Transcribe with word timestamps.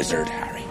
wizard, 0.00 0.30
Harry. 0.30 0.62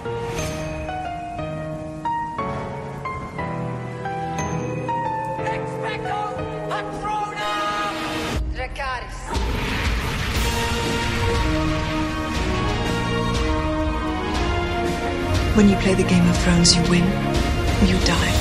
When 15.56 15.70
you 15.70 15.76
play 15.76 15.94
the 15.94 16.04
Game 16.04 16.28
of 16.28 16.38
Thrones, 16.40 16.76
you 16.76 16.82
win 16.90 17.04
or 17.04 17.86
you 17.86 18.00
die. 18.06 18.34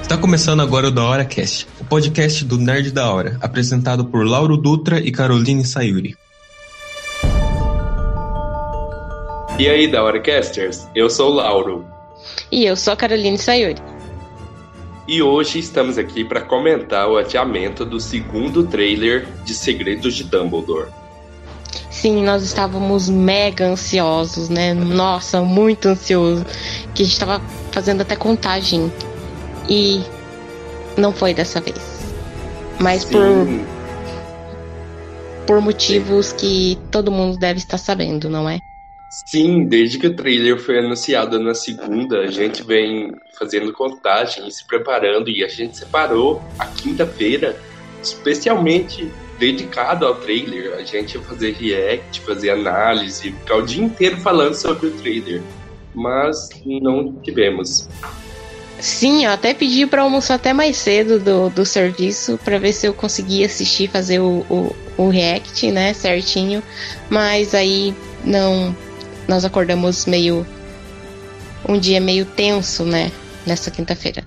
Está 0.00 0.16
começando 0.18 0.60
agora 0.60 0.88
o 0.88 0.90
Da 0.90 1.04
Hora 1.04 1.24
Cast, 1.24 1.68
podcast 1.92 2.42
do 2.46 2.56
Nerd 2.56 2.90
da 2.90 3.12
Hora, 3.12 3.36
apresentado 3.38 4.06
por 4.06 4.24
Lauro 4.24 4.56
Dutra 4.56 4.98
e 4.98 5.12
Caroline 5.12 5.62
Sayuri. 5.62 6.16
E 9.58 9.68
aí, 9.68 9.86
da 9.86 10.02
hora 10.02 10.18
casters? 10.18 10.88
Eu 10.94 11.10
sou 11.10 11.30
o 11.30 11.34
Lauro 11.34 11.84
E 12.50 12.64
eu 12.64 12.76
sou 12.76 12.94
a 12.94 12.96
Caroline 12.96 13.36
Sayuri. 13.36 13.76
e 15.06 15.22
hoje 15.22 15.58
estamos 15.58 15.98
aqui 15.98 16.24
para 16.24 16.40
comentar 16.40 17.10
o 17.10 17.18
adiamento 17.18 17.84
do 17.84 18.00
segundo 18.00 18.64
trailer 18.64 19.28
de 19.44 19.52
Segredos 19.52 20.14
de 20.14 20.24
Dumbledore. 20.24 20.88
Sim, 21.90 22.24
nós 22.24 22.42
estávamos 22.42 23.10
mega 23.10 23.66
ansiosos, 23.66 24.48
né? 24.48 24.72
Nossa, 24.72 25.42
muito 25.42 25.88
ansioso. 25.88 26.42
Que 26.94 27.02
a 27.02 27.04
gente 27.04 27.12
estava 27.12 27.42
fazendo 27.70 28.00
até 28.00 28.16
contagem. 28.16 28.90
E 29.68 30.02
não 30.96 31.12
foi 31.12 31.34
dessa 31.34 31.60
vez. 31.60 32.00
Mas 32.80 33.04
por, 33.04 33.22
Sim, 33.22 33.64
por 35.46 35.60
motivos 35.60 36.32
que 36.32 36.78
todo 36.90 37.10
mundo 37.10 37.38
deve 37.38 37.58
estar 37.58 37.78
sabendo, 37.78 38.28
não 38.28 38.48
é? 38.48 38.58
sim, 39.26 39.66
desde 39.66 39.98
que 39.98 40.06
o 40.06 40.16
trailer 40.16 40.58
foi 40.58 40.78
anunciado 40.78 41.38
na 41.38 41.54
segunda, 41.54 42.20
a 42.20 42.26
gente 42.28 42.62
vem 42.62 43.12
fazendo 43.38 43.70
contagem 43.72 44.50
se 44.50 44.66
preparando 44.66 45.28
e 45.28 45.44
a 45.44 45.48
gente 45.48 45.76
separou 45.76 46.42
a 46.58 46.66
quinta-feira 46.66 47.60
especialmente 48.02 49.10
dedicado 49.38 50.06
ao 50.06 50.14
trailer. 50.14 50.74
A 50.74 50.82
gente 50.82 51.16
ia 51.16 51.22
fazer 51.22 51.52
react, 51.52 52.20
fazer 52.22 52.50
análise, 52.50 53.32
ficar 53.32 53.56
o 53.56 53.62
dia 53.62 53.84
inteiro 53.84 54.16
falando 54.18 54.54
sobre 54.54 54.86
o 54.86 54.90
trailer. 54.92 55.42
Mas 55.94 56.48
não 56.64 57.12
tivemos. 57.16 57.88
Sim, 58.82 59.24
eu 59.24 59.30
até 59.30 59.54
pedi 59.54 59.86
para 59.86 60.02
almoçar 60.02 60.34
até 60.34 60.52
mais 60.52 60.76
cedo 60.76 61.20
do, 61.20 61.48
do 61.48 61.64
serviço 61.64 62.36
para 62.36 62.58
ver 62.58 62.72
se 62.72 62.84
eu 62.84 62.92
conseguia 62.92 63.46
assistir, 63.46 63.88
fazer 63.88 64.18
o, 64.18 64.44
o, 64.50 64.76
o 64.96 65.08
react, 65.08 65.70
né, 65.70 65.94
certinho. 65.94 66.60
Mas 67.08 67.54
aí 67.54 67.94
não. 68.24 68.74
Nós 69.28 69.44
acordamos 69.44 70.04
meio. 70.04 70.44
Um 71.68 71.78
dia 71.78 72.00
meio 72.00 72.26
tenso, 72.26 72.84
né, 72.84 73.12
nessa 73.46 73.70
quinta-feira. 73.70 74.26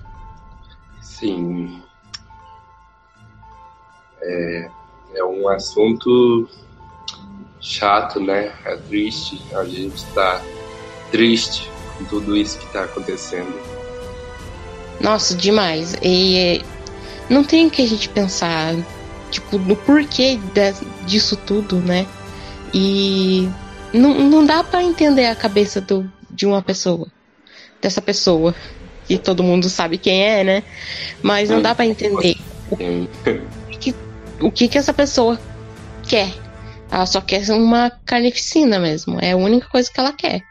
Sim. 1.02 1.82
É, 4.22 4.70
é 5.16 5.24
um 5.24 5.50
assunto 5.50 6.48
chato, 7.60 8.18
né? 8.20 8.54
É 8.64 8.74
triste. 8.74 9.38
A 9.54 9.64
gente 9.64 10.02
tá 10.14 10.40
triste 11.10 11.70
com 11.98 12.06
tudo 12.06 12.34
isso 12.34 12.58
que 12.58 12.72
tá 12.72 12.84
acontecendo. 12.84 13.75
Nossa, 15.00 15.34
demais. 15.34 15.94
E 16.02 16.36
é, 16.36 16.60
não 17.28 17.44
tem 17.44 17.66
o 17.66 17.70
que 17.70 17.82
a 17.82 17.86
gente 17.88 18.08
pensar, 18.08 18.74
tipo, 19.30 19.58
no 19.58 19.76
porquê 19.76 20.36
de- 20.54 21.06
disso 21.06 21.36
tudo, 21.36 21.76
né? 21.76 22.06
E 22.72 23.48
não, 23.92 24.14
não 24.14 24.44
dá 24.44 24.62
pra 24.64 24.82
entender 24.82 25.26
a 25.26 25.34
cabeça 25.36 25.80
do, 25.80 26.10
de 26.30 26.46
uma 26.46 26.62
pessoa, 26.62 27.06
dessa 27.80 28.00
pessoa, 28.02 28.54
que 29.06 29.18
todo 29.18 29.42
mundo 29.42 29.68
sabe 29.68 29.98
quem 29.98 30.22
é, 30.24 30.42
né? 30.44 30.62
Mas 31.22 31.48
não 31.48 31.62
dá 31.62 31.74
pra 31.74 31.86
entender 31.86 32.34
Sim. 32.76 33.08
que- 33.80 33.94
o 34.40 34.50
que 34.50 34.68
que 34.68 34.78
essa 34.78 34.92
pessoa 34.92 35.38
quer. 36.06 36.32
Ela 36.90 37.06
só 37.06 37.20
quer 37.20 37.42
uma 37.50 37.90
carnificina 38.04 38.78
mesmo. 38.78 39.18
É 39.20 39.32
a 39.32 39.36
única 39.36 39.68
coisa 39.68 39.90
que 39.90 39.98
ela 39.98 40.12
quer. 40.12 40.42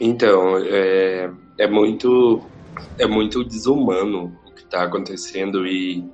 Então, 0.00 0.56
é, 0.58 1.28
é 1.58 1.66
muito 1.66 2.42
é 2.98 3.06
muito 3.06 3.44
desumano 3.44 4.36
o 4.46 4.52
que 4.52 4.62
está 4.62 4.82
acontecendo 4.82 5.66
e, 5.66 6.04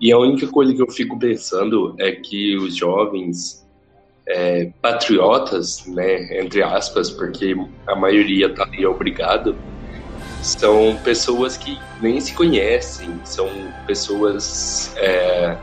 e 0.00 0.12
a 0.12 0.18
única 0.18 0.46
coisa 0.48 0.74
que 0.74 0.82
eu 0.82 0.90
fico 0.90 1.18
pensando 1.18 1.94
é 1.98 2.12
que 2.12 2.56
os 2.56 2.76
jovens 2.76 3.66
é, 4.26 4.70
patriotas, 4.80 5.86
né, 5.86 6.40
entre 6.40 6.62
aspas, 6.62 7.10
porque 7.10 7.54
a 7.86 7.94
maioria 7.94 8.52
tá 8.52 8.64
ali 8.64 8.86
obrigado, 8.86 9.56
são 10.42 10.96
pessoas 11.04 11.56
que 11.56 11.78
nem 12.00 12.20
se 12.20 12.34
conhecem, 12.34 13.10
são 13.24 13.48
pessoas 13.86 14.94
é, 14.96 15.56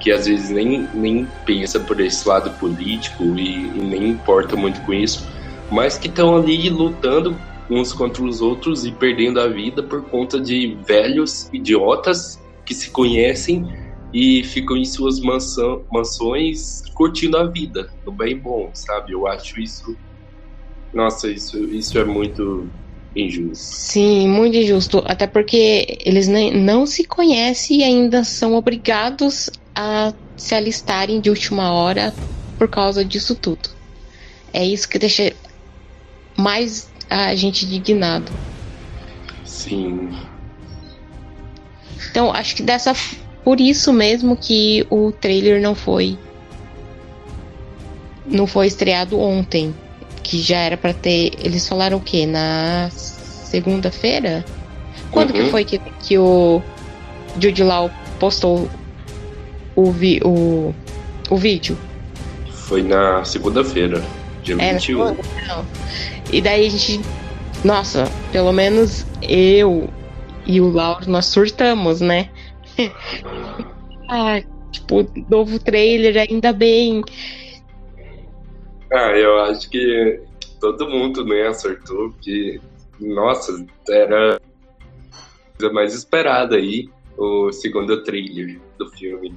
que 0.00 0.10
às 0.12 0.26
vezes 0.26 0.50
nem, 0.50 0.88
nem 0.92 1.26
pensam 1.44 1.84
por 1.84 2.00
esse 2.00 2.28
lado 2.28 2.50
político 2.58 3.22
e, 3.36 3.66
e 3.66 3.82
nem 3.82 4.10
importa 4.10 4.56
muito 4.56 4.80
com 4.82 4.92
isso 4.92 5.34
mas 5.70 5.98
que 5.98 6.08
estão 6.08 6.36
ali 6.36 6.68
lutando 6.68 7.36
uns 7.70 7.92
contra 7.92 8.22
os 8.22 8.40
outros 8.40 8.84
e 8.84 8.92
perdendo 8.92 9.40
a 9.40 9.48
vida 9.48 9.82
por 9.82 10.02
conta 10.08 10.40
de 10.40 10.76
velhos 10.86 11.48
idiotas 11.52 12.38
que 12.64 12.74
se 12.74 12.90
conhecem 12.90 13.64
e 14.12 14.44
ficam 14.44 14.76
em 14.76 14.84
suas 14.84 15.20
mansão, 15.20 15.84
mansões 15.92 16.82
curtindo 16.94 17.36
a 17.36 17.46
vida, 17.46 17.90
no 18.06 18.12
bem 18.12 18.38
bom, 18.38 18.70
sabe? 18.74 19.12
Eu 19.12 19.26
acho 19.26 19.60
isso. 19.60 19.96
Nossa, 20.92 21.28
isso, 21.28 21.58
isso 21.64 21.98
é 21.98 22.04
muito 22.04 22.70
injusto. 23.16 23.64
Sim, 23.64 24.28
muito 24.28 24.56
injusto. 24.56 25.02
Até 25.04 25.26
porque 25.26 25.98
eles 26.04 26.28
nem, 26.28 26.56
não 26.56 26.86
se 26.86 27.04
conhecem 27.04 27.80
e 27.80 27.82
ainda 27.82 28.22
são 28.22 28.54
obrigados 28.54 29.50
a 29.74 30.14
se 30.36 30.54
alistarem 30.54 31.20
de 31.20 31.30
última 31.30 31.72
hora 31.72 32.14
por 32.56 32.68
causa 32.68 33.04
disso 33.04 33.34
tudo. 33.34 33.68
É 34.52 34.64
isso 34.64 34.88
que 34.88 34.98
deixa 34.98 35.34
mais 36.38 36.93
a 37.08 37.34
gente 37.34 37.64
indignado. 37.64 38.30
Sim, 39.44 40.10
Então, 42.10 42.32
acho 42.32 42.56
que 42.56 42.62
dessa 42.62 42.94
por 43.44 43.60
isso 43.60 43.92
mesmo 43.92 44.36
que 44.36 44.86
o 44.90 45.12
trailer 45.12 45.60
não 45.60 45.74
foi 45.74 46.18
não 48.26 48.46
foi 48.46 48.66
estreado 48.66 49.18
ontem, 49.20 49.74
que 50.22 50.40
já 50.40 50.58
era 50.58 50.76
pra 50.78 50.94
ter, 50.94 51.32
eles 51.38 51.68
falaram 51.68 51.98
o 51.98 52.00
quê? 52.00 52.24
Na 52.24 52.88
segunda-feira? 52.90 54.44
Quando 55.10 55.30
Uhum. 55.36 55.44
que 55.44 55.50
foi 55.50 55.64
que, 55.64 55.78
que 55.78 56.18
o 56.18 56.62
Jude 57.38 57.62
Law 57.62 57.90
postou 58.18 58.68
o, 59.76 59.90
vi, 59.90 60.20
o, 60.24 60.74
o 61.30 61.36
vídeo? 61.36 61.76
foi 62.48 62.82
na 62.82 63.22
segunda-feira, 63.24 64.02
dia 64.42 64.54
É, 64.58 64.72
na 64.72 64.78
21. 64.78 64.80
segunda? 65.06 65.22
Não. 65.46 65.66
E 66.32 66.40
daí 66.40 66.66
a 66.66 66.70
gente. 66.70 67.00
Nossa, 67.64 68.04
pelo 68.30 68.52
menos 68.52 69.06
eu 69.22 69.88
e 70.46 70.60
o 70.60 70.70
Lauro, 70.70 71.10
nós 71.10 71.26
surtamos, 71.26 72.00
né? 72.00 72.28
ah, 74.08 74.42
tipo, 74.70 75.08
novo 75.30 75.58
trailer, 75.58 76.26
ainda 76.28 76.52
bem. 76.52 77.02
Ah, 78.92 79.16
eu 79.16 79.40
acho 79.40 79.70
que 79.70 80.20
todo 80.60 80.88
mundo, 80.88 81.24
né, 81.24 81.46
acertou, 81.48 82.10
porque, 82.10 82.60
nossa, 83.00 83.64
era 83.88 84.36
a 84.36 84.40
coisa 85.58 85.72
mais 85.72 85.94
esperada 85.94 86.56
aí, 86.56 86.88
o 87.16 87.50
segundo 87.52 88.02
trailer 88.02 88.60
do 88.78 88.88
filme. 88.90 89.34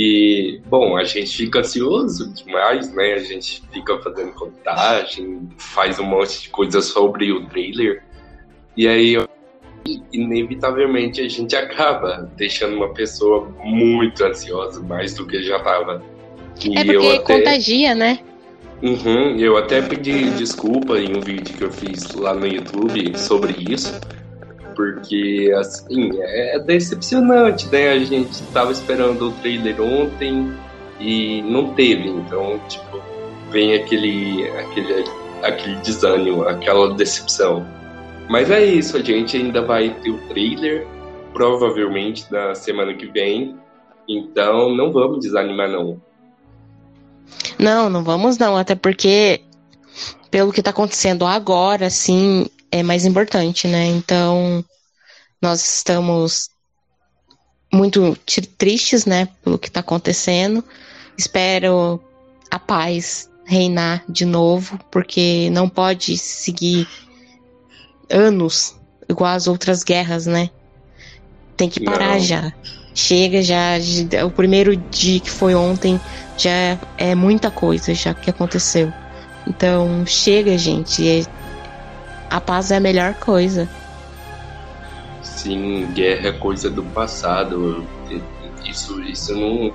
E, 0.00 0.60
bom, 0.66 0.96
a 0.96 1.02
gente 1.02 1.36
fica 1.36 1.58
ansioso 1.58 2.32
demais, 2.32 2.94
né, 2.94 3.14
a 3.14 3.18
gente 3.18 3.60
fica 3.72 3.98
fazendo 3.98 4.30
contagem, 4.32 5.48
faz 5.58 5.98
um 5.98 6.04
monte 6.04 6.42
de 6.42 6.50
coisa 6.50 6.80
sobre 6.80 7.32
o 7.32 7.46
trailer, 7.46 8.04
e 8.76 8.86
aí, 8.86 9.16
inevitavelmente, 10.12 11.20
a 11.20 11.28
gente 11.28 11.56
acaba 11.56 12.30
deixando 12.36 12.76
uma 12.76 12.94
pessoa 12.94 13.52
muito 13.64 14.24
ansiosa, 14.24 14.80
mais 14.80 15.14
do 15.14 15.26
que 15.26 15.42
já 15.42 15.58
tava. 15.58 16.00
E 16.64 16.78
É 16.78 16.84
porque 16.84 17.08
até- 17.08 17.18
contagia, 17.18 17.92
né? 17.92 18.20
Uhum, 18.80 19.36
eu 19.36 19.56
até 19.56 19.82
pedi 19.82 20.30
desculpa 20.30 20.96
em 20.96 21.16
um 21.16 21.20
vídeo 21.20 21.56
que 21.56 21.64
eu 21.64 21.72
fiz 21.72 22.14
lá 22.14 22.32
no 22.34 22.46
YouTube 22.46 23.18
sobre 23.18 23.52
isso, 23.68 23.98
porque 24.78 25.52
assim, 25.58 26.08
é 26.22 26.56
decepcionante, 26.60 27.66
né? 27.66 27.88
A 27.88 27.98
gente 27.98 28.40
tava 28.52 28.70
esperando 28.70 29.30
o 29.30 29.32
trailer 29.32 29.80
ontem 29.80 30.54
e 31.00 31.42
não 31.42 31.74
teve, 31.74 32.08
então, 32.08 32.60
tipo, 32.68 33.02
vem 33.50 33.74
aquele, 33.74 34.48
aquele, 34.50 35.04
aquele 35.42 35.74
desânimo, 35.80 36.44
aquela 36.44 36.94
decepção. 36.94 37.66
Mas 38.30 38.52
é 38.52 38.64
isso, 38.64 38.96
a 38.96 39.02
gente 39.02 39.36
ainda 39.36 39.62
vai 39.62 39.90
ter 40.00 40.10
o 40.10 40.18
trailer, 40.28 40.86
provavelmente 41.32 42.30
na 42.30 42.54
semana 42.54 42.94
que 42.94 43.06
vem, 43.06 43.56
então 44.08 44.72
não 44.76 44.92
vamos 44.92 45.18
desanimar 45.18 45.68
não. 45.68 46.00
Não, 47.58 47.90
não 47.90 48.04
vamos 48.04 48.38
não, 48.38 48.56
até 48.56 48.76
porque 48.76 49.40
pelo 50.30 50.52
que 50.52 50.62
tá 50.62 50.70
acontecendo 50.70 51.26
agora, 51.26 51.90
sim, 51.90 52.46
é 52.70 52.82
mais 52.82 53.04
importante, 53.04 53.66
né? 53.66 53.86
Então, 53.86 54.64
nós 55.40 55.64
estamos 55.64 56.50
muito 57.72 58.16
tristes, 58.56 59.04
né, 59.04 59.28
pelo 59.42 59.58
que 59.58 59.70
tá 59.70 59.80
acontecendo. 59.80 60.64
Espero 61.16 62.00
a 62.50 62.58
paz 62.58 63.28
reinar 63.44 64.04
de 64.08 64.24
novo, 64.24 64.78
porque 64.90 65.48
não 65.50 65.68
pode 65.68 66.16
seguir 66.18 66.86
anos 68.10 68.74
igual 69.08 69.34
as 69.34 69.46
outras 69.46 69.82
guerras, 69.82 70.26
né? 70.26 70.50
Tem 71.56 71.68
que 71.68 71.82
parar 71.82 72.14
não. 72.14 72.20
já. 72.20 72.52
Chega 72.94 73.42
já. 73.42 73.76
O 74.26 74.30
primeiro 74.30 74.76
dia 74.76 75.20
que 75.20 75.30
foi 75.30 75.54
ontem 75.54 76.00
já 76.36 76.78
é 76.96 77.14
muita 77.14 77.50
coisa 77.50 77.94
já 77.94 78.14
que 78.14 78.30
aconteceu. 78.30 78.92
Então 79.46 80.04
chega, 80.06 80.56
gente. 80.58 81.06
É, 81.06 81.22
a 82.30 82.40
paz 82.40 82.70
é 82.70 82.76
a 82.76 82.80
melhor 82.80 83.14
coisa. 83.14 83.68
Sim, 85.22 85.86
guerra 85.94 86.28
é 86.28 86.32
coisa 86.32 86.70
do 86.70 86.82
passado. 86.84 87.84
Isso, 88.64 89.00
isso 89.02 89.34
não. 89.34 89.72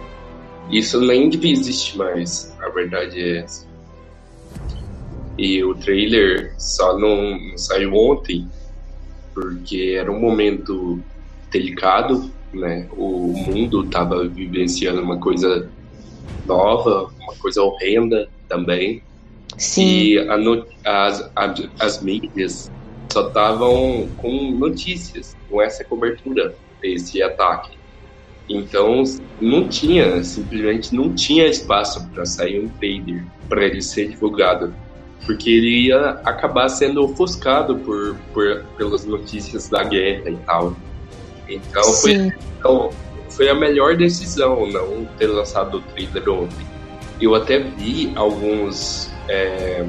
Isso 0.70 1.02
nem 1.02 1.30
existir 1.44 1.98
mais. 1.98 2.54
A 2.62 2.70
verdade 2.70 3.20
é 3.20 3.38
essa. 3.40 3.68
E 5.38 5.64
o 5.64 5.74
trailer 5.76 6.54
só 6.58 6.98
não 6.98 7.58
saiu 7.58 7.94
ontem 7.94 8.48
porque 9.34 9.96
era 9.98 10.12
um 10.12 10.20
momento 10.20 11.02
delicado, 11.52 12.32
né? 12.54 12.88
O 12.92 13.34
mundo 13.48 13.84
estava 13.84 14.28
vivenciando 14.28 15.02
uma 15.02 15.18
coisa 15.20 15.70
nova, 16.46 17.12
uma 17.20 17.34
coisa 17.36 17.62
horrenda 17.64 18.30
também. 18.48 19.02
Sim. 19.58 19.86
E 19.86 20.20
a 20.20 20.36
as, 20.86 21.32
as, 21.36 21.70
as 21.80 22.04
mídias 22.04 22.72
só 23.12 23.28
estavam 23.28 24.10
com 24.18 24.52
notícias, 24.52 25.36
com 25.50 25.62
essa 25.62 25.84
cobertura 25.84 26.56
desse 26.82 27.22
ataque. 27.22 27.78
Então 28.50 29.04
não 29.40 29.68
tinha, 29.68 30.24
simplesmente 30.24 30.94
não 30.94 31.14
tinha 31.14 31.48
espaço 31.48 32.06
para 32.10 32.26
sair 32.26 32.60
um 32.60 32.68
trailer 32.68 33.24
para 33.48 33.64
ele 33.64 33.82
ser 33.82 34.10
divulgado 34.10 34.74
porque 35.26 35.50
ele 35.50 35.88
ia 35.88 36.10
acabar 36.26 36.70
sendo 36.70 37.04
ofuscado 37.04 37.78
por, 37.78 38.16
por 38.34 38.64
pelas 38.78 39.06
notícias 39.06 39.70
da 39.70 39.84
guerra 39.84 40.30
e 40.30 40.36
tal. 40.38 40.76
Então 41.48 41.84
foi, 41.84 42.34
então 42.60 42.90
foi, 43.30 43.50
a 43.50 43.56
melhor 43.56 43.96
decisão 43.96 44.68
não 44.68 45.06
ter 45.18 45.28
lançado 45.28 45.78
o 45.78 45.82
trailer 45.82 46.30
ontem. 46.30 46.66
Eu 47.22 47.36
até 47.36 47.60
vi 47.60 48.12
alguns 48.16 49.12
é, 49.28 49.86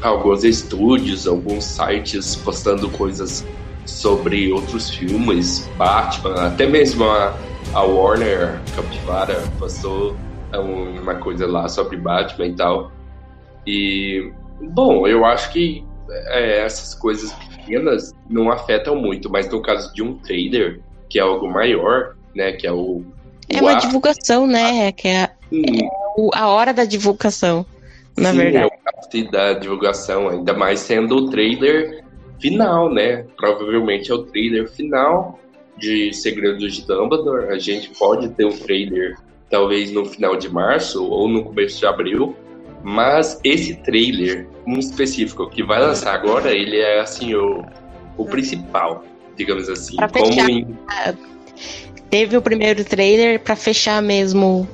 alguns 0.00 0.44
estúdios, 0.44 1.26
alguns 1.26 1.64
sites 1.64 2.36
postando 2.36 2.88
coisas 2.90 3.46
sobre 3.84 4.52
outros 4.52 4.90
filmes, 4.90 5.68
Batman, 5.76 6.46
até 6.46 6.66
mesmo 6.66 7.04
a, 7.04 7.36
a 7.74 7.82
Warner 7.82 8.60
Capivara 8.74 9.42
postou 9.58 10.16
uma 10.60 11.14
coisa 11.16 11.46
lá 11.46 11.68
sobre 11.68 11.96
Batman 11.96 12.46
e 12.46 12.54
tal. 12.54 12.92
E, 13.66 14.32
bom, 14.60 15.06
eu 15.06 15.24
acho 15.24 15.52
que 15.52 15.84
é, 16.10 16.64
essas 16.64 16.94
coisas 16.94 17.32
pequenas 17.32 18.14
não 18.28 18.50
afetam 18.50 18.96
muito, 18.96 19.30
mas 19.30 19.48
no 19.48 19.62
caso 19.62 19.92
de 19.94 20.02
um 20.02 20.14
trailer, 20.18 20.80
que 21.08 21.18
é 21.18 21.22
algo 21.22 21.48
maior, 21.48 22.14
né, 22.34 22.52
que 22.52 22.66
é 22.66 22.72
o. 22.72 23.02
É 23.48 23.60
uma 23.60 23.74
divulgação, 23.74 24.46
né? 24.46 24.92
Que 24.92 25.08
é, 25.08 25.22
é 25.22 25.30
a 26.34 26.48
hora 26.48 26.72
da 26.72 26.84
divulgação, 26.84 27.66
na 28.16 28.30
Sim, 28.30 28.36
verdade. 28.38 28.70
É 29.12 29.18
o 29.18 29.30
da 29.30 29.52
divulgação, 29.54 30.28
ainda 30.28 30.52
mais 30.52 30.80
sendo 30.80 31.16
o 31.16 31.30
trailer 31.30 32.02
final, 32.40 32.92
né? 32.92 33.24
Provavelmente 33.36 34.10
é 34.10 34.14
o 34.14 34.22
trailer 34.24 34.68
final 34.68 35.38
de 35.78 36.12
Segredos 36.12 36.74
de 36.74 36.86
Dumbledore. 36.86 37.48
A 37.48 37.58
gente 37.58 37.90
pode 37.90 38.28
ter 38.30 38.44
um 38.44 38.56
trailer 38.56 39.16
talvez 39.50 39.92
no 39.92 40.04
final 40.04 40.36
de 40.36 40.48
março 40.48 41.04
ou 41.04 41.28
no 41.28 41.44
começo 41.44 41.78
de 41.78 41.86
abril, 41.86 42.34
mas 42.82 43.38
esse 43.44 43.74
trailer, 43.76 44.48
um 44.66 44.78
específico 44.78 45.48
que 45.48 45.62
vai 45.62 45.80
lançar 45.80 46.14
agora, 46.14 46.52
ele 46.52 46.78
é 46.78 47.00
assim 47.00 47.34
o, 47.34 47.64
o 48.16 48.24
principal, 48.24 49.04
digamos 49.36 49.68
assim. 49.68 49.96
Pra 49.96 50.08
como 50.08 50.26
fechar, 50.26 50.50
em... 50.50 50.66
Teve 52.08 52.36
o 52.36 52.42
primeiro 52.42 52.84
trailer 52.84 53.40
para 53.40 53.56
fechar 53.56 54.02
mesmo 54.02 54.68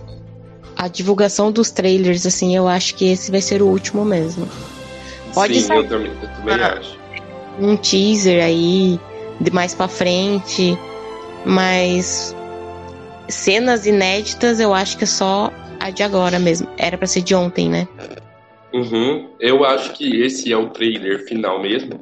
a 0.78 0.86
divulgação 0.86 1.50
dos 1.50 1.72
trailers, 1.72 2.24
assim, 2.24 2.54
eu 2.54 2.68
acho 2.68 2.94
que 2.94 3.10
esse 3.10 3.32
vai 3.32 3.40
ser 3.40 3.60
o 3.60 3.66
último 3.66 4.04
mesmo. 4.04 4.48
Pode 5.34 5.54
Sim, 5.54 5.66
sair. 5.66 5.78
Eu 5.78 5.88
também, 5.88 6.12
eu 6.22 6.28
também 6.36 6.54
ah, 6.54 6.78
acho. 6.78 6.96
Um 7.58 7.76
teaser 7.76 8.44
aí, 8.44 9.00
de 9.40 9.50
mais 9.50 9.74
para 9.74 9.88
frente, 9.88 10.78
mas 11.44 12.34
cenas 13.28 13.86
inéditas 13.86 14.60
eu 14.60 14.72
acho 14.72 14.96
que 14.96 15.02
é 15.02 15.06
só 15.08 15.52
a 15.80 15.90
de 15.90 16.04
agora 16.04 16.38
mesmo. 16.38 16.68
Era 16.78 16.96
para 16.96 17.08
ser 17.08 17.22
de 17.22 17.34
ontem, 17.34 17.68
né? 17.68 17.88
Uhum. 18.72 19.30
Eu 19.40 19.64
acho 19.64 19.92
que 19.94 20.22
esse 20.22 20.52
é 20.52 20.56
o 20.56 20.70
trailer 20.70 21.24
final 21.26 21.60
mesmo. 21.60 22.00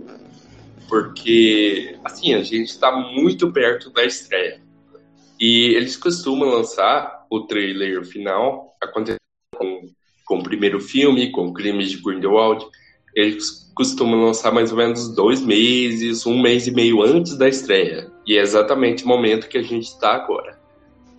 Porque, 0.86 1.96
assim, 2.04 2.34
a 2.34 2.42
gente 2.42 2.68
está 2.68 2.92
muito 2.92 3.50
perto 3.50 3.88
da 3.88 4.04
estreia. 4.04 4.60
E 5.38 5.74
eles 5.74 5.96
costumam 5.96 6.48
lançar 6.48 7.26
o 7.30 7.40
trailer 7.40 8.04
final, 8.04 8.76
acontecendo 8.82 9.20
com, 9.54 9.88
com 10.24 10.38
o 10.38 10.42
primeiro 10.42 10.80
filme, 10.80 11.30
com 11.30 11.52
Crimes 11.52 11.90
de 11.90 11.98
Grindelwald. 11.98 12.64
Eles 13.14 13.70
costumam 13.74 14.24
lançar 14.24 14.52
mais 14.52 14.70
ou 14.72 14.78
menos 14.78 15.14
dois 15.14 15.40
meses, 15.40 16.26
um 16.26 16.40
mês 16.40 16.66
e 16.66 16.70
meio 16.70 17.02
antes 17.02 17.36
da 17.36 17.48
estreia. 17.48 18.10
E 18.26 18.36
é 18.36 18.40
exatamente 18.40 19.04
o 19.04 19.08
momento 19.08 19.48
que 19.48 19.58
a 19.58 19.62
gente 19.62 19.84
está 19.84 20.14
agora. 20.14 20.58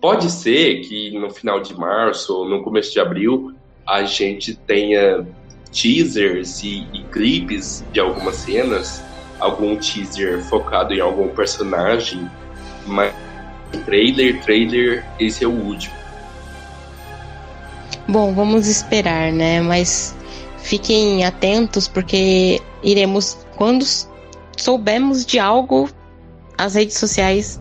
Pode 0.00 0.30
ser 0.30 0.80
que 0.80 1.10
no 1.18 1.30
final 1.30 1.60
de 1.60 1.74
março 1.74 2.32
ou 2.34 2.48
no 2.48 2.62
começo 2.62 2.92
de 2.92 3.00
abril 3.00 3.52
a 3.86 4.04
gente 4.04 4.54
tenha 4.54 5.26
teasers 5.72 6.62
e, 6.62 6.86
e 6.92 7.02
clipes 7.10 7.84
de 7.92 8.00
algumas 8.00 8.36
cenas, 8.36 9.02
algum 9.40 9.76
teaser 9.76 10.40
focado 10.44 10.94
em 10.94 11.00
algum 11.00 11.28
personagem, 11.28 12.28
mas 12.86 13.14
trailer, 13.84 14.40
trailer, 14.42 15.04
esse 15.18 15.44
é 15.44 15.46
o 15.46 15.52
último. 15.52 15.94
Bom, 18.08 18.32
vamos 18.34 18.66
esperar, 18.66 19.32
né? 19.32 19.60
Mas 19.60 20.16
fiquem 20.58 21.24
atentos 21.24 21.86
porque 21.86 22.60
iremos 22.82 23.46
quando 23.56 23.84
soubermos 24.56 25.26
de 25.26 25.38
algo, 25.38 25.88
as 26.56 26.74
redes 26.74 26.98
sociais 26.98 27.60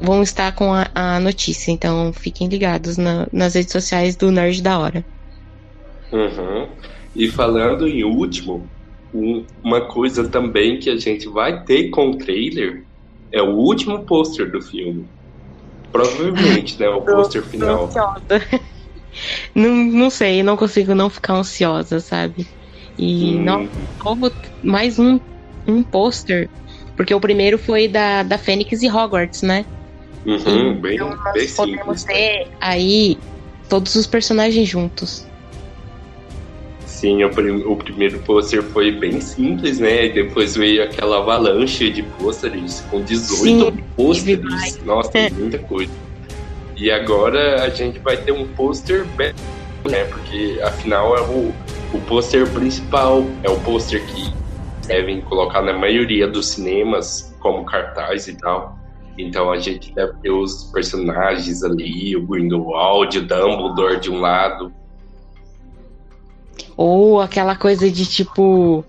vão 0.00 0.22
estar 0.22 0.54
com 0.54 0.72
a, 0.72 0.88
a 0.94 1.20
notícia. 1.20 1.70
Então 1.70 2.12
fiquem 2.12 2.48
ligados 2.48 2.96
na, 2.96 3.26
nas 3.32 3.54
redes 3.54 3.72
sociais 3.72 4.16
do 4.16 4.30
Nerd 4.30 4.62
da 4.62 4.78
Hora. 4.78 5.04
Uhum. 6.12 6.68
E 7.14 7.28
falando 7.28 7.86
em 7.88 8.04
último, 8.04 8.68
um, 9.14 9.44
uma 9.62 9.82
coisa 9.82 10.28
também 10.28 10.78
que 10.78 10.90
a 10.90 10.96
gente 10.96 11.28
vai 11.28 11.64
ter 11.64 11.90
com 11.90 12.10
o 12.10 12.16
trailer 12.16 12.84
é 13.32 13.42
o 13.42 13.50
último 13.56 14.04
pôster 14.04 14.50
do 14.50 14.60
filme. 14.60 15.08
Provavelmente, 15.90 16.78
né? 16.78 16.88
O 16.88 17.00
pôster 17.02 17.42
final. 17.42 17.90
não, 19.54 19.74
não 19.74 20.10
sei, 20.10 20.42
não 20.42 20.56
consigo 20.56 20.94
não 20.94 21.10
ficar 21.10 21.34
ansiosa, 21.34 22.00
sabe? 22.00 22.46
E 22.98 23.36
hum. 23.36 23.42
não, 23.42 23.68
mais 24.62 24.98
um, 24.98 25.18
um 25.66 25.82
pôster. 25.82 26.48
Porque 26.96 27.14
o 27.14 27.20
primeiro 27.20 27.58
foi 27.58 27.88
da, 27.88 28.22
da 28.22 28.38
Fênix 28.38 28.82
e 28.82 28.90
Hogwarts, 28.90 29.42
né? 29.42 29.64
Uhum, 30.24 30.80
bem, 30.80 30.94
então 30.94 31.16
nós 31.16 31.32
bem 31.32 31.48
podemos 31.48 32.00
simples. 32.00 32.04
ter 32.04 32.48
aí 32.60 33.18
todos 33.68 33.94
os 33.94 34.06
personagens 34.06 34.68
juntos. 34.68 35.26
Sim, 37.02 37.24
o, 37.24 37.72
o 37.72 37.76
primeiro 37.76 38.16
pôster 38.20 38.62
foi 38.62 38.92
bem 38.92 39.20
simples, 39.20 39.80
né? 39.80 40.06
E 40.06 40.12
depois 40.12 40.54
veio 40.54 40.84
aquela 40.84 41.18
avalanche 41.18 41.90
de 41.90 42.00
pôsteres 42.00 42.80
com 42.88 43.02
18 43.02 43.82
pôsteres. 43.96 44.80
Nossa, 44.84 45.10
tem 45.10 45.32
muita 45.32 45.58
coisa. 45.58 45.90
E 46.76 46.92
agora 46.92 47.64
a 47.64 47.70
gente 47.70 47.98
vai 47.98 48.16
ter 48.16 48.30
um 48.30 48.46
pôster 48.46 49.04
né? 49.18 50.04
Porque 50.04 50.60
afinal 50.62 51.16
é 51.16 51.22
o, 51.22 51.52
o 51.92 52.00
pôster 52.06 52.48
principal, 52.52 53.24
é 53.42 53.50
o 53.50 53.58
pôster 53.62 54.00
que 54.06 54.32
devem 54.86 55.20
colocar 55.22 55.60
na 55.60 55.72
maioria 55.72 56.28
dos 56.28 56.50
cinemas 56.50 57.34
como 57.40 57.64
cartaz 57.64 58.28
e 58.28 58.36
tal. 58.36 58.78
Então 59.18 59.50
a 59.50 59.58
gente 59.58 59.92
deve 59.92 60.12
ter 60.22 60.30
os 60.30 60.70
personagens 60.72 61.64
ali, 61.64 62.14
o 62.14 62.24
Grindelwald, 62.24 63.18
o 63.18 63.22
Dumbledore 63.22 63.98
de 63.98 64.08
um 64.08 64.20
lado. 64.20 64.72
Ou 66.76 67.20
aquela 67.20 67.56
coisa 67.56 67.90
de 67.90 68.06
tipo. 68.06 68.84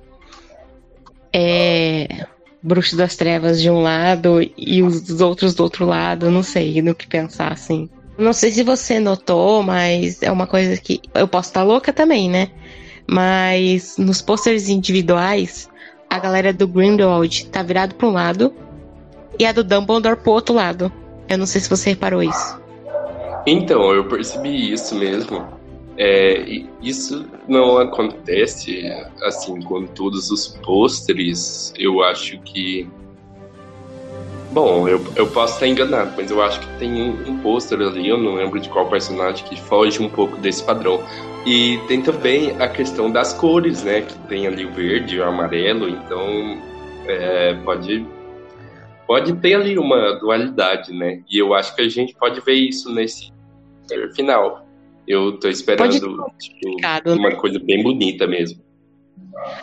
É. 1.32 2.28
Bruxo 2.62 2.96
das 2.96 3.18
Trevas 3.18 3.62
de 3.62 3.70
um 3.70 3.82
lado 3.82 4.40
e 4.58 4.82
os 4.82 5.20
outros 5.20 5.54
do 5.54 5.64
outro 5.64 5.86
lado, 5.86 6.32
não 6.32 6.42
sei 6.42 6.82
no 6.82 6.96
que 6.96 7.06
pensar, 7.06 7.52
assim. 7.52 7.90
Não 8.18 8.32
sei 8.32 8.52
se 8.52 8.64
você 8.64 9.02
notou, 9.02 9.62
mas 9.62 10.24
é 10.24 10.32
uma 10.32 10.48
coisa 10.48 10.78
que. 10.78 11.02
Eu 11.14 11.28
posso 11.28 11.50
estar 11.50 11.64
louca 11.64 11.92
também, 11.92 12.30
né? 12.30 12.50
Mas 13.06 13.98
nos 13.98 14.22
posters 14.22 14.70
individuais, 14.70 15.70
a 16.10 16.20
galera 16.20 16.54
do 16.54 16.68
Grindelwald 16.68 17.48
tá 17.48 17.62
virado 17.62 17.96
para 17.96 18.08
um 18.08 18.12
lado 18.12 18.54
e 19.38 19.46
a 19.46 19.52
do 19.52 19.64
Dumbledore 19.64 20.16
pro 20.16 20.32
outro 20.32 20.56
lado. 20.56 20.92
Eu 21.28 21.38
não 21.38 21.46
sei 21.46 21.60
se 21.60 21.70
você 21.70 21.90
reparou 21.90 22.22
isso. 22.22 22.62
Então, 23.46 23.92
eu 23.92 24.06
percebi 24.08 24.72
isso 24.72 24.96
mesmo. 24.96 25.46
É, 25.98 26.64
isso 26.82 27.26
não 27.48 27.78
acontece 27.78 28.84
assim 29.22 29.62
com 29.62 29.86
todos 29.86 30.32
os 30.32 30.48
pôsteres. 30.48 31.74
Eu 31.78 32.04
acho 32.04 32.40
que. 32.40 32.90
Bom, 34.52 34.88
eu, 34.88 35.04
eu 35.16 35.28
posso 35.28 35.56
estar 35.56 35.68
enganado, 35.68 36.14
mas 36.16 36.30
eu 36.30 36.42
acho 36.42 36.60
que 36.60 36.68
tem 36.78 36.94
um, 37.02 37.32
um 37.32 37.40
pôster 37.40 37.80
ali, 37.80 38.08
eu 38.08 38.18
não 38.18 38.36
lembro 38.36 38.60
de 38.60 38.70
qual 38.70 38.88
personagem, 38.88 39.44
que 39.46 39.60
foge 39.60 40.02
um 40.02 40.10
pouco 40.10 40.38
desse 40.38 40.64
padrão. 40.64 41.04
E 41.46 41.80
tem 41.88 42.02
também 42.02 42.56
a 42.62 42.68
questão 42.68 43.12
das 43.12 43.34
cores, 43.34 43.84
né? 43.84 44.02
Que 44.02 44.18
tem 44.28 44.48
ali 44.48 44.66
o 44.66 44.72
verde 44.72 45.20
o 45.20 45.24
amarelo, 45.24 45.90
então 45.90 46.62
é, 47.08 47.54
pode, 47.66 48.06
pode 49.08 49.34
ter 49.38 49.56
ali 49.56 49.78
uma 49.78 50.14
dualidade, 50.20 50.94
né? 50.94 51.22
E 51.30 51.38
eu 51.38 51.54
acho 51.54 51.76
que 51.76 51.82
a 51.82 51.90
gente 51.90 52.16
pode 52.16 52.40
ver 52.42 52.54
isso 52.54 52.94
nesse 52.94 53.32
final. 54.16 54.63
Eu 55.08 55.40
tô 55.40 55.50
esperando 55.50 55.92
tipo, 56.40 56.78
uma 57.06 57.30
né? 57.30 57.36
coisa 57.36 57.60
bem 57.60 57.84
bonita 57.84 58.26
mesmo. 58.26 58.62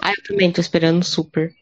Ah, 0.01 0.13
eu 0.13 0.23
também 0.25 0.51
tô 0.53 0.61
esperando 0.61 1.05
super. 1.05 1.53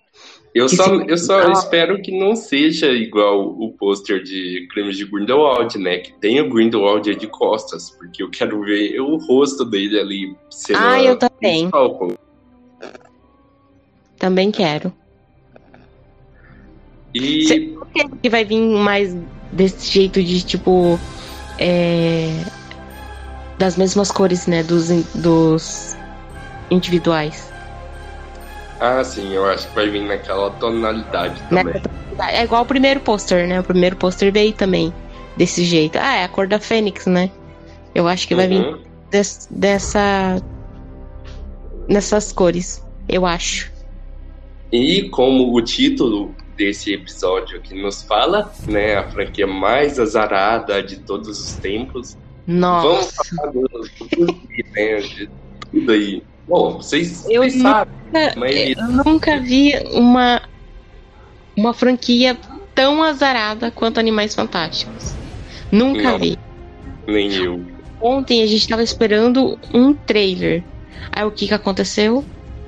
Eu 0.54 0.68
só, 0.68 0.94
eu 1.02 1.16
só 1.16 1.52
espero 1.52 2.00
que 2.02 2.18
não 2.18 2.34
seja 2.34 2.90
igual 2.90 3.48
o 3.48 3.72
pôster 3.72 4.22
de 4.22 4.66
Crimes 4.72 4.96
de 4.96 5.04
Grindelwald, 5.04 5.78
né? 5.78 5.98
Que 5.98 6.12
tenha 6.14 6.42
o 6.42 6.48
Grindelwald 6.48 7.14
de 7.14 7.26
costas, 7.28 7.90
porque 7.90 8.22
eu 8.22 8.30
quero 8.30 8.60
ver 8.62 8.98
o 9.00 9.16
rosto 9.18 9.64
dele 9.64 10.00
ali. 10.00 10.36
Ah, 10.74 11.00
eu 11.02 11.16
também. 11.16 11.70
Também 14.18 14.50
quero. 14.50 14.92
E. 17.14 17.44
Você 17.44 17.74
que 18.22 18.28
vai 18.28 18.44
vir 18.44 18.60
mais 18.60 19.14
desse 19.52 19.92
jeito 19.92 20.22
de 20.22 20.42
tipo. 20.42 20.98
É... 21.58 22.57
Das 23.58 23.76
mesmas 23.76 24.10
cores, 24.10 24.46
né? 24.46 24.62
Dos, 24.62 24.88
dos 25.14 25.96
individuais. 26.70 27.52
Ah, 28.80 29.02
sim, 29.02 29.32
eu 29.32 29.44
acho 29.46 29.68
que 29.68 29.74
vai 29.74 29.90
vir 29.90 30.06
naquela 30.06 30.50
tonalidade 30.52 31.42
também. 31.48 31.82
É 32.30 32.44
igual 32.44 32.62
o 32.62 32.66
primeiro 32.66 33.00
pôster, 33.00 33.46
né? 33.46 33.60
O 33.60 33.64
primeiro 33.64 33.96
pôster 33.96 34.32
veio 34.32 34.52
também 34.52 34.92
desse 35.36 35.64
jeito. 35.64 35.98
Ah, 36.00 36.16
é 36.16 36.24
a 36.24 36.28
cor 36.28 36.46
da 36.46 36.58
Fênix, 36.58 37.06
né? 37.06 37.30
Eu 37.94 38.06
acho 38.06 38.28
que 38.28 38.34
vai 38.34 38.46
vir 38.46 38.60
uhum. 38.60 38.78
des, 39.10 39.48
dessa. 39.50 40.40
nessas 41.88 42.32
cores, 42.32 42.84
eu 43.08 43.26
acho. 43.26 43.72
E 44.70 45.08
como 45.08 45.54
o 45.54 45.62
título 45.62 46.34
desse 46.56 46.92
episódio 46.92 47.58
aqui 47.58 47.80
nos 47.80 48.02
fala, 48.02 48.52
né? 48.66 48.96
A 48.96 49.08
franquia 49.10 49.46
mais 49.46 49.98
azarada 49.98 50.82
de 50.82 50.98
todos 51.00 51.28
os 51.28 51.52
tempos. 51.54 52.16
Nossa. 52.48 53.36
Vamos 53.36 53.90
falar 54.08 54.32
né, 54.74 54.96
de 55.00 55.30
tudo 55.70 55.92
aí. 55.92 56.22
Bom, 56.48 56.78
vocês, 56.78 57.26
eu 57.28 57.42
vocês 57.42 57.56
nunca, 57.56 57.68
sabem. 57.68 57.94
Mas... 58.36 58.76
Eu 58.76 59.04
nunca 59.04 59.38
vi 59.38 59.74
uma, 59.92 60.40
uma 61.54 61.74
franquia 61.74 62.38
tão 62.74 63.02
azarada 63.02 63.70
quanto 63.70 64.00
Animais 64.00 64.34
Fantásticos. 64.34 65.14
Nunca 65.70 66.12
Não, 66.12 66.18
vi. 66.18 66.38
Nem 67.06 67.34
eu. 67.34 67.62
Ontem 68.00 68.42
a 68.42 68.46
gente 68.46 68.66
tava 68.66 68.82
esperando 68.82 69.58
um 69.74 69.92
trailer. 69.92 70.64
Aí 71.12 71.24
o 71.24 71.30
que 71.30 71.48
que 71.48 71.54
aconteceu? 71.54 72.24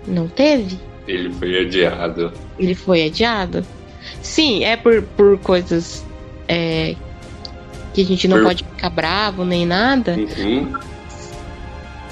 Não 0.07 0.29
teve. 0.29 0.79
Ele 1.09 1.33
foi 1.33 1.59
adiado. 1.59 2.33
Ele 2.59 2.75
foi 2.75 3.07
adiado. 3.07 3.65
Sim, 4.21 4.63
é 4.63 4.77
por, 4.77 5.03
por 5.03 5.39
coisas 5.39 6.05
é, 6.47 6.95
que 7.93 8.03
a 8.03 8.05
gente 8.05 8.29
não 8.29 8.43
pode 8.43 8.65
ficar 8.65 8.91
bravo 8.91 9.45
nem 9.45 9.67
nada. 9.67 10.17
Uhum. 10.17 10.73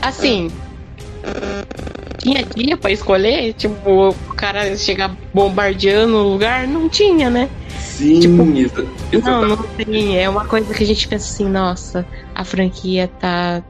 Assim, 0.01 0.51
tinha 2.19 2.45
dia 2.45 2.77
pra 2.77 2.91
escolher? 2.91 3.53
Tipo, 3.55 4.11
o 4.11 4.35
cara 4.35 4.77
chegar 4.77 5.17
bombardeando 5.33 6.17
o 6.17 6.33
lugar? 6.33 6.67
Não 6.67 6.89
tinha, 6.89 7.31
né? 7.31 7.49
Sim, 7.79 8.21
tipo, 8.21 8.45
Não, 9.25 9.49
não 9.49 9.57
tem. 9.57 10.19
É 10.19 10.29
uma 10.29 10.45
coisa 10.45 10.73
que 10.75 10.83
a 10.83 10.87
gente 10.87 11.07
pensa 11.09 11.33
assim, 11.33 11.49
nossa, 11.49 12.07
a 12.35 12.45
franquia 12.45 13.09
tá. 13.21 13.63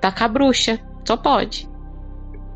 tá 0.00 0.10
cabrucha. 0.10 0.80
Só 1.04 1.16
pode. 1.16 1.68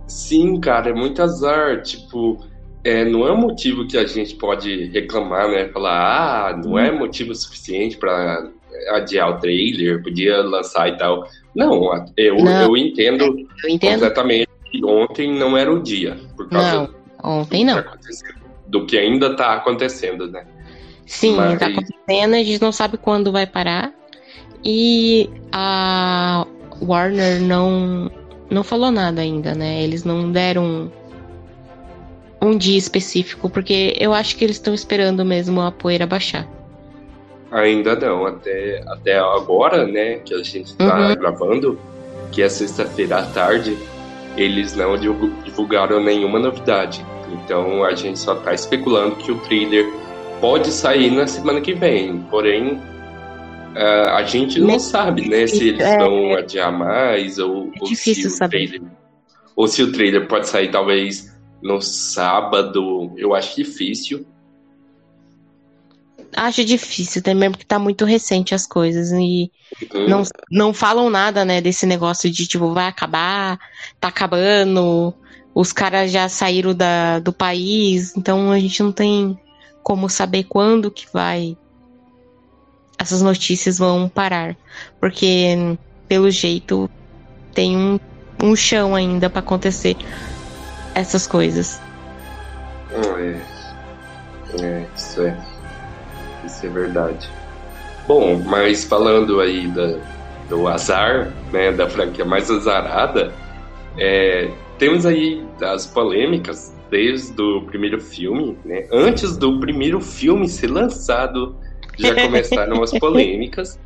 Sim, 0.07 0.59
cara, 0.59 0.91
é 0.91 0.93
muito 0.93 1.23
azar. 1.23 1.83
Tipo, 1.83 2.39
é, 2.83 3.05
não 3.05 3.27
é 3.27 3.33
um 3.33 3.37
motivo 3.37 3.87
que 3.87 3.97
a 3.99 4.07
gente 4.07 4.35
pode 4.37 4.87
reclamar, 4.87 5.49
né? 5.51 5.69
Falar, 5.69 6.51
ah, 6.51 6.57
não 6.57 6.79
é 6.79 6.91
motivo 6.91 7.35
suficiente 7.35 7.97
para 7.97 8.49
adiar 8.93 9.31
o 9.31 9.39
trailer, 9.39 10.03
podia 10.03 10.39
lançar 10.43 10.89
e 10.89 10.97
tal. 10.97 11.27
Não, 11.55 11.93
eu, 12.17 12.37
não, 12.37 12.63
eu, 12.63 12.77
entendo 12.77 13.25
eu 13.65 13.71
entendo 13.71 14.01
completamente 14.01 14.49
que 14.71 14.85
ontem 14.85 15.33
não 15.33 15.57
era 15.57 15.73
o 15.73 15.83
dia. 15.83 16.17
Por 16.37 16.49
causa 16.49 16.75
não, 16.75 17.41
ontem 17.41 17.65
não. 17.65 17.83
Do 18.67 18.87
que 18.87 18.97
ainda 18.97 19.35
tá 19.37 19.55
acontecendo, 19.55 20.31
né? 20.31 20.47
Sim, 21.05 21.37
Mas... 21.37 21.59
tá 21.59 21.67
acontecendo, 21.67 22.35
a 22.35 22.43
gente 22.43 22.63
não 22.63 22.71
sabe 22.71 22.97
quando 22.97 23.33
vai 23.33 23.47
parar. 23.47 23.93
E 24.65 25.29
a 25.51 26.47
Warner 26.81 27.41
não, 27.41 28.11
não 28.49 28.63
falou 28.63 28.91
nada 28.91 29.21
ainda, 29.21 29.55
né? 29.55 29.83
Eles 29.83 30.05
não 30.05 30.31
deram 30.31 30.93
um 32.41 32.57
dia 32.57 32.79
específico, 32.79 33.51
porque 33.51 33.97
eu 33.99 34.13
acho 34.13 34.37
que 34.37 34.45
eles 34.45 34.57
estão 34.57 34.73
esperando 34.73 35.25
mesmo 35.25 35.61
a 35.61 35.71
poeira 35.71 36.07
baixar. 36.07 36.47
Ainda 37.51 37.97
não, 37.97 38.27
até, 38.27 38.83
até 38.87 39.19
agora, 39.19 39.87
né, 39.87 40.17
que 40.19 40.33
a 40.33 40.43
gente 40.43 40.67
está 40.67 41.09
uhum. 41.09 41.15
gravando, 41.17 41.79
que 42.31 42.43
é 42.43 42.49
sexta-feira 42.49 43.19
à 43.19 43.27
tarde, 43.27 43.77
eles 44.37 44.75
não 44.75 44.97
divulgaram 44.97 46.01
nenhuma 46.03 46.39
novidade. 46.39 47.05
Então 47.33 47.85
a 47.85 47.95
gente 47.95 48.19
só 48.19 48.35
está 48.35 48.55
especulando 48.55 49.17
que 49.17 49.33
o 49.33 49.39
trailer 49.41 49.87
pode 50.41 50.71
sair 50.71 51.11
na 51.11 51.27
semana 51.27 51.61
que 51.61 51.75
vem. 51.75 52.19
Porém, 52.31 52.75
uh, 52.75 54.11
a 54.15 54.23
gente 54.23 54.61
não 54.61 54.79
sabe, 54.79 55.29
né, 55.29 55.47
se 55.47 55.69
eles 55.69 55.81
é, 55.81 55.99
vão 55.99 56.35
adiar 56.35 56.73
mais 56.73 57.39
ou, 57.39 57.71
é 57.75 57.79
ou 57.81 57.87
se 57.89 58.27
o 58.27 58.31
saber. 58.31 58.69
trailer 58.69 58.83
ou 59.57 59.69
se 59.69 59.83
o 59.83 59.93
trailer 59.93 60.27
pode 60.27 60.49
sair 60.49 60.71
talvez 60.71 61.31
no 61.63 61.81
sábado. 61.81 63.13
Eu 63.17 63.35
acho 63.35 63.57
difícil. 63.57 64.27
Acho 66.37 66.65
difícil 66.65 67.23
também, 67.23 67.51
porque 67.51 67.65
tá 67.65 67.79
muito 67.79 68.05
recente 68.05 68.55
as 68.55 68.67
coisas. 68.67 69.11
E 69.11 69.51
uhum. 69.93 70.09
não, 70.09 70.23
não 70.51 70.75
falam 70.75 71.11
nada, 71.11 71.45
né, 71.45 71.61
desse 71.61 71.87
negócio 71.87 72.31
de, 72.31 72.47
tipo, 72.47 72.73
vai 72.73 72.87
acabar, 72.87 73.59
tá 73.99 74.09
acabando, 74.09 75.13
os 75.55 75.73
caras 75.73 76.11
já 76.13 76.29
saíram 76.29 76.75
da, 76.75 77.19
do 77.19 77.33
país, 77.33 78.17
então 78.17 78.53
a 78.53 78.59
gente 78.59 78.83
não 78.83 78.93
tem 78.93 79.39
como 79.83 80.09
saber 80.09 80.45
quando 80.45 80.91
que 80.91 81.07
vai. 81.13 81.57
Essas 82.99 83.23
notícias 83.23 83.79
vão 83.79 84.09
parar. 84.09 84.57
Porque, 85.01 85.57
pelo 86.07 86.31
jeito, 86.31 86.89
tem 87.53 87.77
um, 87.77 87.99
um 88.43 88.55
chão 88.55 88.95
ainda 88.95 89.29
para 89.29 89.41
acontecer 89.41 89.97
essas 90.95 91.27
coisas. 91.27 91.81
É, 92.93 93.41
é, 94.63 94.87
isso 94.97 95.23
é. 95.23 95.37
Isso 96.45 96.67
é 96.67 96.69
verdade. 96.69 97.31
Bom, 98.07 98.43
mas 98.45 98.85
falando 98.85 99.41
aí 99.41 99.69
da, 99.69 99.99
do 100.49 100.67
azar, 100.67 101.33
né, 101.53 101.71
da 101.71 101.89
franquia 101.89 102.25
mais 102.25 102.51
azarada, 102.51 103.33
é, 103.97 104.51
temos 104.79 105.07
aí 105.07 105.47
as 105.61 105.87
polêmicas 105.87 106.75
desde 106.91 107.41
o 107.41 107.63
primeiro 107.63 108.01
filme, 108.01 108.59
né? 108.65 108.87
Antes 108.91 109.37
do 109.37 109.61
primeiro 109.61 110.01
filme 110.01 110.49
ser 110.49 110.69
lançado, 110.69 111.55
já 111.97 112.15
começaram 112.15 112.83
as 112.83 112.91
polêmicas. 112.99 113.79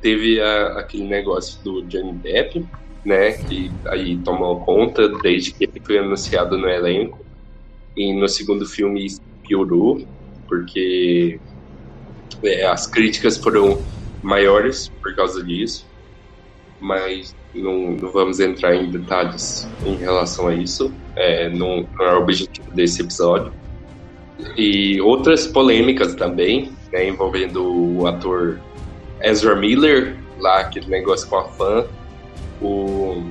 Teve 0.00 0.40
a, 0.40 0.78
aquele 0.78 1.04
negócio 1.04 1.60
do 1.64 1.82
Johnny 1.82 2.12
Depp, 2.12 2.64
né? 3.04 3.32
Que 3.32 3.70
aí 3.86 4.16
tomou 4.18 4.60
conta 4.60 5.08
desde 5.20 5.52
que 5.52 5.64
ele 5.64 5.80
foi 5.84 5.98
anunciado 5.98 6.56
no 6.56 6.68
elenco. 6.68 7.24
E 7.96 8.12
no 8.12 8.28
segundo 8.28 8.64
filme 8.64 9.06
piorou, 9.42 10.06
porque 10.46 11.40
é, 12.42 12.66
as 12.66 12.86
críticas 12.86 13.36
foram 13.36 13.82
maiores 14.22 14.88
por 15.02 15.14
causa 15.14 15.42
disso, 15.42 15.86
mas 16.80 17.34
não, 17.54 17.92
não 17.92 18.10
vamos 18.10 18.40
entrar 18.40 18.74
em 18.74 18.90
detalhes 18.90 19.68
em 19.84 19.96
relação 19.96 20.48
a 20.48 20.54
isso, 20.54 20.92
é, 21.16 21.48
não, 21.48 21.86
não 21.98 22.04
é 22.04 22.14
o 22.14 22.18
objetivo 22.18 22.70
desse 22.72 23.02
episódio. 23.02 23.52
E 24.56 25.00
outras 25.00 25.46
polêmicas 25.46 26.14
também, 26.14 26.70
né, 26.92 27.08
envolvendo 27.08 27.98
o 27.98 28.06
ator 28.06 28.60
Ezra 29.20 29.56
Miller, 29.56 30.16
lá 30.38 30.60
aquele 30.60 30.86
negócio 30.86 31.28
com 31.28 31.38
a 31.38 31.44
fã. 31.44 31.86
O. 32.60 33.24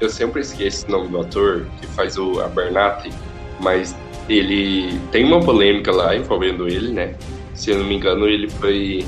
Eu 0.00 0.08
sempre 0.10 0.40
esqueço 0.40 0.86
o 0.86 0.90
nome 0.90 1.08
do 1.08 1.20
ator 1.20 1.66
que 1.80 1.86
faz 1.88 2.18
o 2.18 2.40
Abernathy, 2.40 3.12
mas 3.60 3.96
ele 4.28 4.98
tem 5.12 5.24
uma 5.24 5.40
polêmica 5.40 5.92
lá 5.92 6.16
envolvendo 6.16 6.68
ele, 6.68 6.92
né? 6.92 7.14
Se 7.54 7.70
eu 7.70 7.78
não 7.78 7.86
me 7.86 7.94
engano, 7.94 8.26
ele 8.26 8.48
foi 8.50 9.04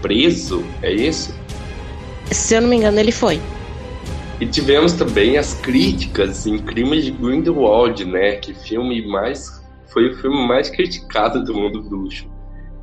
preso, 0.00 0.64
é 0.82 0.92
isso? 0.92 1.34
Se 2.30 2.54
eu 2.54 2.60
não 2.60 2.68
me 2.68 2.76
engano, 2.76 2.98
ele 2.98 3.12
foi. 3.12 3.40
E 4.40 4.46
tivemos 4.46 4.92
também 4.92 5.38
as 5.38 5.54
críticas 5.54 6.46
em 6.46 6.58
Crimes 6.58 7.04
de 7.04 7.12
Grindelwald, 7.12 8.04
né? 8.04 8.36
Que 8.36 8.52
filme 8.52 9.06
mais 9.06 9.62
foi 9.86 10.10
o 10.10 10.16
filme 10.16 10.48
mais 10.48 10.68
criticado 10.70 11.44
do 11.44 11.54
mundo 11.54 11.82
bruxo. 11.82 12.31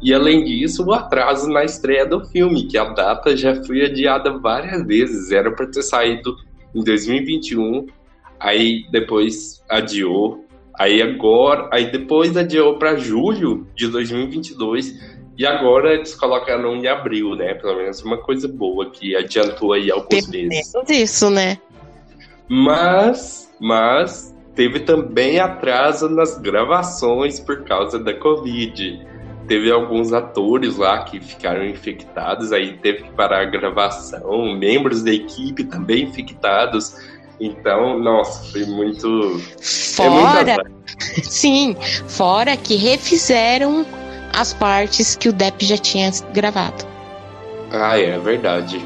E 0.01 0.13
além 0.13 0.45
disso, 0.45 0.85
o 0.85 0.93
atraso 0.93 1.49
na 1.49 1.63
estreia 1.63 2.05
do 2.05 2.25
filme, 2.25 2.67
que 2.67 2.77
a 2.77 2.85
data 2.85 3.35
já 3.35 3.61
foi 3.63 3.85
adiada 3.85 4.37
várias 4.37 4.85
vezes, 4.85 5.31
era 5.31 5.51
para 5.51 5.67
ter 5.67 5.83
saído 5.83 6.35
em 6.73 6.83
2021, 6.83 7.87
aí 8.39 8.85
depois 8.91 9.61
adiou, 9.69 10.45
aí 10.73 11.01
agora, 11.01 11.69
aí 11.73 11.91
depois 11.91 12.37
adiou 12.37 12.77
para 12.77 12.95
julho 12.95 13.67
de 13.75 13.87
2022 13.89 15.19
e 15.37 15.45
agora 15.45 15.93
eles 15.93 16.15
colocaram 16.15 16.75
em 16.75 16.87
abril, 16.87 17.35
né? 17.35 17.53
Pelo 17.53 17.77
menos 17.77 18.01
uma 18.01 18.17
coisa 18.17 18.47
boa 18.47 18.89
que 18.89 19.15
adiantou 19.15 19.73
aí 19.73 19.91
alguns 19.91 20.27
meses. 20.27 20.73
Isso, 20.89 21.29
né? 21.29 21.57
Mas, 22.47 23.49
mas 23.59 24.35
teve 24.55 24.81
também 24.81 25.39
atraso 25.39 26.09
nas 26.09 26.37
gravações 26.37 27.39
por 27.39 27.63
causa 27.63 27.97
da 27.99 28.13
Covid. 28.13 29.07
Teve 29.49 29.71
alguns 29.71 30.13
atores 30.13 30.77
lá 30.77 31.03
que 31.05 31.19
ficaram 31.19 31.65
infectados, 31.65 32.53
aí 32.53 32.77
teve 32.77 33.05
que 33.05 33.11
parar 33.13 33.41
a 33.41 33.45
gravação, 33.45 34.53
membros 34.55 35.01
da 35.01 35.11
equipe 35.11 35.63
também 35.63 36.03
infectados. 36.03 36.95
Então, 37.39 37.97
nossa, 37.97 38.43
foi 38.51 38.63
muito. 38.65 39.41
Fora. 39.95 40.51
É 40.51 41.21
sim, 41.23 41.75
fora 42.07 42.55
que 42.55 42.75
refizeram 42.75 43.83
as 44.37 44.53
partes 44.53 45.15
que 45.15 45.29
o 45.29 45.33
Depp 45.33 45.65
já 45.65 45.77
tinha 45.77 46.11
gravado. 46.31 46.85
Ah, 47.71 47.99
é 47.99 48.19
verdade. 48.19 48.79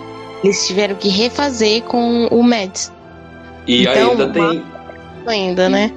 Eles 0.45 0.65
tiveram 0.65 0.95
que 0.95 1.09
refazer 1.09 1.83
com 1.83 2.27
o 2.27 2.41
Mads. 2.41 2.89
E 3.67 3.81
então, 3.81 4.11
ainda 4.11 4.29
tem. 4.29 4.63
Ainda, 5.27 5.67
né? 5.67 5.91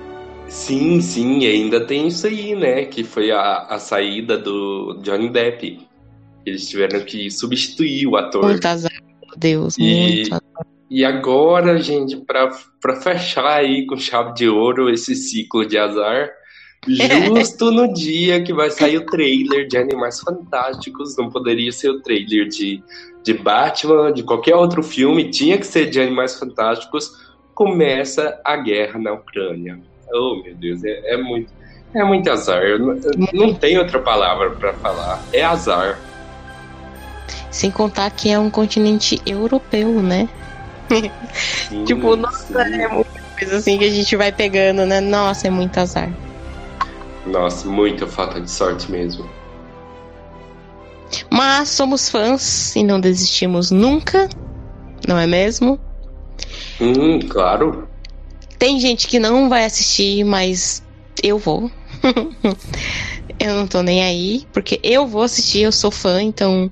Sim, 0.48 1.00
sim, 1.00 1.46
ainda 1.46 1.84
tem 1.84 2.08
isso 2.08 2.26
aí, 2.26 2.54
né? 2.54 2.84
Que 2.84 3.04
foi 3.04 3.30
a, 3.30 3.66
a 3.68 3.78
saída 3.78 4.38
do 4.38 4.98
Johnny 5.02 5.28
Depp. 5.28 5.86
Eles 6.44 6.68
tiveram 6.68 7.00
que 7.00 7.30
substituir 7.30 8.06
o 8.06 8.16
ator. 8.16 8.44
Muito 8.44 8.66
azar, 8.66 8.92
meu 9.22 9.36
Deus, 9.36 9.76
e, 9.78 9.82
muito 9.82 10.34
azar. 10.34 10.66
E 10.88 11.04
agora, 11.04 11.78
gente, 11.82 12.16
para 12.16 12.96
fechar 13.00 13.58
aí 13.58 13.84
com 13.86 13.96
chave 13.96 14.34
de 14.34 14.48
ouro 14.48 14.88
esse 14.88 15.14
ciclo 15.16 15.66
de 15.66 15.76
azar, 15.76 16.30
Justo 16.88 17.72
no 17.72 17.92
dia 17.92 18.42
que 18.42 18.52
vai 18.52 18.70
sair 18.70 18.98
o 18.98 19.06
trailer 19.06 19.66
de 19.66 19.76
Animais 19.76 20.20
Fantásticos, 20.20 21.16
não 21.16 21.28
poderia 21.28 21.72
ser 21.72 21.90
o 21.90 22.00
trailer 22.00 22.46
de, 22.46 22.80
de 23.24 23.34
Batman, 23.34 24.12
de 24.12 24.22
qualquer 24.22 24.54
outro 24.54 24.84
filme, 24.84 25.30
tinha 25.30 25.58
que 25.58 25.66
ser 25.66 25.90
de 25.90 26.00
Animais 26.00 26.38
Fantásticos, 26.38 27.10
começa 27.54 28.40
a 28.44 28.56
guerra 28.56 29.00
na 29.00 29.14
Ucrânia. 29.14 29.80
Oh, 30.12 30.42
meu 30.42 30.54
Deus, 30.56 30.84
é, 30.84 31.14
é 31.14 31.16
muito, 31.16 31.52
é 31.94 32.04
muito 32.04 32.30
azar. 32.30 32.62
Eu 32.62 32.78
não, 32.78 32.92
eu 32.94 33.28
não 33.32 33.54
tem 33.54 33.78
outra 33.78 33.98
palavra 33.98 34.50
para 34.50 34.72
falar. 34.74 35.22
É 35.32 35.42
azar. 35.42 35.98
Sem 37.50 37.70
contar 37.70 38.10
que 38.10 38.30
é 38.30 38.38
um 38.38 38.50
continente 38.50 39.20
europeu, 39.26 40.02
né? 40.02 40.28
Sim, 41.68 41.84
tipo, 41.84 42.14
nossa, 42.16 42.64
sim. 42.64 42.80
é 42.80 42.88
muita 42.88 43.20
coisa 43.38 43.56
assim 43.56 43.78
que 43.78 43.84
a 43.84 43.90
gente 43.90 44.14
vai 44.16 44.30
pegando, 44.30 44.86
né? 44.86 45.00
Nossa, 45.00 45.48
é 45.48 45.50
muito 45.50 45.78
azar. 45.78 46.10
Nossa, 47.26 47.68
muita 47.68 48.06
falta 48.06 48.40
de 48.40 48.50
sorte 48.50 48.90
mesmo. 48.90 49.28
Mas 51.30 51.68
somos 51.70 52.08
fãs 52.08 52.74
e 52.76 52.82
não 52.82 53.00
desistimos 53.00 53.70
nunca, 53.70 54.28
não 55.06 55.18
é 55.18 55.26
mesmo? 55.26 55.78
Hum, 56.80 57.18
claro. 57.20 57.88
Tem 58.66 58.80
gente 58.80 59.06
que 59.06 59.20
não 59.20 59.48
vai 59.48 59.64
assistir, 59.64 60.24
mas 60.24 60.82
eu 61.22 61.38
vou. 61.38 61.70
eu 63.38 63.54
não 63.54 63.68
tô 63.68 63.80
nem 63.80 64.02
aí, 64.02 64.44
porque 64.52 64.80
eu 64.82 65.06
vou 65.06 65.22
assistir, 65.22 65.60
eu 65.60 65.70
sou 65.70 65.92
fã, 65.92 66.20
então 66.20 66.68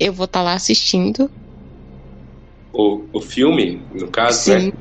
eu 0.00 0.12
vou 0.12 0.24
estar 0.24 0.40
tá 0.40 0.44
lá 0.44 0.54
assistindo. 0.54 1.30
O, 2.72 3.08
o 3.16 3.20
filme, 3.20 3.86
no 3.92 4.10
caso, 4.10 4.42
sim. 4.42 4.50
né? 4.50 4.72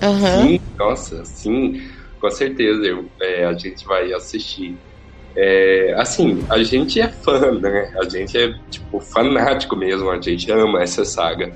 Uhum. 0.00 0.42
Sim, 0.46 0.60
nossa, 0.78 1.24
sim. 1.24 1.72
Com 2.20 2.30
certeza, 2.30 2.80
eu, 2.86 3.10
é, 3.20 3.46
a 3.46 3.54
gente 3.54 3.84
vai 3.84 4.12
assistir. 4.12 4.78
É, 5.36 5.94
assim, 5.98 6.44
a 6.48 6.62
gente 6.62 7.00
é 7.00 7.10
fã, 7.24 7.58
né? 7.58 7.90
A 8.00 8.08
gente 8.08 8.38
é, 8.38 8.52
tipo, 8.70 9.00
fanático 9.12 9.74
mesmo, 9.74 10.08
a 10.10 10.20
gente 10.20 10.48
ama 10.48 10.80
essa 10.80 11.04
saga. 11.04 11.50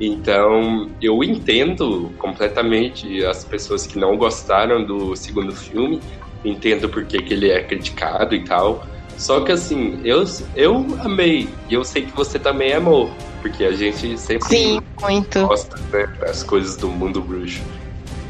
Então, 0.00 0.90
eu 1.02 1.22
entendo 1.22 2.10
completamente 2.16 3.22
as 3.24 3.44
pessoas 3.44 3.86
que 3.86 3.98
não 3.98 4.16
gostaram 4.16 4.82
do 4.82 5.14
segundo 5.14 5.54
filme, 5.54 6.00
entendo 6.42 6.88
porque 6.88 7.18
que 7.18 7.34
ele 7.34 7.50
é 7.50 7.62
criticado 7.62 8.34
e 8.34 8.42
tal. 8.42 8.86
Só 9.18 9.40
que, 9.40 9.52
assim, 9.52 10.00
eu, 10.02 10.24
eu 10.56 10.86
amei, 11.00 11.46
e 11.68 11.74
eu 11.74 11.84
sei 11.84 12.06
que 12.06 12.16
você 12.16 12.38
também 12.38 12.72
amou, 12.72 13.10
porque 13.42 13.64
a 13.64 13.72
gente 13.72 14.16
sempre 14.16 14.48
Sim, 14.48 14.80
muito. 15.02 15.46
gosta 15.46 15.76
né, 15.92 16.06
das 16.18 16.42
coisas 16.42 16.76
do 16.78 16.88
mundo 16.88 17.20
bruxo. 17.20 17.60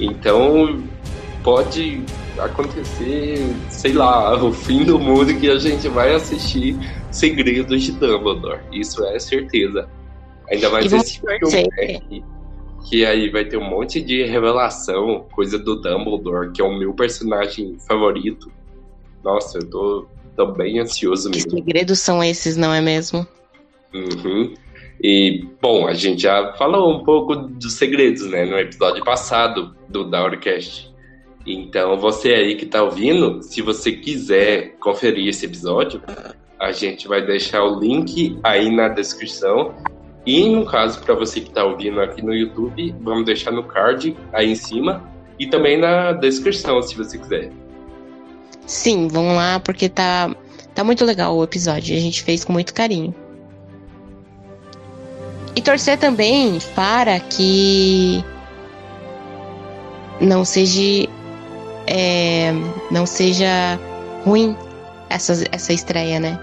Então, 0.00 0.82
pode 1.44 2.02
acontecer, 2.36 3.54
sei 3.68 3.92
lá, 3.92 4.42
o 4.42 4.52
fim 4.52 4.82
do 4.82 4.98
mundo 4.98 5.32
que 5.38 5.48
a 5.48 5.58
gente 5.58 5.86
vai 5.88 6.14
assistir 6.14 6.76
Segredos 7.12 7.82
de 7.82 7.92
Dumbledore. 7.92 8.60
Isso 8.72 9.04
é 9.04 9.18
certeza. 9.20 9.88
Ainda 10.50 10.70
mais 10.70 10.92
esse 10.92 11.20
filme, 11.20 11.68
né, 11.76 12.00
que, 12.08 12.24
que 12.88 13.04
aí 13.04 13.30
vai 13.30 13.44
ter 13.44 13.56
um 13.56 13.68
monte 13.68 14.00
de 14.00 14.24
revelação, 14.24 15.26
coisa 15.32 15.58
do 15.58 15.80
Dumbledore, 15.80 16.52
que 16.52 16.60
é 16.60 16.64
o 16.64 16.76
meu 16.76 16.92
personagem 16.92 17.76
favorito. 17.86 18.50
Nossa, 19.22 19.58
eu 19.58 19.70
tô, 19.70 20.06
tô 20.36 20.46
bem 20.46 20.80
ansioso 20.80 21.30
mesmo. 21.30 21.50
Que 21.50 21.56
segredos 21.56 21.98
são 22.00 22.22
esses, 22.22 22.56
não 22.56 22.72
é 22.72 22.80
mesmo? 22.80 23.26
Uhum. 23.94 24.54
E, 25.02 25.46
bom, 25.62 25.86
a 25.86 25.94
gente 25.94 26.22
já 26.22 26.52
falou 26.54 26.94
um 26.94 27.04
pouco 27.04 27.34
dos 27.34 27.74
segredos, 27.74 28.28
né, 28.28 28.44
no 28.44 28.58
episódio 28.58 29.04
passado 29.04 29.74
do 29.88 30.04
Dourcast. 30.04 30.90
Então, 31.46 31.96
você 31.96 32.34
aí 32.34 32.54
que 32.54 32.64
está 32.64 32.82
ouvindo, 32.82 33.42
se 33.42 33.62
você 33.62 33.92
quiser 33.92 34.76
conferir 34.78 35.28
esse 35.28 35.46
episódio, 35.46 36.02
a 36.58 36.70
gente 36.70 37.08
vai 37.08 37.24
deixar 37.24 37.64
o 37.64 37.80
link 37.80 38.38
aí 38.42 38.70
na 38.70 38.88
descrição. 38.88 39.74
E 40.30 40.48
no 40.48 40.64
caso, 40.64 41.00
para 41.00 41.12
você 41.16 41.40
que 41.40 41.48
está 41.48 41.64
ouvindo 41.64 42.00
aqui 42.00 42.22
no 42.22 42.32
YouTube, 42.32 42.94
vamos 43.00 43.24
deixar 43.24 43.50
no 43.50 43.64
card 43.64 44.16
aí 44.32 44.52
em 44.52 44.54
cima 44.54 45.02
e 45.40 45.48
também 45.48 45.76
na 45.76 46.12
descrição, 46.12 46.80
se 46.80 46.96
você 46.96 47.18
quiser. 47.18 47.50
Sim, 48.64 49.08
vamos 49.08 49.34
lá, 49.34 49.58
porque 49.58 49.88
tá, 49.88 50.32
tá 50.72 50.84
muito 50.84 51.04
legal 51.04 51.36
o 51.36 51.42
episódio. 51.42 51.96
A 51.96 51.98
gente 51.98 52.22
fez 52.22 52.44
com 52.44 52.52
muito 52.52 52.72
carinho. 52.72 53.12
E 55.56 55.60
torcer 55.60 55.98
também 55.98 56.60
para 56.76 57.18
que 57.18 58.24
não 60.20 60.44
seja 60.44 61.10
é, 61.88 62.52
não 62.88 63.04
seja 63.04 63.80
ruim 64.24 64.56
essa, 65.08 65.32
essa 65.50 65.72
estreia, 65.72 66.20
né? 66.20 66.38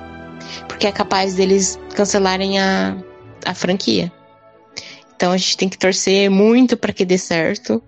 Porque 0.67 0.87
é 0.87 0.91
capaz 0.91 1.35
deles 1.35 1.79
cancelarem 1.95 2.59
a, 2.59 2.97
a 3.45 3.53
franquia. 3.53 4.11
Então 5.15 5.31
a 5.31 5.37
gente 5.37 5.57
tem 5.57 5.69
que 5.69 5.77
torcer 5.77 6.29
muito 6.29 6.77
para 6.77 6.93
que 6.93 7.05
dê 7.05 7.17
certo. 7.17 7.81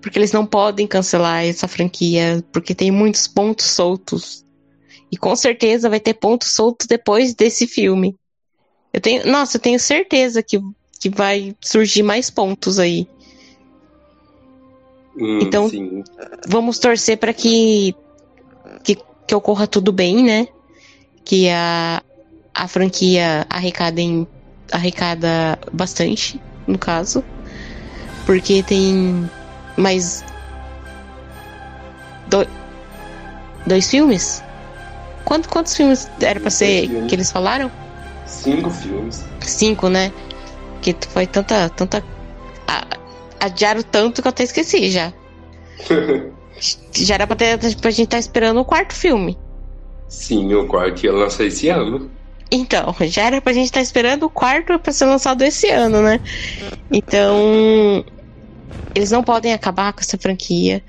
Porque 0.00 0.18
eles 0.18 0.32
não 0.32 0.44
podem 0.44 0.86
cancelar 0.86 1.44
essa 1.44 1.68
franquia, 1.68 2.44
porque 2.52 2.74
tem 2.74 2.90
muitos 2.90 3.28
pontos 3.28 3.66
soltos. 3.66 4.44
E 5.10 5.16
com 5.16 5.36
certeza 5.36 5.88
vai 5.88 6.00
ter 6.00 6.14
pontos 6.14 6.52
soltos 6.52 6.86
depois 6.86 7.34
desse 7.34 7.66
filme. 7.66 8.16
Eu 8.92 9.00
tenho, 9.00 9.26
nossa, 9.26 9.56
eu 9.56 9.60
tenho 9.60 9.78
certeza 9.78 10.42
que, 10.42 10.60
que 11.00 11.08
vai 11.08 11.56
surgir 11.60 12.02
mais 12.02 12.30
pontos 12.30 12.78
aí. 12.78 13.06
Hum, 15.16 15.38
então, 15.40 15.68
sim. 15.68 16.02
vamos 16.46 16.78
torcer 16.78 17.18
para 17.18 17.32
que, 17.32 17.94
que, 18.82 18.98
que 19.26 19.34
ocorra 19.34 19.66
tudo 19.66 19.92
bem, 19.92 20.22
né? 20.22 20.48
Que 21.24 21.48
a, 21.48 22.02
a 22.54 22.68
franquia 22.68 23.46
arrecadem, 23.48 24.26
arrecada 24.72 25.58
bastante, 25.72 26.40
no 26.66 26.78
caso. 26.78 27.22
Porque 28.26 28.62
tem 28.62 29.28
mais. 29.76 30.24
Do, 32.28 32.46
dois 33.66 33.88
filmes? 33.90 34.42
Quanto, 35.24 35.48
quantos 35.48 35.76
filmes 35.76 36.10
era 36.20 36.40
pra 36.40 36.50
ser 36.50 36.88
que 37.06 37.14
eles 37.14 37.30
falaram? 37.30 37.70
Cinco 38.26 38.70
filmes. 38.70 39.24
Cinco, 39.40 39.88
né? 39.88 40.12
Que 40.80 40.96
foi 41.08 41.26
tanta. 41.26 41.68
tanta. 41.70 42.02
a- 42.66 42.86
Adiaram 43.40 43.82
tanto 43.82 44.22
que 44.22 44.28
eu 44.28 44.30
até 44.30 44.44
esqueci 44.44 44.90
já. 44.90 45.12
já 46.94 47.14
era 47.14 47.26
pra, 47.26 47.34
ter, 47.36 47.58
pra 47.76 47.90
gente 47.90 48.04
estar 48.04 48.18
esperando 48.18 48.60
o 48.60 48.64
quarto 48.64 48.94
filme. 48.94 49.36
Sim, 50.08 50.52
o 50.54 50.66
quarto 50.68 51.04
ia 51.04 51.12
lançar 51.12 51.44
esse 51.44 51.68
ano. 51.68 52.10
Então, 52.54 52.94
já 53.08 53.22
era 53.22 53.40
pra 53.40 53.52
gente 53.54 53.64
estar 53.66 53.80
esperando 53.80 54.24
o 54.24 54.30
quarto 54.30 54.78
pra 54.78 54.92
ser 54.92 55.06
lançado 55.06 55.42
esse 55.42 55.68
ano, 55.70 56.02
né? 56.02 56.20
Então, 56.92 58.04
eles 58.94 59.10
não 59.10 59.24
podem 59.24 59.54
acabar 59.54 59.92
com 59.94 60.00
essa 60.00 60.18
franquia. 60.18 60.84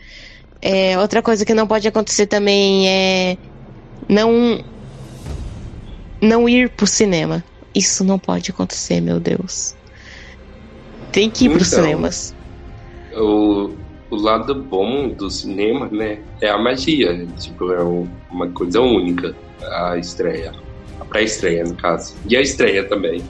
É, 0.62 1.00
outra 1.00 1.22
coisa 1.22 1.46
que 1.46 1.54
não 1.54 1.66
pode 1.66 1.88
acontecer 1.88 2.28
também 2.28 2.90
é 2.90 3.38
não 4.10 4.62
não 6.22 6.48
ir 6.48 6.70
pro 6.76 6.86
cinema. 6.88 7.44
Isso 7.76 8.04
não 8.04 8.20
pode 8.20 8.52
acontecer, 8.52 9.02
meu 9.02 9.20
Deus. 9.20 9.76
Tem 11.12 11.30
que 11.30 11.46
ir 11.46 11.50
pros 11.50 11.68
Então. 11.72 11.84
cinemas. 11.84 12.36
O, 13.16 13.76
o 14.10 14.16
lado 14.16 14.64
bom 14.64 15.10
do 15.10 15.30
cinema, 15.30 15.90
né, 15.90 16.24
é 16.42 16.50
a 16.50 16.58
magia. 16.58 17.26
Tipo, 17.38 17.72
é 17.72 17.84
um- 17.84 18.10
uma 18.32 18.50
coisa 18.52 18.82
única 18.82 19.36
a 19.74 19.98
estreia. 19.98 20.52
A 21.04 21.06
pré-estreia, 21.06 21.64
no 21.66 21.76
caso. 21.76 22.16
E 22.28 22.38
a 22.38 22.42
estreia 22.42 22.88
também. 22.88 23.22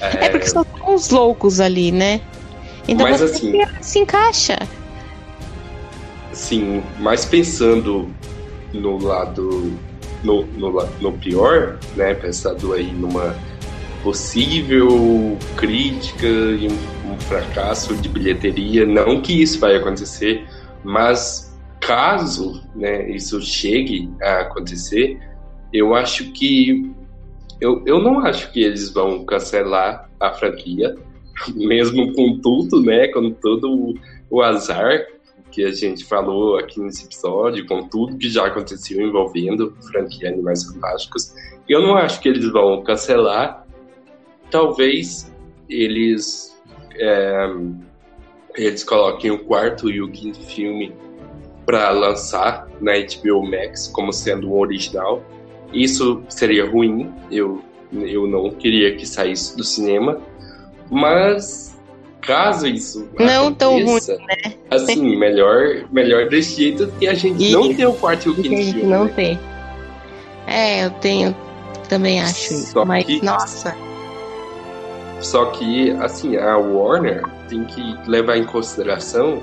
É, 0.00 0.28
porque 0.28 0.48
são 0.48 0.64
uns 0.86 1.10
loucos 1.10 1.60
ali, 1.60 1.90
né? 1.90 2.20
Então 2.88 3.06
Mas 3.08 3.20
você 3.20 3.24
assim- 3.36 3.60
se 3.80 3.98
encaixa. 3.98 4.58
Sim, 6.32 6.82
mas 6.98 7.24
pensando 7.24 8.08
no 8.72 8.96
lado 8.98 9.76
no, 10.22 10.44
no, 10.46 10.86
no 11.00 11.12
pior, 11.12 11.78
né? 11.96 12.14
Pensando 12.14 12.72
aí 12.72 12.92
numa 12.92 13.36
possível 14.02 15.36
crítica 15.56 16.26
e 16.26 16.68
um, 16.68 17.12
um 17.12 17.18
fracasso 17.18 17.94
de 17.96 18.08
bilheteria, 18.08 18.86
não 18.86 19.20
que 19.20 19.42
isso 19.42 19.58
vai 19.58 19.76
acontecer, 19.76 20.46
mas 20.82 21.54
caso 21.80 22.62
né, 22.74 23.10
isso 23.10 23.40
chegue 23.42 24.10
a 24.22 24.40
acontecer, 24.40 25.18
eu 25.72 25.94
acho 25.94 26.32
que 26.32 26.90
eu, 27.60 27.82
eu 27.86 28.00
não 28.00 28.20
acho 28.20 28.50
que 28.52 28.62
eles 28.62 28.90
vão 28.90 29.24
cancelar 29.24 30.10
a 30.18 30.32
franquia, 30.32 30.96
mesmo 31.54 32.12
com 32.14 32.38
tudo, 32.40 32.82
né? 32.82 33.08
Com 33.08 33.30
todo 33.30 33.70
o, 33.72 33.94
o 34.30 34.42
azar 34.42 35.06
que 35.50 35.64
a 35.64 35.72
gente 35.72 36.04
falou 36.04 36.56
aqui 36.56 36.80
nesse 36.80 37.06
episódio, 37.06 37.66
com 37.66 37.88
tudo 37.88 38.16
que 38.16 38.28
já 38.28 38.46
aconteceu 38.46 39.00
envolvendo 39.00 39.76
franquia 39.90 40.28
Animais 40.28 40.64
Fantásticos. 40.64 41.34
Eu 41.68 41.82
não 41.82 41.96
acho 41.96 42.20
que 42.20 42.28
eles 42.28 42.50
vão 42.50 42.82
cancelar. 42.82 43.66
Talvez 44.50 45.32
eles 45.68 46.56
é, 46.94 47.48
eles 48.56 48.84
coloquem 48.84 49.30
o 49.30 49.44
quarto 49.44 49.88
e 49.88 50.02
o 50.02 50.10
quinto 50.10 50.40
filme 50.40 50.92
para 51.64 51.90
lançar 51.90 52.68
na 52.80 52.92
HBO 52.94 53.48
Max 53.48 53.88
como 53.88 54.12
sendo 54.12 54.50
um 54.50 54.58
original. 54.58 55.22
Isso 55.72 56.22
seria 56.28 56.68
ruim. 56.68 57.10
Eu 57.30 57.62
eu 57.92 58.24
não 58.26 58.50
queria 58.50 58.94
que 58.94 59.04
saísse 59.04 59.56
do 59.56 59.64
cinema, 59.64 60.20
mas 60.88 61.76
caso 62.20 62.68
isso 62.68 63.08
Não 63.18 63.52
tão 63.52 63.72
ruim, 63.72 63.82
aconteça, 63.96 64.18
Assim, 64.70 65.16
melhor, 65.16 65.84
melhor 65.90 66.28
desse 66.28 66.54
jeito 66.56 66.86
que 67.00 67.08
a 67.08 67.14
gente 67.14 67.42
E- 67.42 67.52
não 67.52 67.74
ter 67.74 67.86
o 67.86 67.92
quarto 67.94 68.28
e 68.28 68.30
o 68.30 68.34
que 68.36 68.42
quinto 68.42 68.54
a 68.54 68.62
gente 68.62 68.74
filme. 68.74 68.88
não 68.90 69.04
né? 69.06 69.12
tem. 69.16 69.40
É, 70.46 70.84
eu 70.84 70.90
tenho. 70.92 71.34
Também 71.88 72.20
acho 72.20 72.52
isso. 72.54 72.84
Mas, 72.86 73.04
que- 73.04 73.24
nossa. 73.24 73.74
Só 75.20 75.46
que, 75.46 75.90
assim, 75.92 76.36
a 76.36 76.56
Warner 76.56 77.24
tem 77.48 77.64
que 77.64 77.82
levar 78.08 78.36
em 78.36 78.44
consideração 78.44 79.42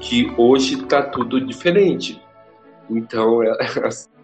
que 0.00 0.32
hoje 0.36 0.76
tá 0.84 1.02
tudo 1.02 1.40
diferente. 1.40 2.20
Então, 2.90 3.42
ela 3.42 3.56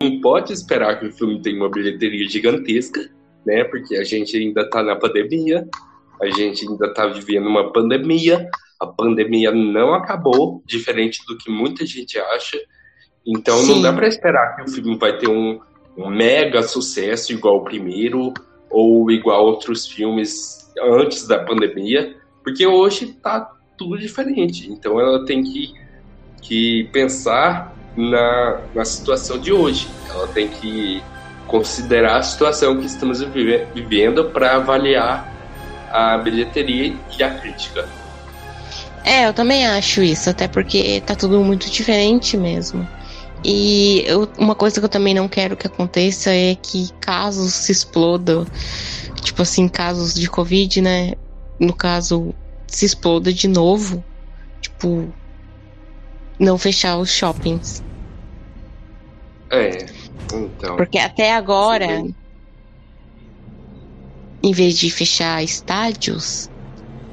não 0.00 0.20
pode 0.20 0.52
esperar 0.52 0.98
que 0.98 1.06
o 1.06 1.12
filme 1.12 1.40
tenha 1.40 1.56
uma 1.56 1.70
bilheteria 1.70 2.28
gigantesca, 2.28 3.08
né? 3.44 3.64
Porque 3.64 3.96
a 3.96 4.04
gente 4.04 4.36
ainda 4.36 4.68
tá 4.68 4.82
na 4.82 4.96
pandemia, 4.96 5.66
a 6.20 6.26
gente 6.26 6.66
ainda 6.66 6.92
tá 6.92 7.06
vivendo 7.06 7.46
uma 7.46 7.72
pandemia, 7.72 8.48
a 8.80 8.86
pandemia 8.86 9.50
não 9.52 9.94
acabou, 9.94 10.62
diferente 10.66 11.24
do 11.26 11.36
que 11.36 11.50
muita 11.50 11.86
gente 11.86 12.18
acha. 12.18 12.58
Então, 13.26 13.56
Sim. 13.58 13.74
não 13.74 13.82
dá 13.82 13.92
para 13.92 14.06
esperar 14.06 14.56
que 14.56 14.62
o 14.62 14.68
filme 14.68 14.96
vai 14.96 15.16
ter 15.18 15.28
um, 15.28 15.60
um 15.96 16.08
mega 16.08 16.62
sucesso 16.62 17.32
igual 17.32 17.58
o 17.58 17.64
primeiro 17.64 18.32
ou 18.70 19.10
igual 19.10 19.44
outros 19.44 19.86
filmes 19.86 20.72
antes 20.80 21.26
da 21.26 21.38
pandemia, 21.38 22.16
porque 22.44 22.66
hoje 22.66 23.14
tá 23.14 23.52
tudo 23.76 23.98
diferente. 23.98 24.70
Então 24.70 25.00
ela 25.00 25.24
tem 25.24 25.42
que, 25.42 25.72
que 26.42 26.88
pensar 26.92 27.75
na, 27.96 28.60
na 28.74 28.84
situação 28.84 29.38
de 29.38 29.52
hoje. 29.52 29.88
Ela 30.10 30.28
tem 30.28 30.48
que 30.48 31.02
considerar 31.46 32.18
a 32.18 32.22
situação 32.22 32.76
que 32.78 32.86
estamos 32.86 33.20
vive- 33.20 33.66
vivendo 33.74 34.24
para 34.30 34.56
avaliar 34.56 35.32
a 35.92 36.18
bilheteria 36.18 36.94
e 37.18 37.22
a 37.22 37.30
crítica. 37.38 37.88
É, 39.04 39.28
eu 39.28 39.32
também 39.32 39.64
acho 39.66 40.02
isso, 40.02 40.28
até 40.28 40.48
porque 40.48 41.00
tá 41.06 41.14
tudo 41.14 41.40
muito 41.42 41.70
diferente 41.70 42.36
mesmo. 42.36 42.86
E 43.44 44.02
eu- 44.06 44.28
uma 44.36 44.54
coisa 44.56 44.80
que 44.80 44.84
eu 44.84 44.90
também 44.90 45.14
não 45.14 45.28
quero 45.28 45.56
que 45.56 45.66
aconteça 45.66 46.30
é 46.30 46.56
que 46.56 46.90
casos 47.00 47.54
se 47.54 47.70
explodam, 47.70 48.44
tipo 49.22 49.42
assim, 49.42 49.68
casos 49.68 50.12
de 50.12 50.28
Covid, 50.28 50.80
né? 50.80 51.12
No 51.60 51.72
caso, 51.72 52.34
se 52.66 52.84
exploda 52.84 53.32
de 53.32 53.46
novo, 53.46 54.04
tipo, 54.60 55.14
não 56.38 56.58
fechar 56.58 56.98
os 56.98 57.10
shoppings. 57.10 57.82
É, 59.52 59.86
então. 60.32 60.76
Porque 60.76 60.98
até 60.98 61.34
agora, 61.34 61.86
Sim. 61.86 62.16
em 64.42 64.52
vez 64.52 64.78
de 64.78 64.90
fechar 64.90 65.42
estádios, 65.42 66.50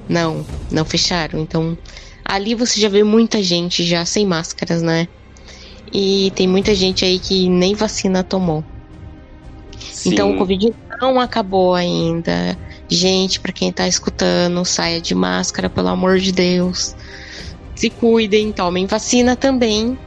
não, 0.09 0.47
não 0.71 0.85
fecharam. 0.85 1.39
Então, 1.39 1.77
ali 2.25 2.55
você 2.55 2.79
já 2.79 2.89
vê 2.89 3.03
muita 3.03 3.43
gente 3.43 3.83
já 3.85 4.05
sem 4.05 4.25
máscaras, 4.25 4.81
né? 4.81 5.07
E 5.93 6.31
tem 6.35 6.47
muita 6.47 6.75
gente 6.75 7.05
aí 7.05 7.19
que 7.19 7.49
nem 7.49 7.75
vacina 7.75 8.23
tomou. 8.23 8.65
Então 10.05 10.31
o 10.31 10.33
sim. 10.33 10.37
Covid 10.37 10.73
não 11.01 11.19
acabou 11.19 11.73
ainda. 11.75 12.59
Gente, 12.89 13.39
pra 13.39 13.53
quem 13.53 13.71
tá 13.73 13.87
escutando, 13.87 14.63
saia 14.65 15.01
de 15.01 15.15
máscara, 15.15 15.69
pelo 15.69 15.89
amor 15.89 16.19
de 16.19 16.31
Deus. 16.31 16.95
Se 17.75 17.89
cuidem, 17.89 18.51
tomem 18.51 18.85
vacina 18.85 19.35
também, 19.35 19.97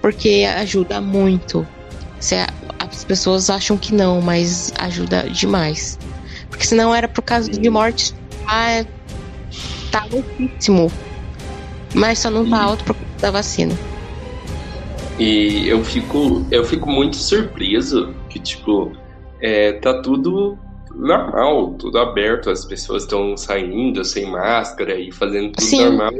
porque 0.00 0.46
ajuda 0.56 1.00
muito. 1.00 1.66
Se 2.20 2.36
as 2.78 3.04
pessoas 3.04 3.50
acham 3.50 3.76
que 3.76 3.94
não, 3.94 4.20
mas 4.20 4.72
ajuda 4.78 5.28
demais. 5.28 5.98
Porque 6.48 6.64
senão 6.64 6.94
era 6.94 7.08
por 7.08 7.22
causa 7.22 7.50
de 7.50 7.68
morte. 7.68 8.14
Ah, 8.46 8.84
tá 9.90 10.06
altíssimo. 10.10 10.90
Mas 11.94 12.18
só 12.18 12.30
não 12.30 12.48
tá 12.48 12.62
alto 12.62 12.84
por 12.84 12.94
causa 12.94 13.18
da 13.20 13.30
vacina. 13.30 13.76
E 15.18 15.66
eu 15.66 15.82
fico, 15.82 16.46
eu 16.50 16.64
fico 16.64 16.90
muito 16.90 17.16
surpreso 17.16 18.14
que, 18.28 18.38
tipo, 18.38 18.92
é, 19.40 19.72
tá 19.72 20.00
tudo 20.02 20.58
normal, 20.94 21.74
tudo 21.74 21.98
aberto, 21.98 22.50
as 22.50 22.64
pessoas 22.64 23.02
estão 23.02 23.36
saindo 23.36 24.04
sem 24.04 24.30
máscara 24.30 24.98
e 24.98 25.12
fazendo 25.12 25.52
tudo 25.52 25.64
Sim. 25.64 25.84
normal. 25.84 26.12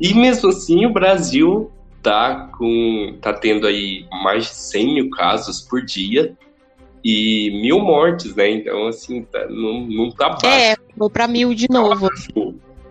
E 0.00 0.14
mesmo 0.14 0.48
assim 0.48 0.86
o 0.86 0.92
Brasil 0.92 1.70
tá 2.02 2.50
com. 2.56 3.16
tá 3.20 3.32
tendo 3.32 3.66
aí 3.66 4.06
mais 4.22 4.44
de 4.44 4.54
100 4.54 4.94
mil 4.94 5.10
casos 5.10 5.60
por 5.60 5.84
dia 5.84 6.36
e 7.04 7.50
mil 7.62 7.80
mortes, 7.80 8.34
né? 8.34 8.50
Então, 8.50 8.86
assim, 8.86 9.22
tá, 9.22 9.46
não, 9.48 9.80
não 9.86 10.10
tá 10.10 10.30
baixo. 10.30 10.46
É, 10.48 10.76
vou 10.96 11.10
pra 11.10 11.26
mil 11.26 11.54
de 11.54 11.66
novo. 11.70 12.08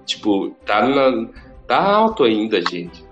Tipo, 0.05 0.49
tá, 0.65 0.87
na, 0.87 1.27
tá 1.67 1.79
alto 1.79 2.23
ainda, 2.23 2.61
gente. 2.61 3.03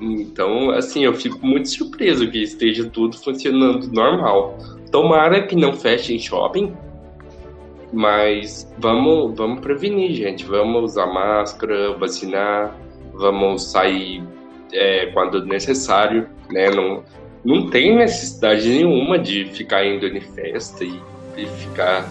Então, 0.00 0.70
assim, 0.70 1.04
eu 1.04 1.14
fico 1.14 1.44
muito 1.44 1.68
surpreso 1.68 2.30
que 2.30 2.42
esteja 2.42 2.88
tudo 2.88 3.18
funcionando 3.18 3.88
normal. 3.88 4.56
Tomara 4.92 5.46
que 5.46 5.56
não 5.56 5.72
feche 5.72 6.14
em 6.14 6.18
shopping, 6.18 6.72
mas 7.92 8.72
vamos, 8.78 9.36
vamos 9.36 9.60
prevenir, 9.60 10.14
gente. 10.14 10.44
Vamos 10.44 10.92
usar 10.92 11.06
máscara, 11.06 11.96
vacinar, 11.98 12.76
vamos 13.18 13.70
sair 13.70 14.22
é, 14.72 15.06
quando 15.06 15.44
necessário, 15.44 16.28
né? 16.50 16.70
Não, 16.70 17.02
não 17.44 17.68
tem 17.70 17.96
necessidade 17.96 18.68
nenhuma 18.68 19.18
de 19.18 19.46
ficar 19.46 19.84
indo 19.84 20.06
em 20.06 20.20
festa 20.20 20.84
e, 20.84 21.00
e 21.36 21.46
ficar 21.46 22.08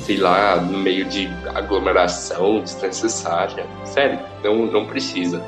sei 0.00 0.16
lá, 0.16 0.56
no 0.56 0.78
meio 0.78 1.04
de 1.04 1.28
aglomeração 1.54 2.60
desnecessária. 2.62 3.66
Sério, 3.84 4.18
não, 4.42 4.66
não 4.66 4.86
precisa. 4.86 5.40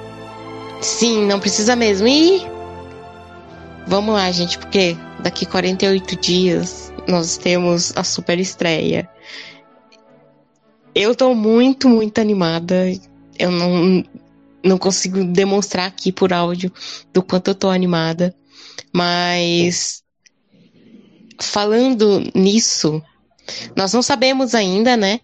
Sim, 0.81 1.27
não 1.27 1.41
precisa 1.41 1.75
mesmo. 1.75 2.07
E 2.07 2.47
vamos 3.87 4.15
lá, 4.15 4.31
gente, 4.31 4.59
porque 4.59 4.97
daqui 5.21 5.47
48 5.47 6.17
dias 6.17 6.93
nós 7.09 7.37
temos 7.37 7.93
a 7.97 8.05
super 8.05 8.39
estreia. 8.39 9.09
Eu 10.95 11.15
tô 11.15 11.35
muito, 11.35 11.89
muito 11.89 12.21
animada. 12.21 12.85
Eu 13.39 13.51
não, 13.51 14.05
não 14.65 14.79
consigo 14.79 15.25
demonstrar 15.25 15.87
aqui 15.87 16.13
por 16.13 16.33
áudio 16.33 16.73
do 17.13 17.23
quanto 17.23 17.49
eu 17.49 17.55
tô 17.55 17.69
animada. 17.69 18.35
Mas 18.93 20.03
falando 21.41 22.23
nisso, 22.35 23.03
nós 23.77 23.93
não 23.93 24.03
sabemos 24.03 24.55
ainda, 24.55 24.97
né? 24.97 25.21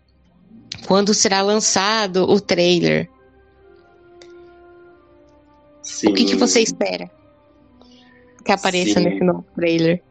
Quando 0.86 1.14
será 1.14 1.40
lançado 1.40 2.28
o 2.28 2.40
trailer. 2.40 3.08
Sim. 5.82 6.10
O 6.10 6.14
que, 6.14 6.24
que 6.24 6.36
você 6.36 6.60
espera 6.60 7.10
que 8.44 8.52
apareça 8.52 9.00
Sim. 9.00 9.04
nesse 9.04 9.24
novo 9.24 9.44
trailer? 9.54 10.02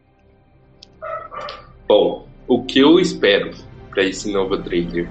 Bom, 1.86 2.28
o 2.46 2.64
que 2.64 2.80
eu 2.80 2.98
espero 3.00 3.52
para 3.90 4.04
esse 4.04 4.30
novo 4.30 4.58
trailer? 4.58 5.08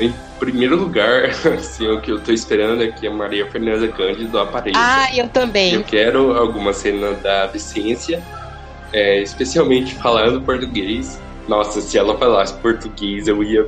Em 0.00 0.12
primeiro 0.38 0.76
lugar, 0.76 1.30
assim, 1.58 1.86
o 1.88 2.00
que 2.00 2.10
eu 2.10 2.20
tô 2.20 2.32
esperando 2.32 2.82
é 2.82 2.88
que 2.88 3.06
a 3.06 3.10
Maria 3.10 3.50
Fernanda 3.50 3.88
Cândido 3.88 4.38
apareça. 4.38 4.78
Ah, 4.78 5.08
eu 5.14 5.28
também. 5.28 5.74
Eu 5.74 5.84
quero 5.84 6.36
alguma 6.36 6.72
cena 6.72 7.12
da 7.14 7.46
Vicência, 7.46 8.22
é, 8.92 9.22
especialmente 9.22 9.94
falando 9.96 10.40
português. 10.42 11.20
Nossa, 11.48 11.80
se 11.80 11.96
ela 11.96 12.16
falasse 12.18 12.54
português, 12.54 13.28
eu 13.28 13.42
ia. 13.42 13.66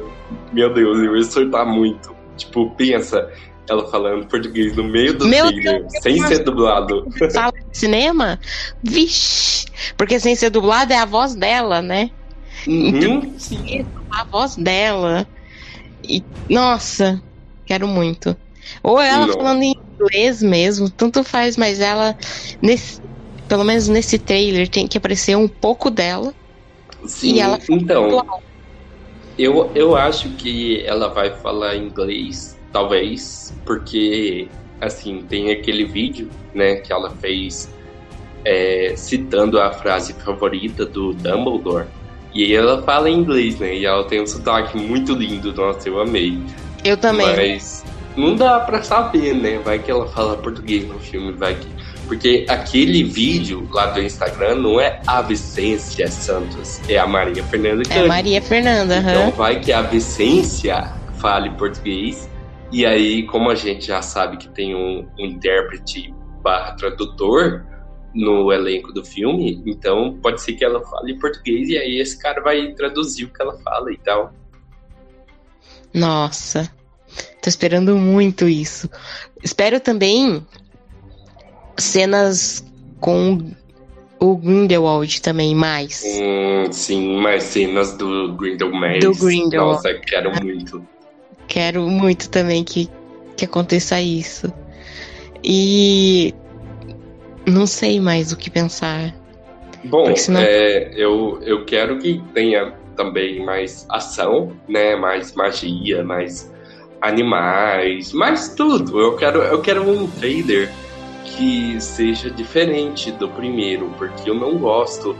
Meu 0.52 0.72
Deus, 0.72 0.98
eu 0.98 1.16
ia 1.16 1.24
surtar 1.24 1.64
muito. 1.64 2.16
Tipo, 2.37 2.70
pensa, 2.70 3.31
ela 3.68 3.88
falando 3.90 4.26
português 4.26 4.74
no 4.76 4.85
meio 4.85 5.16
do 5.16 5.26
Meu 5.26 5.46
trailer, 5.46 5.81
Deus, 5.81 5.92
sem 6.02 6.26
ser 6.26 6.44
dublado. 6.44 7.07
Sala 7.31 7.52
de 7.52 7.78
cinema? 7.78 8.38
Vixe! 8.83 9.66
Porque 9.96 10.18
sem 10.18 10.35
ser 10.35 10.50
dublado 10.50 10.92
é 10.92 10.96
a 10.96 11.04
voz 11.04 11.35
dela, 11.35 11.81
né? 11.83 12.11
Uhum. 12.66 13.33
Isso, 13.37 13.57
a 14.11 14.24
voz 14.24 14.57
dela. 14.57 15.26
E, 16.09 16.25
nossa, 16.49 17.23
quero 17.66 17.87
muito. 17.87 18.37
Ou 18.83 19.01
ela 19.01 19.27
Não. 19.27 19.35
falando 19.35 19.62
em 19.62 19.75
inglês 20.01 20.42
mesmo, 20.42 20.90
tanto 20.90 21.23
faz, 21.23 21.57
mas 21.57 21.81
ela, 21.81 22.16
nesse, 22.62 23.01
pelo 23.47 23.64
menos 23.64 23.88
nesse 23.88 24.18
trailer, 24.18 24.68
tem 24.68 24.87
que 24.87 24.99
aparecer 24.99 25.37
um 25.37 25.49
pouco 25.49 25.90
dela. 25.90 26.35
Sim, 27.05 27.35
E 27.35 27.40
ela 27.40 27.59
então, 27.71 28.09
igual. 28.09 28.42
eu, 29.37 29.73
eu 29.75 29.97
acho 29.97 30.31
que 30.37 30.83
ela 30.85 31.09
vai 31.09 31.31
falar 31.31 31.77
inglês, 31.77 32.59
talvez, 32.73 33.55
porque, 33.64 34.49
assim, 34.81 35.23
tem 35.29 35.51
aquele 35.51 35.85
vídeo, 35.85 36.31
né, 36.55 36.77
que 36.77 36.92
ela 36.92 37.11
fez 37.16 37.68
é, 38.44 38.94
citando 38.97 39.61
a 39.61 39.73
frase 39.73 40.12
favorita 40.14 40.87
do 40.87 41.12
Dumbledore. 41.12 41.87
E 42.35 42.45
aí 42.45 42.55
ela 42.55 42.83
fala 42.83 43.09
em 43.09 43.19
inglês, 43.19 43.59
né, 43.59 43.75
e 43.75 43.87
ela 43.87 44.05
tem 44.05 44.23
um 44.23 44.27
sotaque 44.27 44.77
muito 44.77 45.12
lindo, 45.14 45.53
nossa, 45.55 45.88
eu 45.88 46.01
amei. 46.01 46.38
Eu 46.85 46.97
também. 46.97 47.27
Mas 47.27 47.85
não 48.17 48.35
dá 48.37 48.61
pra 48.61 48.83
saber, 48.83 49.35
né? 49.35 49.59
Vai 49.64 49.79
que 49.79 49.91
ela 49.91 50.07
fala 50.09 50.37
português 50.37 50.87
no 50.87 50.99
filme, 50.99 51.33
vai 51.33 51.55
que. 51.55 51.67
Porque 52.07 52.47
aquele 52.49 53.03
vídeo 53.05 53.69
lá 53.71 53.87
do 53.87 54.01
Instagram 54.01 54.55
não 54.57 54.81
é 54.81 55.01
a 55.07 55.21
Vicência 55.21 56.09
Santos, 56.11 56.81
é 56.88 56.99
a 56.99 57.07
Maria 57.07 57.45
Fernanda 57.45 57.83
É 57.83 57.85
Cândido. 57.85 58.09
Maria 58.09 58.41
Fernanda, 58.43 58.97
Então 58.99 59.23
aham. 59.25 59.31
vai 59.33 59.61
que 59.61 59.73
a 59.73 59.83
Vicência 59.83 60.91
fale 61.19 61.51
português. 61.51 62.29
E 62.73 62.85
aí, 62.87 63.25
como 63.25 63.51
a 63.51 63.55
gente 63.55 63.87
já 63.87 64.01
sabe 64.03 64.37
que 64.38 64.49
tem 64.49 64.75
um, 64.75 65.07
um 65.19 65.27
intérprete 65.27 66.14
barra 66.43 66.73
tradutor 66.73 67.64
no 68.14 68.53
elenco 68.53 68.92
do 68.92 69.05
filme, 69.05 69.62
então 69.66 70.18
pode 70.23 70.40
ser 70.40 70.55
que 70.55 70.64
ela 70.64 70.85
fale 70.85 71.18
português 71.18 71.68
e 71.68 71.77
aí 71.77 72.01
esse 72.01 72.18
cara 72.18 72.42
vai 72.42 72.73
traduzir 72.73 73.25
o 73.25 73.33
que 73.33 73.42
ela 73.42 73.57
fala 73.59 73.92
e 73.92 73.99
tal. 73.99 74.33
Nossa, 75.92 76.71
tô 77.42 77.49
esperando 77.49 77.97
muito 77.97 78.49
isso. 78.49 78.88
Espero 79.42 79.81
também 79.81 80.44
cenas 81.77 82.64
com 83.01 83.53
o 84.18 84.37
Grindelwald 84.37 85.23
também, 85.23 85.55
mais. 85.55 86.03
Hum, 86.05 86.73
sim, 86.73 87.16
mais 87.21 87.44
cenas 87.44 87.97
do 87.97 88.35
Grindelwald. 88.35 89.01
Do 89.01 89.12
Grindelwald. 89.14 89.77
Nossa, 89.77 89.94
quero 89.94 90.33
muito. 90.42 90.87
Quero 91.47 91.83
muito 91.88 92.29
também 92.29 92.64
que, 92.64 92.88
que 93.37 93.44
aconteça 93.44 94.01
isso. 94.01 94.53
E 95.42 96.35
não 97.46 97.66
sei 97.66 98.01
mais 98.01 98.33
o 98.33 98.37
que 98.37 98.51
pensar. 98.51 99.14
Bom, 99.85 100.14
senão- 100.16 100.40
é, 100.40 100.92
eu, 100.96 101.38
eu 101.42 101.64
quero 101.64 101.98
que 101.98 102.22
tenha 102.35 102.72
também 102.96 103.44
mais 103.44 103.87
ação, 103.88 104.53
né? 104.68 104.96
Mais 104.96 105.33
magia, 105.35 106.03
mais 106.03 106.51
animais, 107.01 108.12
mais 108.12 108.48
tudo. 108.55 109.01
Eu 109.01 109.16
quero, 109.16 109.40
eu 109.42 109.61
quero 109.61 109.88
um 109.88 110.07
trailer 110.09 110.70
que 111.24 111.81
seja 111.81 112.31
diferente 112.31 113.11
do 113.12 113.29
primeiro, 113.29 113.92
porque 113.98 114.29
eu 114.29 114.35
não 114.35 114.57
gosto 114.59 115.16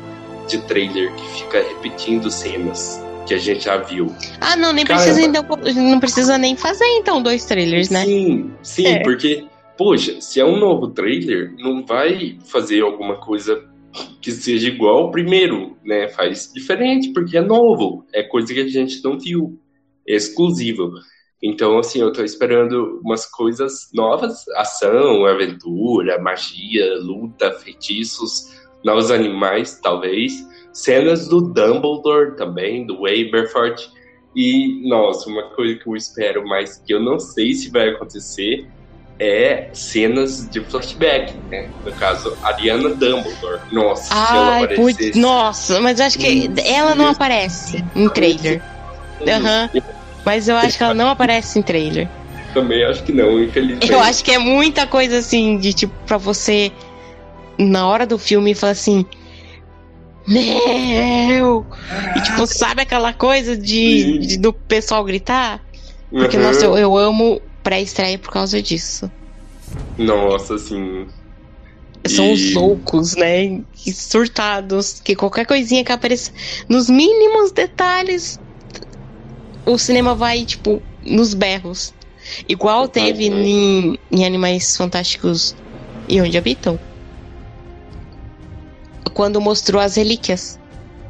de 0.49 0.59
trailer 0.63 1.13
que 1.15 1.29
fica 1.39 1.59
repetindo 1.59 2.31
cenas 2.31 3.01
que 3.27 3.35
a 3.35 3.39
gente 3.39 3.65
já 3.67 3.77
viu. 3.77 4.13
Ah, 4.41 4.57
não, 4.57 4.73
nem 4.73 4.85
Caramba. 4.87 5.05
precisa 5.05 5.27
então, 5.29 5.45
não 5.91 6.01
precisa 6.01 6.39
nem 6.39 6.57
fazer 6.57 6.87
então 6.97 7.23
dois 7.23 7.45
trailers, 7.45 7.91
né? 7.91 8.05
Sim, 8.05 8.51
sim, 8.63 8.87
É. 8.87 9.03
porque, 9.03 9.47
poxa, 9.79 10.21
se 10.21 10.41
é 10.41 10.45
um 10.45 10.59
novo 10.59 10.89
trailer, 10.89 11.55
não 11.57 11.87
vai 11.87 12.37
fazer 12.45 12.83
alguma 12.83 13.21
coisa 13.21 13.65
que 14.21 14.33
seja 14.33 14.69
igual 14.69 15.05
ao 15.05 15.11
primeiro, 15.11 15.77
né? 15.85 16.09
Faz 16.09 16.53
diferente, 16.53 17.13
porque 17.13 17.39
é 17.39 17.41
novo, 17.41 18.05
é 18.13 18.23
coisa 18.23 18.53
que 18.53 18.61
a 18.61 18.69
gente 18.69 19.03
não 19.03 19.19
viu, 19.19 19.59
é 20.07 20.17
exclusivo. 20.17 20.91
Então, 21.41 21.79
assim, 21.79 22.01
eu 22.01 22.13
tô 22.13 22.25
esperando 22.25 23.01
umas 23.05 23.25
coisas 23.25 23.89
novas, 23.95 24.47
ação, 24.57 25.25
aventura, 25.25 26.21
magia, 26.21 26.97
luta, 26.97 27.53
feitiços, 27.53 28.53
novos 28.85 29.13
animais, 29.13 29.79
talvez, 29.81 30.45
cenas 30.73 31.29
do 31.29 31.41
Dumbledore 31.41 32.35
também, 32.37 32.85
do 32.85 33.07
Aberforth, 33.07 33.89
e, 34.35 34.87
nossa, 34.89 35.29
uma 35.31 35.51
coisa 35.51 35.79
que 35.79 35.89
eu 35.89 35.97
espero, 35.97 36.47
mas 36.47 36.79
que 36.79 36.93
eu 36.93 37.01
não 37.01 37.19
sei 37.19 37.55
se 37.55 37.71
vai 37.71 37.91
acontecer, 37.91 38.69
é 39.21 39.71
cenas 39.75 40.49
de 40.51 40.63
flashback, 40.65 41.33
né? 41.51 41.71
No 41.85 41.95
caso, 41.97 42.37
Ariana 42.43 42.91
Dumbledore. 42.91 43.61
Nossa, 43.73 44.03
se 44.03 44.37
ela 44.37 44.53
Ai, 44.53 44.65
aparecesse... 44.65 45.11
putz, 45.11 45.17
nossa, 45.17 45.81
mas 45.81 45.99
eu 45.99 46.07
acho 46.07 46.19
que 46.19 46.49
Hum, 46.49 46.55
ela 46.65 46.95
não 46.95 47.09
aparece 47.09 47.85
em 47.95 48.09
trailer. 48.09 48.63
Aham. 49.27 49.69
Mas 50.25 50.47
eu 50.49 50.57
acho 50.57 50.77
que 50.77 50.85
ela 50.85 50.95
não 50.95 51.09
aparece 51.09 51.59
em 51.59 51.63
trailer. 51.63 52.09
Também 52.55 52.85
acho 52.85 53.03
que 53.03 53.13
não, 53.13 53.43
infelizmente. 53.43 53.91
Eu 53.93 54.01
acho 54.01 54.23
que 54.25 54.31
é 54.33 54.39
muita 54.39 54.87
coisa 54.87 55.19
assim, 55.19 55.59
de 55.59 55.73
tipo, 55.73 55.95
pra 56.07 56.17
você, 56.17 56.73
na 57.59 57.87
hora 57.89 58.07
do 58.07 58.19
filme, 58.19 58.55
falar 58.55 58.73
assim. 58.73 59.05
Meu! 60.27 61.67
E 62.15 62.21
tipo, 62.21 62.47
sabe 62.47 62.83
aquela 62.83 63.13
coisa 63.13 63.57
de, 63.57 64.19
de- 64.19 64.37
do 64.39 64.53
pessoal 64.53 65.05
gritar? 65.05 65.63
Porque, 66.11 66.37
Uhum. 66.37 66.43
nossa, 66.43 66.65
eu, 66.67 66.77
eu 66.79 66.97
amo 66.97 67.41
pré-estreia 67.69 68.19
por 68.19 68.31
causa 68.31 68.63
disso. 68.63 69.13
Nossa, 69.99 70.55
assim... 70.55 71.07
São 72.07 72.33
E- 72.33 72.33
os 72.33 72.55
loucos, 72.55 73.15
né? 73.15 73.63
Surtados, 73.95 74.99
que 75.01 75.15
qualquer 75.15 75.45
coisinha 75.47 75.85
que 75.85 75.93
apareça 75.93 76.33
nos 76.69 76.89
mínimos 76.89 77.53
detalhes, 77.53 78.39
o 79.67 79.77
cinema 79.79 80.15
vai, 80.15 80.47
tipo, 80.47 80.83
nos 81.03 81.35
berros. 81.35 81.95
Igual 82.49 82.89
teve 82.89 83.29
Uhum. 83.29 83.43
em, 83.45 83.99
em 84.11 84.25
Animais 84.25 84.75
Fantásticos 84.77 85.55
e 86.09 86.21
Onde 86.23 86.39
Habitam. 86.39 86.79
Quando 89.13 89.41
mostrou 89.41 89.81
as 89.83 89.97
relíquias 89.97 90.59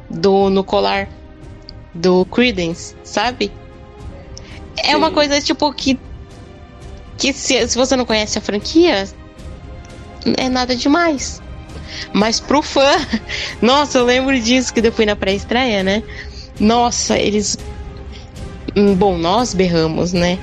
do, 0.09 0.49
no 0.49 0.63
colar 0.65 1.09
do 1.93 2.25
Credence, 2.25 2.95
sabe? 3.03 3.51
É 4.83 4.95
uma 4.97 5.09
Sim. 5.09 5.13
coisa, 5.13 5.41
tipo, 5.41 5.71
que. 5.73 5.99
Que 7.19 7.33
se, 7.33 7.67
se 7.67 7.77
você 7.77 7.95
não 7.95 8.05
conhece 8.05 8.37
a 8.37 8.41
franquia, 8.41 9.07
é 10.37 10.49
nada 10.49 10.75
demais. 10.75 11.41
Mas 12.13 12.39
pro 12.39 12.61
fã, 12.61 12.91
nossa, 13.61 13.97
eu 13.97 14.05
lembro 14.05 14.39
disso 14.39 14.73
que 14.73 14.79
eu 14.79 14.91
fui 14.91 15.05
na 15.05 15.15
pré-estreia, 15.15 15.83
né? 15.83 16.01
Nossa, 16.59 17.17
eles. 17.17 17.57
Hum, 18.75 18.95
Bom, 18.95 19.17
nós 19.17 19.53
berramos, 19.53 20.13
né? 20.13 20.39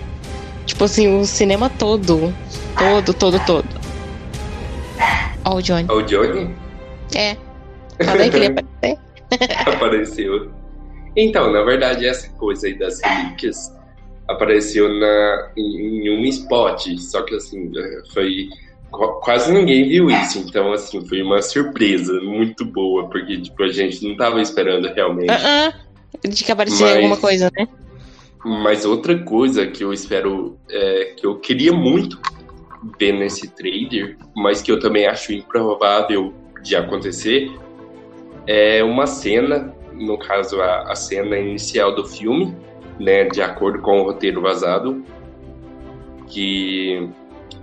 Tipo 0.67 0.85
assim, 0.85 1.19
o 1.19 1.25
cinema 1.25 1.71
todo. 1.71 2.33
Todo, 2.79 3.15
todo, 3.15 3.41
todo. 3.47 3.69
Ó, 5.45 5.57
o 5.57 5.63
Johnny. 5.63 5.87
O 5.91 6.03
Johnny 6.03 6.55
É. 7.15 7.37
Falei 8.05 8.29
que 8.31 8.37
ele 8.37 8.47
ia 8.47 8.51
aparecer. 8.51 8.99
apareceu. 9.75 10.51
Então, 11.17 11.51
na 11.53 11.63
verdade, 11.63 12.07
essa 12.07 12.29
coisa 12.31 12.67
aí 12.67 12.79
das 12.79 13.01
relíquias 13.01 13.73
apareceu 14.29 14.89
na, 14.89 15.51
em, 15.57 16.07
em 16.07 16.19
um 16.19 16.25
spot, 16.25 16.87
só 16.99 17.23
que 17.23 17.35
assim, 17.35 17.71
foi 18.13 18.49
qu- 18.91 19.21
quase 19.21 19.53
ninguém 19.53 19.89
viu 19.89 20.11
isso, 20.11 20.39
então 20.39 20.73
assim, 20.73 21.07
foi 21.07 21.23
uma 21.23 21.41
surpresa 21.43 22.21
muito 22.23 22.65
boa, 22.65 23.09
porque 23.09 23.41
tipo, 23.41 23.63
a 23.63 23.69
gente 23.69 24.07
não 24.07 24.17
tava 24.17 24.41
esperando 24.41 24.87
realmente. 24.93 25.31
Ah, 25.31 25.73
ah, 25.73 26.29
de 26.29 26.45
que 26.45 26.51
aparecer 26.53 26.83
Mas- 26.85 26.97
alguma 26.97 27.17
coisa, 27.17 27.51
né? 27.57 27.69
Mas 28.45 28.85
outra 28.85 29.19
coisa 29.19 29.67
que 29.67 29.83
eu 29.83 29.93
espero, 29.93 30.57
é, 30.71 31.15
que 31.17 31.27
eu 31.27 31.37
queria 31.41 31.73
muito 31.73 32.21
ver 32.99 33.11
nesse 33.13 33.49
trailer, 33.49 34.17
mas 34.37 34.63
que 34.63 34.71
eu 34.71 34.79
também 34.79 35.07
acho 35.07 35.33
improvável 35.33 36.33
de 36.63 36.77
acontecer, 36.77 37.51
é 38.47 38.85
uma 38.85 39.07
cena, 39.07 39.75
no 39.93 40.17
caso 40.17 40.61
a, 40.61 40.93
a 40.93 40.95
cena 40.95 41.37
inicial 41.37 41.93
do 41.95 42.05
filme, 42.07 42.55
né, 42.99 43.25
de 43.25 43.43
acordo 43.43 43.81
com 43.81 44.01
o 44.01 44.05
roteiro 44.05 44.41
vazado, 44.41 45.05
que, 46.29 47.09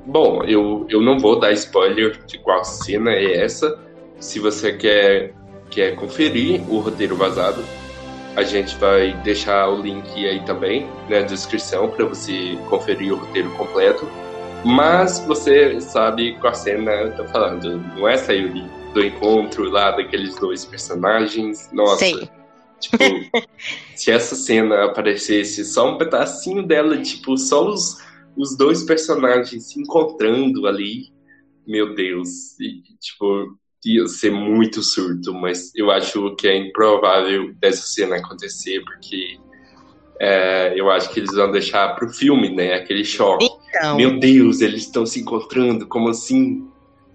bom, 0.06 0.44
eu, 0.44 0.86
eu 0.90 1.02
não 1.02 1.20
vou 1.20 1.40
dar 1.40 1.52
spoiler 1.52 2.18
de 2.26 2.38
qual 2.40 2.64
cena 2.64 3.12
é 3.12 3.44
essa, 3.44 3.80
se 4.20 4.40
você 4.40 4.74
quer, 4.74 5.34
quer 5.70 5.96
conferir 5.96 6.62
o 6.70 6.80
roteiro 6.80 7.16
vazado, 7.16 7.64
a 8.36 8.44
gente 8.44 8.76
vai 8.78 9.14
deixar 9.24 9.70
o 9.70 9.82
link 9.82 10.28
aí 10.28 10.44
também 10.44 10.88
na 11.08 11.22
descrição 11.22 11.90
para 11.90 12.06
você 12.06 12.58
conferir 12.70 13.14
o 13.14 13.18
roteiro 13.18 13.50
completo. 13.52 14.08
Mas 14.66 15.20
você 15.28 15.80
sabe 15.82 16.36
qual 16.40 16.56
cena 16.56 16.92
eu 16.92 17.16
tô 17.16 17.26
falando, 17.26 17.80
não 17.96 18.08
é, 18.08 18.18
Sayuri? 18.18 18.64
Do 18.94 19.04
encontro 19.04 19.70
lá 19.70 19.92
daqueles 19.92 20.36
dois 20.38 20.66
personagens. 20.66 21.70
Nossa. 21.74 22.06
Tipo, 22.84 22.98
se 23.96 24.12
essa 24.12 24.36
cena 24.36 24.86
aparecesse 24.86 25.66
só 25.66 25.94
um 25.94 25.98
pedacinho 25.98 26.66
dela, 26.66 27.02
tipo, 27.02 27.38
só 27.38 27.68
os, 27.68 27.98
os 28.38 28.58
dois 28.58 28.84
personagens 28.84 29.70
se 29.70 29.80
encontrando 29.80 30.68
ali, 30.68 31.12
meu 31.66 31.96
Deus, 31.96 32.60
e, 32.60 32.82
tipo, 33.00 33.58
ia 33.86 34.08
ser 34.08 34.32
muito 34.32 34.82
surto, 34.82 35.34
mas 35.34 35.74
eu 35.76 35.92
acho 35.92 36.36
que 36.36 36.48
é 36.48 36.58
improvável 36.58 37.54
dessa 37.56 37.86
cena 37.86 38.18
acontecer, 38.18 38.82
porque 38.84 39.38
é, 40.20 40.74
eu 40.80 40.90
acho 40.90 41.10
que 41.10 41.20
eles 41.20 41.34
vão 41.34 41.52
deixar 41.52 41.96
pro 41.96 42.10
filme, 42.10 42.50
né? 42.50 42.76
Aquele 42.76 43.04
choque. 43.04 43.46
Então, 43.70 43.98
Meu 43.98 44.20
Deus, 44.20 44.62
eles 44.62 44.84
estão 44.84 45.06
se 45.06 45.20
encontrando, 45.20 45.88
como 45.88 46.10
assim? 46.10 46.68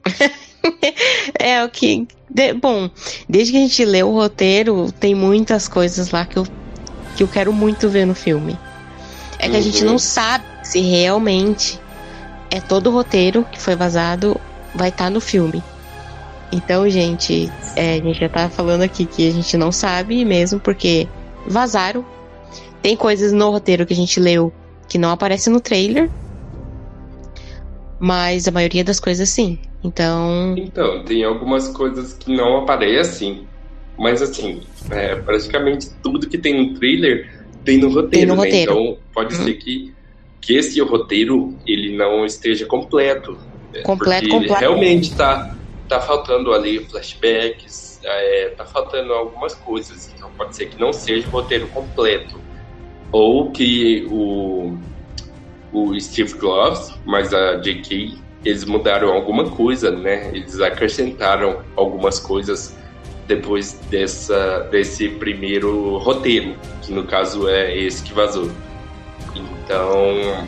é 1.38 1.64
o 1.64 1.68
que. 1.68 2.07
de- 2.31 2.52
bom, 2.54 2.90
desde 3.28 3.52
que 3.52 3.59
a 3.59 3.61
gente 3.62 3.85
leu 3.85 4.09
o 4.09 4.14
roteiro, 4.14 4.90
tem 4.92 5.14
muitas 5.14 5.68
coisas 5.68 6.11
lá 6.11 6.24
que 6.24 6.38
eu, 6.38 6.46
que 7.16 7.22
eu 7.22 7.28
quero 7.28 7.52
muito 7.52 7.88
ver 7.88 8.04
no 8.07 8.14
filme. 8.14 8.59
É 9.38 9.48
que 9.48 9.57
a 9.57 9.61
gente 9.61 9.83
Uhum. 9.85 9.92
não 9.92 9.98
sabe 9.98 10.44
se 10.62 10.81
realmente 10.81 11.78
é 12.50 12.61
todo 12.61 12.88
o 12.88 12.92
roteiro 12.92 13.44
que 13.52 13.61
foi 13.61 13.76
vazado 13.76 14.38
vai 14.74 14.88
estar 14.88 15.11
no 15.11 15.20
filme. 15.20 15.62
Então, 16.50 16.88
gente, 16.88 17.50
é, 17.76 17.94
a 17.94 18.00
gente 18.00 18.18
já 18.20 18.28
tá 18.28 18.48
falando 18.48 18.83
aqui 18.83 19.04
que 19.04 19.28
a 19.28 19.31
gente 19.31 19.57
não 19.57 19.70
sabe 19.70 20.24
mesmo, 20.24 20.59
porque 20.59 21.07
vazaram. 21.46 22.04
Tem 22.83 22.96
coisas 22.96 23.33
no 23.33 23.50
roteiro 23.50 23.85
que 23.85 23.92
a 23.92 23.96
gente 23.96 24.18
leu 24.18 24.52
que 24.88 24.96
não 24.98 25.11
aparece 25.11 25.50
no 25.50 25.61
trailer. 25.61 26.11
Mas 28.00 28.46
a 28.46 28.50
maioria 28.50 28.85
das 28.85 28.98
coisas 29.00 29.28
sim. 29.28 29.59
Então, 29.83 30.55
Então, 30.57 31.05
tem 31.05 31.25
algumas 31.25 31.69
coisas 31.69 32.12
que 32.12 32.35
não 32.35 32.59
aparecem, 32.59 33.49
mas 33.99 34.21
assim, 34.23 34.61
é, 34.91 35.17
praticamente 35.17 35.87
tudo 36.03 36.29
que 36.29 36.38
tem 36.38 36.55
no 36.55 36.79
trailer 36.79 37.27
tem 37.64 37.79
no 37.79 37.88
roteiro, 37.93 38.11
Tem 38.11 38.27
no 38.27 38.35
né? 38.35 38.38
roteiro. 38.47 38.73
Então, 38.73 38.99
pode 39.12 39.35
Uhum. 39.37 39.45
ser 39.45 39.55
que, 39.55 39.95
que 40.41 40.55
esse 40.57 40.81
roteiro 40.81 41.59
ele 41.67 41.97
não 41.97 42.25
esteja 42.25 42.67
completo. 42.67 43.37
É, 43.75 43.83
Completo, 43.83 44.29
completo. 44.29 44.55
realmente 44.55 45.14
tá, 45.14 45.47
tá 45.87 46.01
faltando 46.01 46.53
ali 46.53 46.88
flashbacks, 46.88 48.01
é, 48.03 48.49
tá 48.57 48.64
faltando 48.64 49.12
algumas 49.12 49.55
coisas. 49.55 50.09
Então, 50.14 50.33
pode 50.37 50.57
ser 50.57 50.67
que 50.67 50.79
não 50.81 50.93
seja 50.93 51.29
o 51.29 51.31
roteiro 51.33 51.69
completo. 51.69 52.43
Ou 53.12 53.53
que 53.53 54.07
o, 54.11 54.79
o 55.71 55.99
Steve 56.01 56.33
Gloves, 56.38 56.88
mas 57.05 57.33
a 57.35 57.57
J.K., 57.57 58.28
eles 58.44 58.64
mudaram 58.64 59.12
alguma 59.12 59.51
coisa, 59.51 59.90
né? 59.90 60.31
Eles 60.33 60.61
acrescentaram 60.61 61.61
algumas 61.77 62.18
coisas 62.18 62.77
depois 63.27 63.79
dessa, 63.90 64.61
desse 64.70 65.09
primeiro 65.09 65.98
roteiro, 65.98 66.57
que 66.83 66.92
no 66.92 67.05
caso 67.05 67.48
é 67.48 67.77
esse 67.77 68.03
que 68.03 68.14
vazou. 68.14 68.51
Então, 69.35 70.46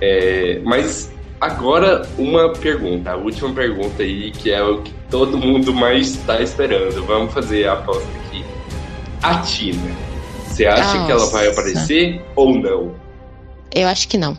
é, 0.00 0.60
mas 0.64 1.12
agora 1.40 2.08
uma 2.16 2.52
pergunta, 2.52 3.12
a 3.12 3.16
última 3.16 3.52
pergunta 3.52 4.02
aí, 4.02 4.30
que 4.30 4.50
é 4.50 4.62
o 4.62 4.82
que 4.82 4.92
todo 5.10 5.36
mundo 5.36 5.74
mais 5.74 6.10
está 6.10 6.40
esperando. 6.40 7.04
Vamos 7.04 7.34
fazer 7.34 7.66
a 7.66 7.72
aposta 7.72 8.08
aqui. 8.26 8.44
A 9.22 9.38
Tina, 9.40 9.90
você 10.46 10.66
acha 10.66 11.04
que 11.04 11.10
ela 11.10 11.26
vai 11.26 11.48
Nossa. 11.48 11.60
aparecer 11.60 12.22
ou 12.36 12.54
não? 12.56 12.94
eu 13.74 13.86
acho 13.86 14.08
que 14.08 14.16
não. 14.16 14.36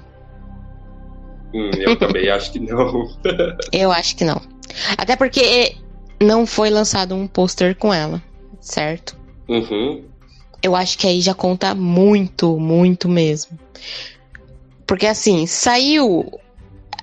Hum, 1.53 1.71
eu 1.77 1.95
também 1.97 2.29
acho 2.29 2.51
que 2.51 2.59
não. 2.59 3.09
Eu 3.71 3.91
acho 3.91 4.15
que 4.15 4.23
não. 4.23 4.41
Até 4.97 5.15
porque 5.15 5.75
não 6.21 6.45
foi 6.45 6.69
lançado 6.69 7.15
um 7.15 7.27
pôster 7.27 7.75
com 7.75 7.93
ela, 7.93 8.21
certo? 8.59 9.17
Uhum. 9.47 10.03
Eu 10.61 10.75
acho 10.75 10.97
que 10.97 11.07
aí 11.07 11.21
já 11.21 11.33
conta 11.33 11.73
muito, 11.73 12.59
muito 12.59 13.07
mesmo. 13.07 13.57
Porque 14.85 15.07
assim, 15.07 15.47
saiu. 15.47 16.39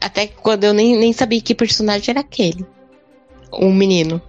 Até 0.00 0.26
quando 0.26 0.64
eu 0.64 0.74
nem, 0.74 0.96
nem 0.96 1.12
sabia 1.12 1.40
que 1.40 1.54
personagem 1.54 2.12
era 2.12 2.20
aquele. 2.20 2.64
Um 3.52 3.72
menino. 3.72 4.20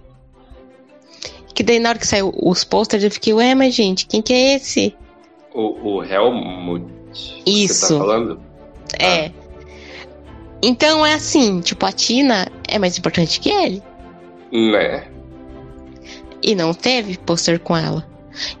Que 1.54 1.62
daí 1.62 1.78
na 1.78 1.90
hora 1.90 1.98
que 1.98 2.06
saiu 2.06 2.32
os 2.40 2.64
posters 2.64 3.02
eu 3.02 3.10
fiquei, 3.10 3.34
ué, 3.34 3.54
mas 3.54 3.74
gente, 3.74 4.06
quem 4.06 4.22
que 4.22 4.32
é 4.32 4.54
esse? 4.54 4.96
O, 5.52 5.96
o 5.96 6.04
Helmut. 6.04 6.84
Você 7.12 7.42
Isso. 7.44 7.94
tá 7.94 7.98
falando? 7.98 8.40
É. 8.98 9.30
Então 10.62 11.04
é 11.06 11.14
assim, 11.14 11.60
tipo, 11.60 11.84
a 11.86 11.92
Tina 11.92 12.48
é 12.66 12.78
mais 12.78 12.98
importante 12.98 13.38
que 13.40 13.48
ele. 13.50 13.82
Né? 14.52 15.04
E 16.42 16.54
não 16.54 16.72
teve 16.74 17.16
pôster 17.18 17.58
com 17.60 17.76
ela. 17.76 18.04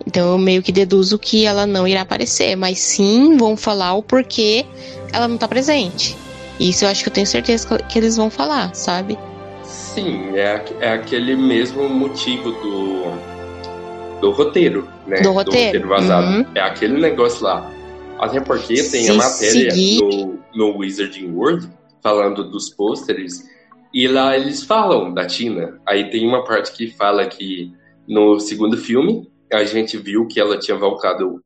Então 0.06 0.32
eu 0.32 0.38
meio 0.38 0.62
que 0.62 0.72
deduzo 0.72 1.18
que 1.18 1.44
ela 1.44 1.66
não 1.66 1.86
irá 1.86 2.02
aparecer, 2.02 2.56
mas 2.56 2.78
sim 2.80 3.36
vão 3.36 3.56
falar 3.56 3.94
o 3.94 4.02
porquê 4.02 4.66
ela 5.12 5.28
não 5.28 5.36
tá 5.38 5.46
presente. 5.46 6.16
Isso 6.58 6.84
eu 6.84 6.88
acho 6.88 7.02
que 7.04 7.08
eu 7.08 7.12
tenho 7.12 7.26
certeza 7.26 7.78
que 7.78 7.98
eles 7.98 8.16
vão 8.16 8.28
falar, 8.30 8.74
sabe? 8.74 9.16
Sim, 9.62 10.36
é, 10.36 10.64
é 10.80 10.92
aquele 10.92 11.36
mesmo 11.36 11.88
motivo 11.88 12.50
do, 12.50 14.20
do 14.20 14.30
roteiro, 14.32 14.88
né? 15.06 15.20
Do 15.20 15.30
roteiro, 15.32 15.88
vazado. 15.88 16.26
uhum. 16.26 16.46
É 16.54 16.60
aquele 16.60 17.00
negócio 17.00 17.44
lá. 17.44 17.70
Até 18.18 18.40
porque 18.40 18.74
tem 18.82 19.04
Se 19.04 19.10
a 19.10 19.14
matéria 19.14 19.70
seguir- 19.70 20.00
no, 20.00 20.38
no 20.54 20.78
Wizarding 20.78 21.30
World 21.30 21.68
falando 22.02 22.48
dos 22.50 22.70
pôsteres 22.70 23.44
e 23.92 24.06
lá 24.06 24.36
eles 24.36 24.62
falam 24.62 25.12
da 25.12 25.26
Tina. 25.26 25.80
Aí 25.86 26.10
tem 26.10 26.26
uma 26.26 26.44
parte 26.44 26.72
que 26.72 26.90
fala 26.90 27.26
que 27.26 27.72
no 28.06 28.38
segundo 28.38 28.76
filme 28.76 29.30
a 29.52 29.64
gente 29.64 29.96
viu 29.96 30.26
que 30.26 30.38
ela 30.38 30.58
tinha 30.58 30.76
voltado, 30.76 31.42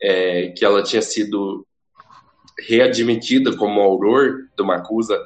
é, 0.00 0.48
que 0.56 0.64
ela 0.64 0.82
tinha 0.82 1.02
sido 1.02 1.66
readmitida 2.68 3.56
como 3.56 3.80
Auror 3.80 4.46
do 4.56 4.64
Macusa 4.64 5.18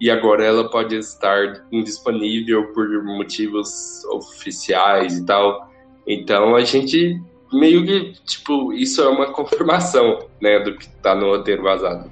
e 0.00 0.10
agora 0.10 0.44
ela 0.44 0.70
pode 0.70 0.96
estar 0.96 1.66
indisponível 1.72 2.72
por 2.72 2.88
motivos 3.04 4.04
oficiais 4.06 5.18
e 5.18 5.26
tal. 5.26 5.70
Então 6.06 6.54
a 6.54 6.64
gente 6.64 7.20
meio 7.52 7.84
que, 7.84 8.12
tipo, 8.24 8.72
isso 8.72 9.02
é 9.02 9.08
uma 9.08 9.26
confirmação, 9.32 10.26
né, 10.40 10.58
do 10.60 10.76
que 10.76 10.88
tá 10.96 11.14
no 11.14 11.26
roteiro 11.26 11.62
vazado. 11.62 12.10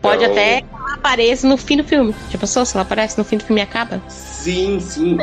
Pode 0.00 0.22
Então, 0.24 0.32
até 0.32 0.60
que 0.60 0.66
ela 0.72 0.94
apareça 0.94 1.46
no 1.48 1.56
fim 1.56 1.76
do 1.76 1.84
filme. 1.84 2.14
Já 2.30 2.38
pensou 2.38 2.64
se 2.64 2.76
ela 2.76 2.82
aparece 2.82 3.18
no 3.18 3.24
fim 3.24 3.36
do 3.36 3.44
filme 3.44 3.60
e 3.60 3.64
acaba? 3.64 4.00
Sim, 4.08 4.78
sim. 4.80 5.16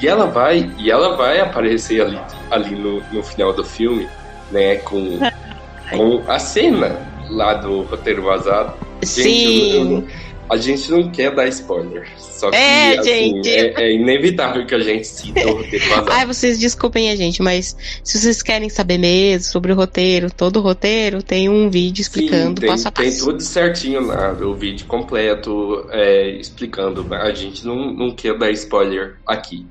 E, 0.00 0.04
e 0.04 0.08
ela 0.08 0.26
vai, 0.26 0.70
e 0.78 0.90
ela 0.90 1.16
vai 1.16 1.40
aparecer 1.40 2.00
ali, 2.02 2.20
ali 2.50 2.74
no, 2.74 3.02
no 3.12 3.22
final 3.22 3.52
do 3.52 3.64
filme, 3.64 4.08
né, 4.50 4.76
com, 4.76 5.18
com 5.90 6.24
a 6.30 6.38
cena 6.38 6.98
lá 7.30 7.54
do 7.54 7.82
roteiro 7.82 8.22
vazado. 8.22 8.74
Gente, 9.02 9.44
eu- 9.44 9.52
eu 9.52 9.84
Sim. 9.86 10.08
A 10.50 10.56
gente 10.56 10.90
não 10.90 11.10
quer 11.10 11.34
dar 11.34 11.46
spoiler. 11.48 12.08
Só 12.18 12.50
que 12.50 12.56
É, 12.56 12.98
assim, 12.98 13.04
gente. 13.04 13.48
É, 13.50 13.82
é 13.82 13.92
inevitável 13.92 14.66
que 14.66 14.74
a 14.74 14.78
gente 14.78 15.06
cite 15.06 15.44
o 15.44 15.56
roteiro 15.56 15.88
vazado. 15.88 16.10
Ai, 16.12 16.26
vocês 16.26 16.58
desculpem 16.58 17.10
a 17.10 17.16
gente, 17.16 17.42
mas 17.42 17.76
se 18.02 18.18
vocês 18.18 18.42
querem 18.42 18.68
saber 18.68 18.98
mesmo 18.98 19.50
sobre 19.50 19.72
o 19.72 19.74
roteiro, 19.74 20.30
todo 20.30 20.58
o 20.58 20.62
roteiro, 20.62 21.22
tem 21.22 21.48
um 21.48 21.68
vídeo 21.68 22.00
explicando 22.00 22.60
Sim, 22.60 22.66
tem, 22.66 22.70
passo 22.70 22.88
a 22.88 22.90
tem 22.90 23.10
passo. 23.10 23.26
tudo 23.26 23.42
certinho 23.42 24.00
lá, 24.00 24.32
o 24.32 24.54
vídeo 24.54 24.86
completo 24.86 25.86
é, 25.90 26.30
explicando. 26.30 27.06
A 27.14 27.32
gente 27.32 27.66
não, 27.66 27.92
não 27.92 28.14
quer 28.14 28.36
dar 28.38 28.50
spoiler 28.50 29.16
aqui. 29.26 29.66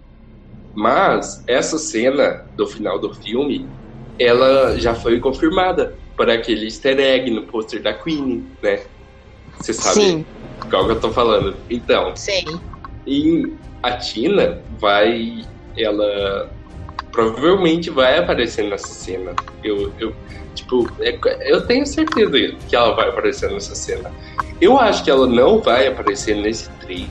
Mas 0.76 1.44
essa 1.48 1.80
cena 1.80 2.46
do 2.56 2.68
final 2.68 3.00
do 3.00 3.12
filme, 3.14 3.68
ela 4.20 4.78
já 4.78 4.94
foi 4.94 5.20
confirmada 5.20 5.96
por 6.16 6.30
aquele 6.30 6.66
easter 6.66 7.00
egg 7.00 7.32
no 7.32 7.48
pôster 7.48 7.82
da 7.82 7.94
Queen, 7.94 8.46
né? 8.62 8.82
Você 9.60 9.74
sabe? 9.74 10.02
Sim. 10.02 10.26
Qual 10.70 10.86
que 10.86 10.92
eu 10.92 11.00
tô 11.00 11.12
falando. 11.12 11.56
Então, 11.70 12.16
Sei. 12.16 12.46
e 13.06 13.54
a 13.82 13.92
Tina 13.98 14.62
vai. 14.80 15.44
Ela 15.78 16.50
provavelmente 17.12 17.90
vai 17.90 18.18
aparecer 18.18 18.70
nessa 18.70 18.88
cena. 18.88 19.34
Eu, 19.64 19.92
eu, 20.00 20.14
tipo, 20.56 20.90
é- 21.00 21.18
eu 21.52 21.66
tenho 21.66 21.86
certeza 21.86 22.56
que 22.68 22.76
ela 22.76 22.94
vai 22.94 23.10
aparecer 23.10 23.52
nessa 23.52 23.76
cena. 23.76 24.12
Eu 24.60 24.80
acho 24.80 25.04
que 25.04 25.12
ela 25.12 25.28
não 25.28 25.60
vai 25.60 25.88
aparecer 25.88 26.36
nesse 26.36 26.70
trailer, 26.82 27.08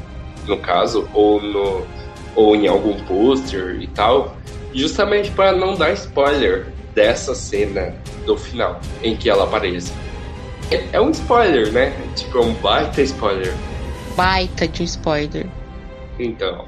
no 0.47 0.57
caso, 0.59 1.09
ou, 1.15 1.41
no, 1.41 1.87
ou 2.35 2.57
em 2.57 2.67
algum 2.67 2.95
pôster 3.05 3.81
e 3.81 3.87
tal, 3.89 4.37
justamente 4.75 5.31
para 5.31 5.53
não 5.53 5.75
dar 5.75 5.93
spoiler 5.93 6.67
dessa 6.95 7.35
cena 7.35 7.95
do 8.25 8.37
final 8.37 8.81
em 9.03 9.17
que 9.17 9.29
ela 9.31 9.45
aparece. 9.45 9.93
É, 10.71 10.97
é 10.97 11.01
um 11.01 11.11
spoiler, 11.11 11.73
né? 11.73 11.93
Tipo, 12.15 12.39
é 12.39 12.41
um 12.41 12.55
baita 12.55 13.01
spoiler. 13.03 13.55
Baita 14.17 14.67
de 14.67 14.83
um 14.83 14.85
spoiler. 14.85 15.47
Então. 16.19 16.67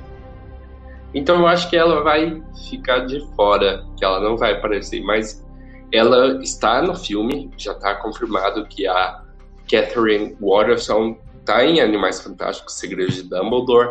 Então 1.13 1.41
eu 1.41 1.47
acho 1.47 1.69
que 1.69 1.77
ela 1.77 2.03
vai 2.03 2.43
ficar 2.69 3.01
de 3.07 3.21
fora, 3.35 3.85
que 3.97 4.05
ela 4.05 4.21
não 4.21 4.37
vai 4.37 4.53
aparecer, 4.53 5.03
mas 5.03 5.45
ela 5.93 6.41
está 6.43 6.83
no 6.83 6.95
filme, 6.95 7.51
já 7.57 7.73
está 7.73 7.95
confirmado 7.95 8.67
que 8.67 8.87
a 8.87 9.23
Catherine 9.71 10.37
Waterston 10.41 11.17
está 11.41 11.65
em 11.65 11.81
Animais 11.81 12.21
Fantásticos, 12.21 12.75
Segredos 12.75 13.17
de 13.17 13.23
Dumbledore, 13.23 13.91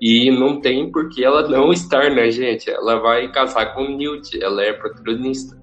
e 0.00 0.30
não 0.30 0.60
tem 0.60 0.92
por 0.92 1.08
que 1.08 1.24
ela 1.24 1.48
não 1.48 1.72
estar, 1.72 2.10
né, 2.10 2.30
gente? 2.30 2.70
Ela 2.70 3.00
vai 3.00 3.26
casar 3.32 3.74
com 3.74 3.82
o 3.82 3.96
Newt, 3.96 4.40
ela 4.42 4.62
é 4.62 4.72
protagonista. 4.72 5.58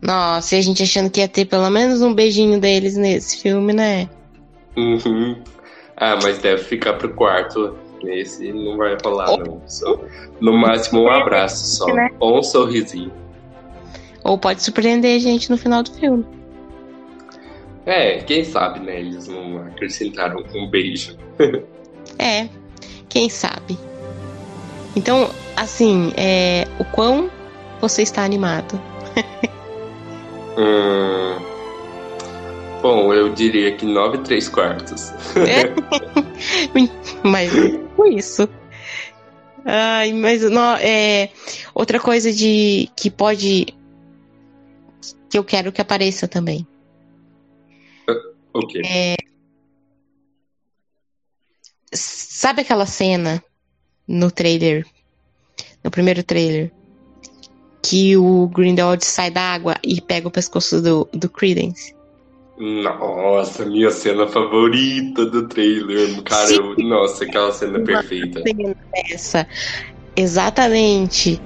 Nossa, 0.00 0.56
e 0.56 0.58
a 0.58 0.62
gente 0.62 0.82
achando 0.82 1.10
que 1.10 1.20
ia 1.20 1.28
ter 1.28 1.44
pelo 1.44 1.68
menos 1.68 2.00
um 2.00 2.14
beijinho 2.14 2.58
deles 2.58 2.96
nesse 2.96 3.42
filme, 3.42 3.72
né? 3.72 4.08
Uhum. 4.76 5.42
Ah, 5.96 6.18
mas 6.22 6.38
deve 6.38 6.64
ficar 6.64 6.94
pro 6.94 7.12
quarto. 7.14 7.76
Esse 8.02 8.50
não 8.52 8.78
vai 8.78 8.96
rolar, 9.04 9.36
não. 9.36 9.60
Só, 9.66 10.00
no 10.40 10.56
máximo 10.56 11.02
um 11.02 11.10
abraço 11.10 11.76
só. 11.76 11.86
Né? 11.92 12.08
Ou 12.18 12.38
um 12.38 12.42
sorrisinho. 12.42 13.12
Ou 14.24 14.38
pode 14.38 14.62
surpreender 14.62 15.16
a 15.16 15.18
gente 15.18 15.50
no 15.50 15.58
final 15.58 15.82
do 15.82 15.92
filme. 15.92 16.24
É, 17.84 18.18
quem 18.18 18.44
sabe, 18.44 18.80
né? 18.80 19.00
Eles 19.00 19.28
não 19.28 19.58
acrescentaram 19.58 20.42
um 20.54 20.68
beijo. 20.68 21.16
É, 22.18 22.48
quem 23.08 23.28
sabe. 23.28 23.78
Então, 24.96 25.30
assim, 25.56 26.12
é, 26.16 26.66
o 26.78 26.84
quão 26.84 27.30
você 27.80 28.02
está 28.02 28.24
animado? 28.24 28.80
Hum, 30.60 31.38
bom, 32.82 33.14
eu 33.14 33.30
diria 33.30 33.74
que 33.74 33.86
9 33.86 34.18
e 34.18 34.20
3 34.20 34.46
quartos. 34.48 35.10
Mas 37.24 37.50
foi 37.96 38.14
isso. 38.14 38.46
Ai, 39.64 40.12
mas 40.12 40.42
não, 40.42 40.74
é, 40.76 41.30
outra 41.74 42.00
coisa 42.00 42.32
de 42.32 42.88
que 42.96 43.10
pode 43.10 43.66
que 45.28 45.38
eu 45.38 45.44
quero 45.44 45.70
que 45.70 45.80
apareça 45.82 46.26
também. 46.26 46.66
O 48.52 48.66
quê? 48.66 49.16
Sabe 51.92 52.62
aquela 52.62 52.86
cena 52.86 53.44
no 54.08 54.30
trailer, 54.30 54.86
no 55.84 55.90
primeiro 55.90 56.22
trailer, 56.22 56.72
que 57.82 58.16
o 58.16 58.46
Grindelwald 58.48 59.04
sai 59.04 59.30
da 59.30 59.42
água 59.42 59.76
e 59.82 60.00
pega 60.00 60.28
o 60.28 60.30
pescoço 60.30 60.80
do, 60.80 61.08
do 61.12 61.28
Credence? 61.28 61.94
Nossa, 62.58 63.64
minha 63.64 63.90
cena 63.90 64.26
favorita 64.28 65.24
do 65.24 65.48
trailer. 65.48 66.22
Cara, 66.24 66.52
eu- 66.52 66.76
nossa, 66.76 67.24
aquela 67.24 67.50
cena 67.52 67.78
é 67.78 67.82
perfeita. 67.82 68.42
cena 68.42 68.76
dessa 68.92 69.46
exatamente 70.16 71.40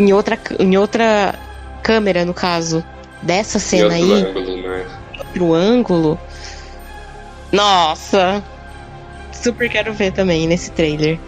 em 0.00 0.12
outra 0.12 0.38
em 0.58 0.76
outra 0.78 1.34
câmera 1.82 2.24
no 2.24 2.32
caso 2.32 2.82
dessa 3.22 3.58
Em 3.58 3.60
cena 3.60 3.84
outro 3.84 3.96
aí 3.96 4.12
ângulo, 4.24 4.56
né? 4.62 4.86
outro 5.18 5.52
ângulo 5.54 6.18
nossa 7.52 8.42
super 9.32 9.68
quero 9.68 9.92
ver 9.92 10.12
também 10.12 10.46
nesse 10.46 10.70
trailer 10.72 11.18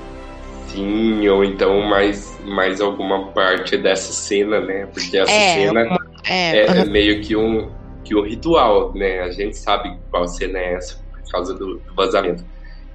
Sim, 0.69 1.27
ou 1.29 1.45
então 1.45 1.81
mais, 1.83 2.36
mais 2.47 2.81
alguma 2.81 3.33
parte 3.33 3.77
dessa 3.77 4.13
cena, 4.13 4.61
né? 4.61 4.87
Porque 4.87 5.17
essa 5.17 5.33
É, 5.33 5.55
cena 5.55 5.99
é, 6.29 6.57
é, 6.57 6.67
é 6.67 6.85
meio 6.85 7.21
que 7.23 7.37
um, 7.37 7.71
que 8.05 8.15
um 8.15 8.23
ritual, 8.23 8.95
né? 8.95 9.21
A 9.21 9.31
gente 9.31 9.57
sabe 9.57 9.99
qual 10.11 10.27
cena 10.29 10.59
é 10.59 10.75
essa 10.75 10.97
por 11.13 11.31
causa 11.31 11.55
do, 11.55 11.79
do 11.79 11.95
vazamento. 11.95 12.45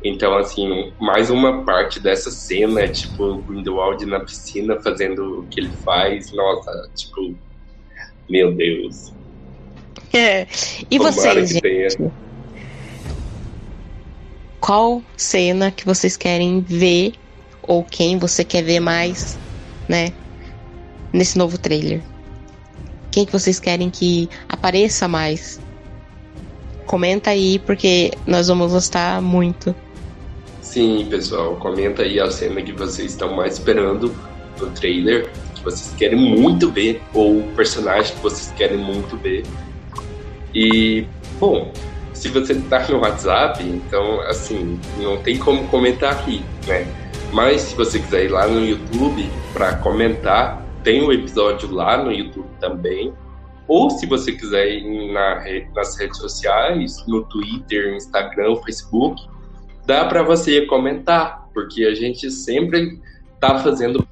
Então, 0.03 0.35
assim, 0.37 0.91
mais 0.99 1.29
uma 1.29 1.63
parte 1.63 1.99
dessa 1.99 2.31
cena 2.31 2.87
tipo 2.87 3.23
o 3.23 3.41
Grindelwald 3.43 4.03
na 4.05 4.19
piscina 4.19 4.79
fazendo 4.81 5.41
o 5.41 5.47
que 5.47 5.59
ele 5.59 5.71
faz. 5.71 6.31
Nossa, 6.31 6.71
tipo, 6.95 7.37
meu 8.29 8.51
Deus. 8.53 9.13
É. 10.13 10.47
e 10.89 10.97
Tomara 10.97 11.11
vocês 11.13 11.49
gente? 11.49 12.11
qual 14.61 15.03
cena 15.17 15.71
que 15.71 15.85
vocês 15.85 16.15
querem 16.15 16.61
ver 16.61 17.13
ou 17.71 17.85
quem 17.85 18.17
você 18.17 18.43
quer 18.43 18.63
ver 18.63 18.81
mais 18.81 19.39
né 19.87 20.11
nesse 21.13 21.37
novo 21.37 21.57
trailer 21.57 22.01
quem 23.09 23.25
que 23.25 23.31
vocês 23.31 23.61
querem 23.61 23.89
que 23.89 24.29
apareça 24.49 25.07
mais 25.07 25.57
comenta 26.85 27.29
aí 27.29 27.59
porque 27.59 28.11
nós 28.27 28.49
vamos 28.49 28.73
gostar 28.73 29.21
muito 29.21 29.73
Sim, 30.61 31.07
pessoal, 31.09 31.55
comenta 31.55 32.03
aí 32.03 32.19
a 32.19 32.29
cena 32.29 32.61
que 32.61 32.71
vocês 32.71 33.11
estão 33.11 33.35
mais 33.35 33.53
esperando 33.53 34.15
no 34.59 34.67
trailer, 34.69 35.29
que 35.55 35.63
vocês 35.63 35.93
querem 35.97 36.17
muito 36.17 36.71
ver, 36.71 37.01
ou 37.13 37.39
o 37.39 37.43
personagem 37.55 38.15
que 38.15 38.21
vocês 38.21 38.53
querem 38.55 38.77
muito 38.77 39.17
ver. 39.17 39.43
E, 40.53 41.05
bom, 41.39 41.73
se 42.13 42.29
você 42.29 42.55
tá 42.55 42.87
no 42.87 42.99
WhatsApp, 42.99 43.61
então, 43.63 44.21
assim, 44.21 44.79
não 44.99 45.17
tem 45.17 45.37
como 45.37 45.67
comentar 45.67 46.13
aqui, 46.13 46.41
né? 46.65 46.87
Mas 47.31 47.61
se 47.61 47.75
você 47.75 47.99
quiser 47.99 48.25
ir 48.25 48.29
lá 48.29 48.47
no 48.47 48.63
YouTube 48.65 49.29
para 49.53 49.77
comentar, 49.77 50.61
tem 50.83 51.01
um 51.01 51.11
episódio 51.11 51.71
lá 51.71 52.03
no 52.03 52.11
YouTube 52.11 52.47
também. 52.59 53.13
Ou 53.67 53.89
se 53.89 54.05
você 54.05 54.33
quiser 54.33 54.67
ir 54.69 55.13
na 55.13 55.41
nas 55.73 55.97
redes 55.97 56.17
sociais, 56.17 57.05
no 57.07 57.23
Twitter, 57.23 57.95
Instagram, 57.95 58.55
Facebook, 58.57 59.21
dá 59.85 60.05
para 60.05 60.23
você 60.23 60.65
comentar, 60.65 61.47
porque 61.53 61.85
a 61.85 61.95
gente 61.95 62.29
sempre 62.29 62.99
tá 63.39 63.59
fazendo 63.59 64.05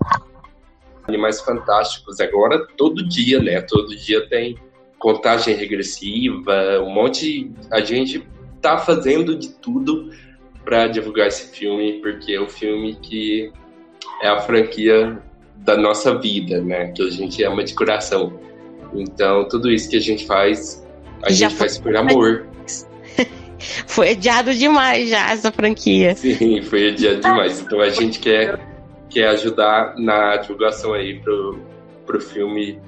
animais 1.07 1.41
fantásticos 1.41 2.20
agora 2.20 2.65
todo 2.78 3.07
dia, 3.07 3.41
né? 3.41 3.59
Todo 3.61 3.95
dia 3.95 4.28
tem 4.30 4.57
contagem 4.97 5.55
regressiva, 5.55 6.82
um 6.82 6.89
monte, 6.89 7.51
a 7.72 7.80
gente 7.82 8.26
tá 8.61 8.78
fazendo 8.78 9.36
de 9.36 9.49
tudo 9.49 10.09
para 10.64 10.88
divulgar 10.88 11.28
esse 11.28 11.51
filme, 11.55 11.93
porque 12.01 12.34
é 12.34 12.39
o 12.39 12.47
filme 12.47 12.95
que 12.95 13.51
é 14.22 14.28
a 14.28 14.39
franquia 14.41 15.22
da 15.57 15.78
nossa 15.78 16.18
vida, 16.18 16.62
né? 16.62 16.91
Que 16.91 17.03
a 17.03 17.10
gente 17.10 17.43
ama 17.43 17.64
de 17.64 17.74
coração. 17.74 18.39
Então, 18.93 19.47
tudo 19.47 19.72
isso 19.72 19.89
que 19.89 19.97
a 19.97 20.01
gente 20.01 20.26
faz, 20.26 20.86
a 21.24 21.32
Já 21.32 21.49
gente 21.49 21.57
faz 21.57 21.78
por 21.78 21.95
amor. 21.95 22.45
foi 23.88 24.12
adiado 24.12 24.53
demais 24.53 25.10
já 25.10 25.32
essa 25.32 25.51
franquia 25.51 26.16
Sim, 26.16 26.62
foi 26.62 26.89
adiado 26.89 27.22
demais. 27.22 27.60
Então 27.60 27.82
a 27.82 27.89
gente 27.89 28.20
quer, 28.20 28.60
quer 29.10 29.28
ajudar 29.30 29.95
na 29.97 30.38
divulgação 30.38 30.93
aí 30.93 31.20
pro, 31.20 31.60
pro 32.05 32.22
filme. 32.22 32.80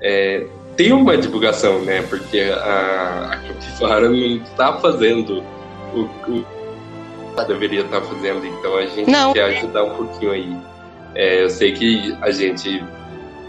É, 0.00 0.46
tem 0.76 0.92
uma 0.92 1.16
divulgação, 1.16 1.80
né? 1.82 2.02
Porque 2.02 2.40
a, 2.40 3.30
a 3.32 3.36
Capivara 3.36 4.08
não 4.08 4.38
tá 4.56 4.74
fazendo 4.74 5.42
o, 5.94 6.00
o 6.30 6.61
deveria 7.46 7.82
estar 7.82 8.00
fazendo. 8.02 8.46
Então 8.46 8.76
a 8.76 8.86
gente 8.86 9.10
Não. 9.10 9.32
quer 9.32 9.44
ajudar 9.56 9.84
um 9.84 9.96
pouquinho 9.96 10.32
aí. 10.32 10.56
É, 11.14 11.42
eu 11.42 11.50
sei 11.50 11.72
que 11.72 12.16
a 12.20 12.30
gente 12.30 12.82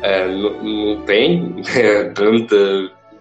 é, 0.02 0.28
não, 0.28 0.64
não 0.64 1.06
tem 1.06 1.54
né, 1.56 2.04
tanta 2.16 2.56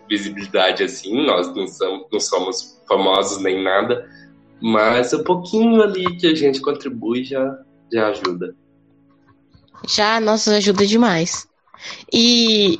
visibilidade 0.09 0.83
assim, 0.83 1.25
nós 1.25 1.55
não 1.55 1.67
somos, 1.67 2.07
não 2.13 2.21
somos 2.21 2.83
famosos 2.87 3.43
nem 3.43 3.63
nada, 3.63 4.07
mas 4.61 5.13
um 5.15 5.23
pouquinho 5.23 5.81
ali 5.83 6.05
que 6.19 6.27
a 6.27 6.35
gente 6.35 6.61
contribui 6.61 7.25
já, 7.25 7.59
já 7.91 8.09
ajuda. 8.09 8.55
já 9.89 10.21
nossa 10.21 10.57
ajuda 10.57 10.85
demais 10.87 11.47
e 12.13 12.79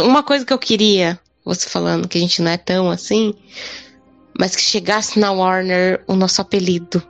uma 0.00 0.22
coisa 0.22 0.46
que 0.46 0.52
eu 0.52 0.58
queria 0.58 1.20
você 1.44 1.68
falando 1.68 2.08
que 2.08 2.18
a 2.18 2.20
gente 2.20 2.40
não 2.40 2.50
é 2.50 2.56
tão 2.56 2.90
assim 2.90 3.34
mas 4.38 4.54
que 4.56 4.62
chegasse 4.62 5.18
na 5.18 5.32
Warner 5.32 6.02
o 6.06 6.14
nosso 6.14 6.40
apelido 6.40 7.02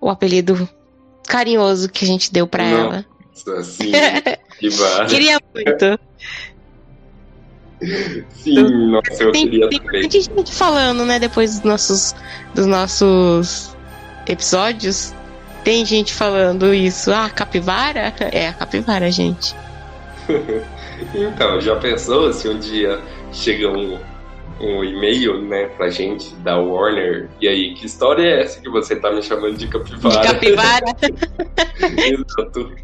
o 0.00 0.08
apelido 0.08 0.68
carinhoso 1.26 1.88
que 1.88 2.04
a 2.04 2.08
gente 2.08 2.32
deu 2.32 2.46
pra 2.46 2.64
Não. 2.64 2.78
ela 2.78 3.06
Assim, 3.58 3.92
que 4.58 4.68
queria 5.08 5.38
muito 5.54 5.98
Sim, 8.30 8.90
nossa, 8.90 9.22
eu 9.22 9.32
tem, 9.32 9.44
queria 9.44 9.68
tem 9.68 9.78
também. 9.80 10.00
muita 10.00 10.20
gente 10.20 10.52
falando, 10.54 11.04
né, 11.04 11.18
depois 11.18 11.56
dos 11.56 11.64
nossos, 11.64 12.14
dos 12.54 12.66
nossos 12.66 13.76
episódios. 14.26 15.14
Tem 15.62 15.84
gente 15.84 16.14
falando 16.14 16.72
isso. 16.72 17.12
Ah, 17.12 17.28
capivara? 17.28 18.14
É 18.32 18.48
a 18.48 18.52
capivara, 18.52 19.10
gente. 19.10 19.54
Então, 21.14 21.60
já 21.60 21.76
pensou 21.76 22.32
se 22.32 22.48
um 22.48 22.58
dia 22.58 22.98
chega 23.30 23.68
um, 23.68 23.98
um 24.60 24.82
e-mail, 24.82 25.42
né, 25.42 25.66
pra 25.66 25.90
gente 25.90 26.34
da 26.36 26.58
Warner, 26.58 27.30
e 27.40 27.46
aí, 27.48 27.74
que 27.74 27.86
história 27.86 28.22
é 28.22 28.42
essa 28.42 28.60
que 28.60 28.70
você 28.70 28.96
tá 28.96 29.12
me 29.12 29.22
chamando 29.22 29.56
de 29.56 29.66
De 29.66 29.70
capivara? 29.70 30.34
capivara. 30.34 30.86
Exato. 31.80 32.74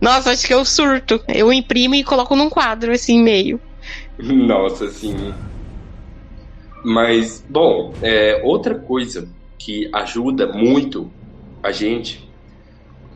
Nossa, 0.00 0.32
acho 0.32 0.46
que 0.46 0.52
eu 0.54 0.64
surto. 0.64 1.20
Eu 1.28 1.52
imprimo 1.52 1.94
e 1.94 2.04
coloco 2.04 2.36
num 2.36 2.50
quadro 2.50 2.92
esse 2.92 3.12
e-mail. 3.12 3.60
Nossa, 4.18 4.88
sim. 4.88 5.32
Mas, 6.84 7.44
bom, 7.48 7.94
é, 8.02 8.42
outra 8.44 8.74
coisa 8.78 9.28
que 9.58 9.88
ajuda 9.94 10.46
muito 10.48 11.12
a 11.62 11.70
gente 11.70 12.28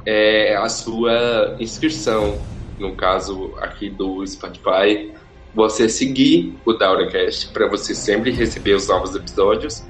é 0.07 0.57
a 0.57 0.69
sua 0.69 1.57
inscrição. 1.59 2.41
No 2.79 2.97
caso 2.97 3.55
aqui 3.59 3.91
do 3.91 4.25
Spotify, 4.27 5.13
você 5.57 5.89
seguir 5.89 6.55
o 6.67 6.75
DauraCast 6.75 7.49
para 7.49 7.67
você 7.67 7.95
sempre 7.95 8.31
receber 8.31 8.75
os 8.75 8.87
novos 8.87 9.17
episódios. 9.17 9.83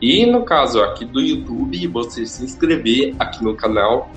E 0.00 0.24
no 0.24 0.42
caso 0.42 0.80
aqui 0.80 1.04
do 1.04 1.20
YouTube, 1.20 1.86
você 1.88 2.24
se 2.24 2.42
inscrever 2.42 3.14
aqui 3.18 3.44
no 3.44 3.54
canal 3.54 4.10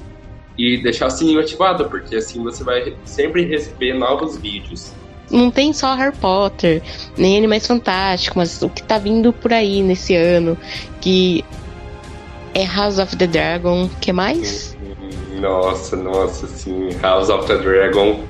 e 0.57 0.81
deixar 0.81 1.07
o 1.07 1.09
sininho 1.09 1.41
ativado, 1.41 1.85
porque 1.89 2.15
assim 2.15 2.41
você 2.41 2.63
vai 2.63 2.95
sempre 3.03 3.43
receber 3.43 3.93
novos 3.93 4.37
vídeos. 4.37 4.93
Não 5.29 5.51
tem 5.51 5.73
só 5.73 5.93
Harry 5.95 6.15
Potter, 6.15 6.81
nem 7.17 7.37
Animais 7.37 7.67
Fantásticos, 7.67 8.35
mas 8.35 8.61
o 8.61 8.69
que 8.69 8.81
tá 8.81 8.97
vindo 8.97 9.33
por 9.33 9.53
aí 9.53 9.83
nesse 9.83 10.15
ano, 10.15 10.57
que 11.01 11.43
é 12.53 12.65
House 12.65 12.99
of 12.99 13.15
the 13.17 13.27
Dragon, 13.27 13.89
que 14.01 14.11
mais? 14.11 14.77
Nossa, 15.39 15.95
nossa, 15.95 16.47
sim. 16.47 16.89
House 17.01 17.29
of 17.29 17.45
the 17.47 17.57
Dragon. 17.57 18.23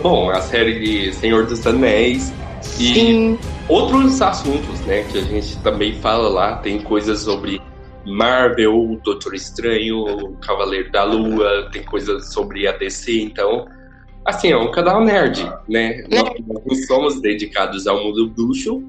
Bom, 0.00 0.30
a 0.30 0.40
série 0.40 0.78
de 0.80 1.12
Senhor 1.12 1.46
dos 1.46 1.66
Anéis. 1.66 2.32
E 2.78 2.94
Sim, 2.94 3.38
outros 3.68 4.22
assuntos, 4.22 4.80
né? 4.82 5.04
Que 5.10 5.18
a 5.18 5.22
gente 5.22 5.58
também 5.58 5.94
fala 5.94 6.28
lá. 6.28 6.56
Tem 6.56 6.80
coisas 6.80 7.20
sobre 7.20 7.60
Marvel, 8.06 8.98
Doutor 9.04 9.34
Estranho, 9.34 10.36
Cavaleiro 10.40 10.90
da 10.90 11.04
Lua. 11.04 11.68
Tem 11.72 11.82
coisas 11.82 12.32
sobre 12.32 12.66
a 12.66 12.72
DC. 12.72 13.20
Então, 13.20 13.66
assim, 14.24 14.52
é 14.52 14.56
um 14.56 14.70
canal 14.70 15.04
nerd, 15.04 15.50
né? 15.68 16.04
Nós 16.10 16.32
não 16.64 16.74
somos 16.86 17.20
dedicados 17.20 17.86
ao 17.86 18.02
mundo 18.02 18.28
bruxo. 18.28 18.82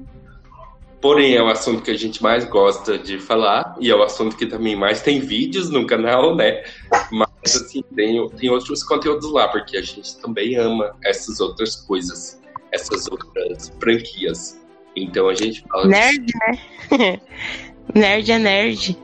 Porém, 1.04 1.36
é 1.36 1.42
o 1.42 1.48
assunto 1.48 1.82
que 1.82 1.90
a 1.90 1.98
gente 1.98 2.22
mais 2.22 2.46
gosta 2.46 2.96
de 2.96 3.18
falar. 3.18 3.76
E 3.78 3.90
é 3.90 3.94
o 3.94 4.02
assunto 4.02 4.34
que 4.38 4.46
também 4.46 4.74
mais 4.74 5.02
tem 5.02 5.20
vídeos 5.20 5.68
no 5.68 5.86
canal, 5.86 6.34
né? 6.34 6.64
Mas, 7.12 7.56
assim, 7.56 7.84
tem, 7.94 8.26
tem 8.30 8.48
outros 8.48 8.82
conteúdos 8.82 9.30
lá, 9.30 9.46
porque 9.48 9.76
a 9.76 9.82
gente 9.82 10.16
também 10.16 10.56
ama 10.56 10.96
essas 11.04 11.40
outras 11.40 11.76
coisas, 11.76 12.40
essas 12.72 13.06
outras 13.06 13.70
franquias. 13.78 14.58
Então 14.96 15.28
a 15.28 15.34
gente 15.34 15.62
fala 15.68 15.88
nerd, 15.88 16.24
né? 16.40 17.20
nerd 17.94 18.32
é 18.32 18.38
nerd. 18.38 18.98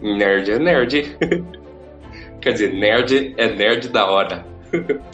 nerd 0.00 0.52
é 0.52 0.58
nerd. 0.60 1.18
Quer 2.40 2.52
dizer, 2.52 2.72
nerd 2.72 3.34
é 3.36 3.48
nerd 3.48 3.88
da 3.88 4.08
hora. 4.08 4.46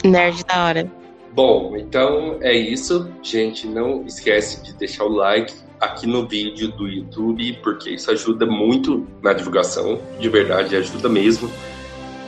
Nerd 0.03 0.45
da 0.45 0.63
hora. 0.63 0.91
Bom, 1.33 1.75
então 1.75 2.37
é 2.39 2.53
isso. 2.53 3.11
Gente, 3.23 3.65
não 3.65 4.05
esquece 4.05 4.63
de 4.63 4.75
deixar 4.75 5.05
o 5.05 5.09
like 5.09 5.51
aqui 5.83 6.07
no 6.07 6.27
vídeo 6.27 6.71
do 6.71 6.87
YouTube, 6.87 7.59
porque 7.63 7.91
isso 7.91 8.09
ajuda 8.11 8.45
muito 8.45 9.07
na 9.21 9.33
divulgação, 9.33 9.99
de 10.19 10.29
verdade, 10.29 10.75
ajuda 10.75 11.09
mesmo. 11.09 11.49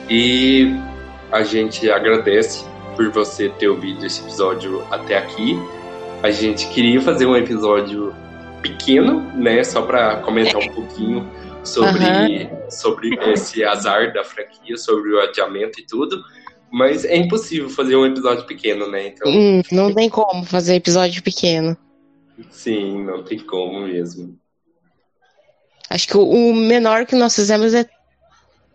E 0.08 0.72
a 1.32 1.42
gente 1.42 1.90
agradece 1.90 2.64
por 2.94 3.10
você 3.10 3.48
ter 3.48 3.68
ouvido 3.68 4.04
esse 4.04 4.22
episódio 4.22 4.84
até 4.90 5.18
aqui. 5.18 5.58
A 6.22 6.30
gente 6.30 6.68
queria 6.68 7.00
fazer 7.00 7.26
um 7.26 7.36
episódio 7.36 8.14
pequeno, 8.62 9.20
né, 9.34 9.62
só 9.62 9.82
para 9.82 10.16
comentar 10.16 10.60
um 10.60 10.68
pouquinho 10.68 11.28
sobre, 11.62 12.48
sobre 12.70 13.10
esse 13.32 13.64
azar 13.64 14.12
da 14.12 14.24
franquia, 14.24 14.76
sobre 14.76 15.12
o 15.12 15.20
adiamento 15.20 15.80
e 15.80 15.86
tudo. 15.86 16.22
Mas 16.70 17.04
é 17.04 17.16
impossível 17.16 17.68
fazer 17.68 17.96
um 17.96 18.04
episódio 18.04 18.44
pequeno, 18.44 18.88
né? 18.90 19.08
Então, 19.08 19.30
Hum, 19.30 19.62
não 19.70 19.92
tem 19.94 20.08
como 20.08 20.44
fazer 20.44 20.74
episódio 20.74 21.22
pequeno. 21.22 21.76
Sim, 22.50 23.04
não 23.04 23.22
tem 23.22 23.38
como 23.38 23.80
mesmo. 23.80 24.38
Acho 25.88 26.08
que 26.08 26.16
o, 26.16 26.52
menor 26.52 27.06
que 27.06 27.14
nós 27.14 27.34
fizemos 27.34 27.72
é 27.72 27.88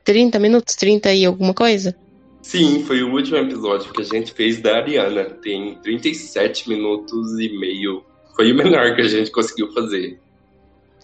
30 0.03 0.39
minutos, 0.39 0.75
30 0.75 1.13
e 1.13 1.25
alguma 1.25 1.53
coisa. 1.53 1.95
Sim, 2.41 2.83
foi 2.85 3.03
o 3.03 3.13
último 3.13 3.37
episódio 3.37 3.91
que 3.91 4.01
a 4.01 4.05
gente 4.05 4.31
fez 4.33 4.61
da 4.61 4.77
Ariana. 4.77 5.25
Tem 5.25 5.75
37 5.75 6.69
minutos 6.69 7.39
e 7.39 7.49
meio. 7.59 8.03
Foi 8.35 8.51
o 8.51 8.55
menor 8.55 8.95
que 8.95 9.01
a 9.01 9.07
gente 9.07 9.29
conseguiu 9.29 9.71
fazer. 9.73 10.19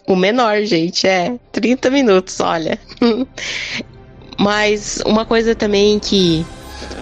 O 0.08 0.16
menor, 0.16 0.62
gente, 0.64 1.06
é 1.06 1.38
30 1.52 1.90
minutos, 1.90 2.40
olha. 2.40 2.80
Mas 4.40 5.02
uma 5.06 5.26
coisa 5.26 5.54
também 5.54 6.00
que, 6.00 6.46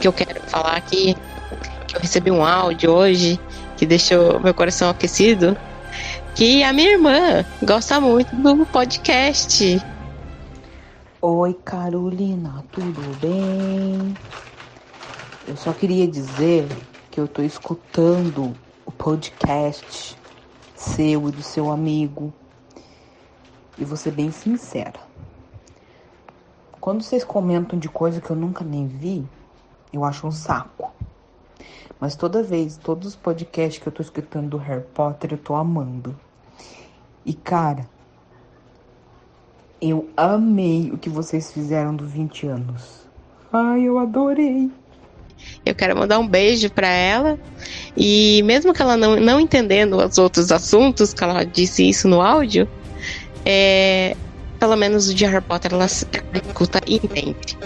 que 0.01 0.08
eu 0.08 0.14
quero 0.14 0.41
falar 0.49 0.76
aqui, 0.76 1.16
que 1.88 1.95
eu 1.95 2.01
recebi 2.01 2.32
um 2.32 2.43
áudio 2.43 2.91
hoje 2.91 3.39
que 3.86 3.88
deixou 3.88 4.39
meu 4.39 4.53
coração 4.53 4.89
aquecido, 4.89 5.55
que 6.33 6.63
a 6.63 6.73
minha 6.73 6.93
irmã 6.93 7.45
gosta 7.61 8.01
muito 8.01 8.36
do 8.36 8.65
podcast. 8.65 9.79
Oi, 11.21 11.53
Carolina, 11.63 12.65
tudo 12.71 13.19
bem? 13.21 14.17
Eu 15.47 15.55
só 15.55 15.71
queria 15.71 16.07
dizer 16.07 16.67
que 17.11 17.19
eu 17.19 17.27
tô 17.27 17.43
escutando 17.43 18.55
o 18.86 18.91
podcast 18.91 20.17
seu 20.75 21.29
e 21.29 21.31
do 21.31 21.43
seu 21.43 21.69
amigo. 21.69 22.33
E 23.77 23.86
vou 23.86 23.95
ser 23.95 24.11
bem 24.11 24.31
sincera. 24.31 24.99
Quando 26.81 27.03
vocês 27.03 27.23
comentam 27.23 27.77
de 27.77 27.88
coisa 27.88 28.19
que 28.19 28.31
eu 28.31 28.36
nunca 28.36 28.63
nem 28.63 28.88
vi, 28.88 29.23
eu 29.93 30.03
acho 30.03 30.25
um 30.25 30.31
saco. 30.31 30.91
Mas 32.00 32.16
toda 32.16 32.43
vez, 32.43 32.78
todos 32.78 33.10
os 33.10 33.16
podcasts 33.16 33.82
que 33.82 33.88
eu 33.88 33.93
tô 33.93 34.02
escutando 34.02 34.50
do 34.50 34.58
Harry 34.58 34.84
Potter, 34.93 35.34
eu 35.34 35.38
tô 35.38 35.56
amando. 35.56 36.18
E 37.26 37.34
cara, 37.34 37.88
eu 39.82 40.10
amei 40.16 40.91
o 40.91 40.98
que 40.98 41.10
vocês 41.10 41.52
fizeram 41.52 41.96
do 41.96 42.06
20 42.06 42.48
anos. 42.48 43.08
Ai, 43.52 43.84
eu 43.84 43.98
adorei. 43.98 44.70
Eu 45.66 45.76
quero 45.76 45.98
mandar 45.98 46.20
um 46.20 46.28
beijo 46.28 46.70
pra 46.70 46.88
ela. 46.88 47.39
E 47.96 48.41
mesmo 48.43 48.74
que 48.74 48.82
ela 48.82 48.98
não, 48.98 49.16
não 49.18 49.39
entendendo 49.39 49.98
os 49.98 50.18
outros 50.18 50.52
assuntos, 50.52 51.14
que 51.14 51.24
ela 51.24 51.43
disse 51.43 51.88
isso 51.88 52.08
no 52.08 52.22
áudio, 52.22 52.68
é, 53.46 54.16
pelo 54.60 54.76
menos 54.76 55.10
o 55.10 55.14
de 55.14 55.26
Harry 55.26 55.43
Potter 55.43 55.74
ela 55.74 55.86
escuta 55.86 56.82
e 56.88 56.96
entende. 56.96 57.58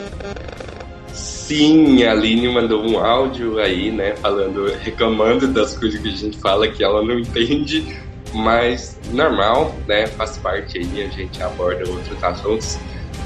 Sim, 1.50 2.04
a 2.04 2.12
Aline 2.12 2.47
mandou 2.47 2.88
um 2.88 3.00
áudio 3.00 3.58
aí, 3.58 3.91
né, 3.91 4.16
falando, 4.18 4.72
reclamando 4.84 5.47
das 5.47 5.76
coisas 5.76 6.00
que 6.00 6.08
a 6.08 6.12
gente 6.12 6.38
fala 6.38 6.68
que 6.68 6.84
ela 6.84 7.04
não 7.04 7.18
entende, 7.18 7.97
mas 8.36 9.00
normal, 9.12 9.76
né, 9.88 10.06
faz 10.06 10.38
parte 10.38 10.78
aí, 10.78 11.04
a 11.04 11.08
gente 11.08 11.41
aborda 11.41 11.89
outros 11.89 12.24
assuntos, 12.24 12.78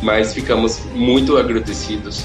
mas 0.01 0.33
ficamos 0.33 0.85
muito 0.95 1.35
agradecidos 1.35 2.23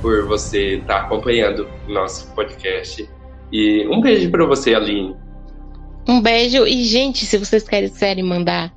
por 0.00 0.26
você 0.26 0.76
estar 0.76 1.02
acompanhando 1.02 1.68
o 1.86 1.92
nosso 1.92 2.26
podcast. 2.28 3.06
E 3.52 3.86
um 3.88 4.00
beijo 4.00 4.30
para 4.30 4.46
você, 4.46 4.74
Aline. 4.74 5.14
Um 6.08 6.22
beijo 6.22 6.66
e, 6.66 6.82
gente, 6.84 7.26
se 7.26 7.36
vocês 7.36 7.68
quiserem 7.68 8.24
mandar 8.24 8.74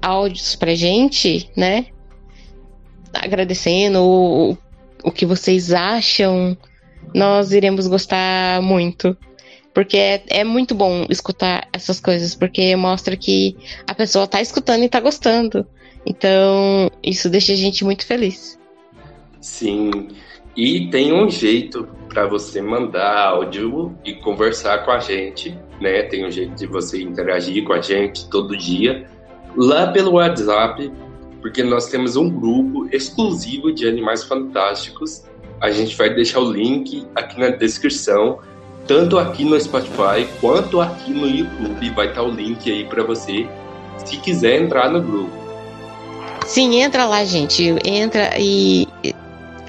áudios 0.00 0.56
pra 0.56 0.74
gente, 0.74 1.50
né? 1.54 1.88
Agradecendo 3.12 4.02
o, 4.02 4.56
o 5.04 5.10
que 5.10 5.26
vocês 5.26 5.72
acham, 5.72 6.56
nós 7.14 7.52
iremos 7.52 7.86
gostar 7.86 8.62
muito. 8.62 9.16
Porque 9.74 9.96
é, 9.96 10.22
é 10.28 10.44
muito 10.44 10.74
bom 10.74 11.06
escutar 11.08 11.66
essas 11.72 11.98
coisas, 11.98 12.34
porque 12.34 12.76
mostra 12.76 13.16
que 13.16 13.56
a 13.86 13.94
pessoa 13.94 14.26
tá 14.26 14.40
escutando 14.40 14.84
e 14.84 14.88
tá 14.88 15.00
gostando. 15.00 15.66
Então, 16.04 16.90
isso 17.02 17.30
deixa 17.30 17.52
a 17.52 17.56
gente 17.56 17.84
muito 17.84 18.04
feliz. 18.04 18.58
Sim, 19.40 20.08
e 20.56 20.88
tem 20.90 21.12
um 21.12 21.30
jeito 21.30 21.88
para 22.08 22.26
você 22.26 22.60
mandar 22.60 23.28
áudio 23.28 23.96
e 24.04 24.14
conversar 24.14 24.84
com 24.84 24.90
a 24.90 24.98
gente, 24.98 25.56
né? 25.80 26.02
Tem 26.02 26.26
um 26.26 26.30
jeito 26.30 26.54
de 26.54 26.66
você 26.66 27.02
interagir 27.02 27.64
com 27.64 27.72
a 27.72 27.80
gente 27.80 28.28
todo 28.28 28.56
dia 28.56 29.06
lá 29.56 29.90
pelo 29.90 30.12
WhatsApp, 30.12 30.92
porque 31.42 31.62
nós 31.62 31.88
temos 31.88 32.16
um 32.16 32.30
grupo 32.30 32.88
exclusivo 32.90 33.70
de 33.72 33.86
animais 33.86 34.24
fantásticos. 34.24 35.24
A 35.60 35.70
gente 35.70 35.94
vai 35.96 36.14
deixar 36.14 36.40
o 36.40 36.50
link 36.50 37.04
aqui 37.14 37.38
na 37.38 37.48
descrição 37.50 38.38
tanto 38.86 39.18
aqui 39.18 39.44
no 39.44 39.58
Spotify 39.60 40.26
quanto 40.40 40.80
aqui 40.80 41.12
no 41.12 41.28
YouTube. 41.28 41.90
Vai 41.90 42.08
estar 42.08 42.22
o 42.22 42.30
link 42.30 42.70
aí 42.70 42.84
para 42.84 43.02
você, 43.02 43.46
se 44.04 44.16
quiser 44.18 44.62
entrar 44.62 44.90
no 44.90 45.00
grupo. 45.00 45.32
Sim, 46.46 46.80
entra 46.80 47.06
lá, 47.06 47.24
gente. 47.24 47.76
Entra 47.84 48.30
e 48.38 48.86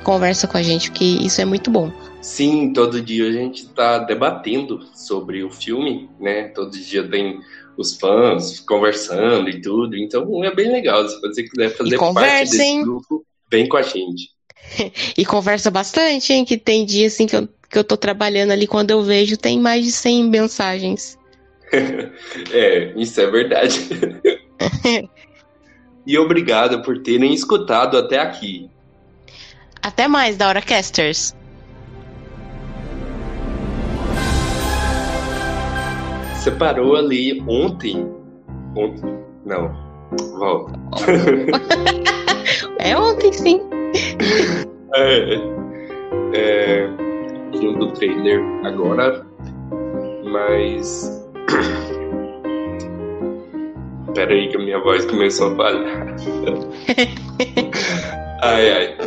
conversa 0.03 0.47
com 0.47 0.57
a 0.57 0.63
gente, 0.63 0.89
porque 0.89 1.05
isso 1.05 1.39
é 1.41 1.45
muito 1.45 1.69
bom. 1.69 1.91
Sim, 2.21 2.73
todo 2.73 3.01
dia 3.01 3.27
a 3.27 3.31
gente 3.31 3.63
está 3.63 3.99
debatendo 3.99 4.81
sobre 4.93 5.43
o 5.43 5.49
filme, 5.49 6.09
né? 6.19 6.43
Todo 6.49 6.71
dia 6.71 7.07
tem 7.07 7.39
os 7.77 7.97
fãs 7.97 8.59
conversando 8.59 9.49
e 9.49 9.61
tudo. 9.61 9.95
Então 9.95 10.43
é 10.43 10.53
bem 10.53 10.71
legal. 10.71 11.07
Se 11.07 11.19
você 11.21 11.43
quiser 11.43 11.69
fazer 11.69 11.97
parte 11.97 12.51
desse 12.51 12.81
grupo, 12.81 13.25
vem 13.51 13.67
com 13.67 13.77
a 13.77 13.81
gente. 13.81 14.29
e 15.17 15.25
conversa 15.25 15.69
bastante, 15.69 16.33
hein? 16.33 16.45
Que 16.45 16.57
tem 16.57 16.85
dia 16.85 17.07
assim 17.07 17.27
que 17.27 17.35
eu, 17.35 17.47
que 17.69 17.77
eu 17.77 17.83
tô 17.83 17.97
trabalhando 17.97 18.51
ali, 18.51 18.67
quando 18.67 18.91
eu 18.91 19.01
vejo, 19.01 19.37
tem 19.37 19.59
mais 19.59 19.83
de 19.83 19.91
100 19.91 20.29
mensagens. 20.29 21.17
é, 22.51 22.93
isso 22.95 23.19
é 23.19 23.29
verdade. 23.29 23.79
e 26.05 26.17
obrigado 26.17 26.81
por 26.81 27.01
terem 27.01 27.33
escutado 27.33 27.97
até 27.97 28.19
aqui. 28.19 28.69
Até 29.81 30.07
mais, 30.07 30.37
da 30.37 30.47
Hora 30.47 30.61
Casters. 30.61 31.35
Você 36.43 36.51
parou 36.51 36.97
ali 36.97 37.41
ontem. 37.47 38.05
Ontem. 38.75 39.17
Não. 39.45 39.73
Volta. 40.37 40.73
é 42.79 42.97
ontem, 42.97 43.31
sim. 43.31 43.61
É. 44.95 45.39
É. 46.35 46.87
Filme 47.57 47.79
do 47.79 47.93
trailer 47.93 48.43
agora. 48.65 49.25
Mas. 50.25 51.25
Pera 54.13 54.33
aí 54.33 54.49
que 54.49 54.57
a 54.57 54.59
minha 54.59 54.79
voz 54.81 55.05
começou 55.05 55.53
a 55.53 55.55
falhar. 55.55 56.13
ai, 58.43 58.69
ai. 58.69 58.97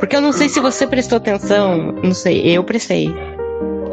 Porque 0.00 0.16
eu 0.16 0.22
não 0.22 0.32
sei 0.32 0.48
se 0.48 0.58
você 0.58 0.86
prestou 0.86 1.18
atenção. 1.18 1.92
Não 2.02 2.14
sei, 2.14 2.56
eu 2.56 2.64
prestei 2.64 3.14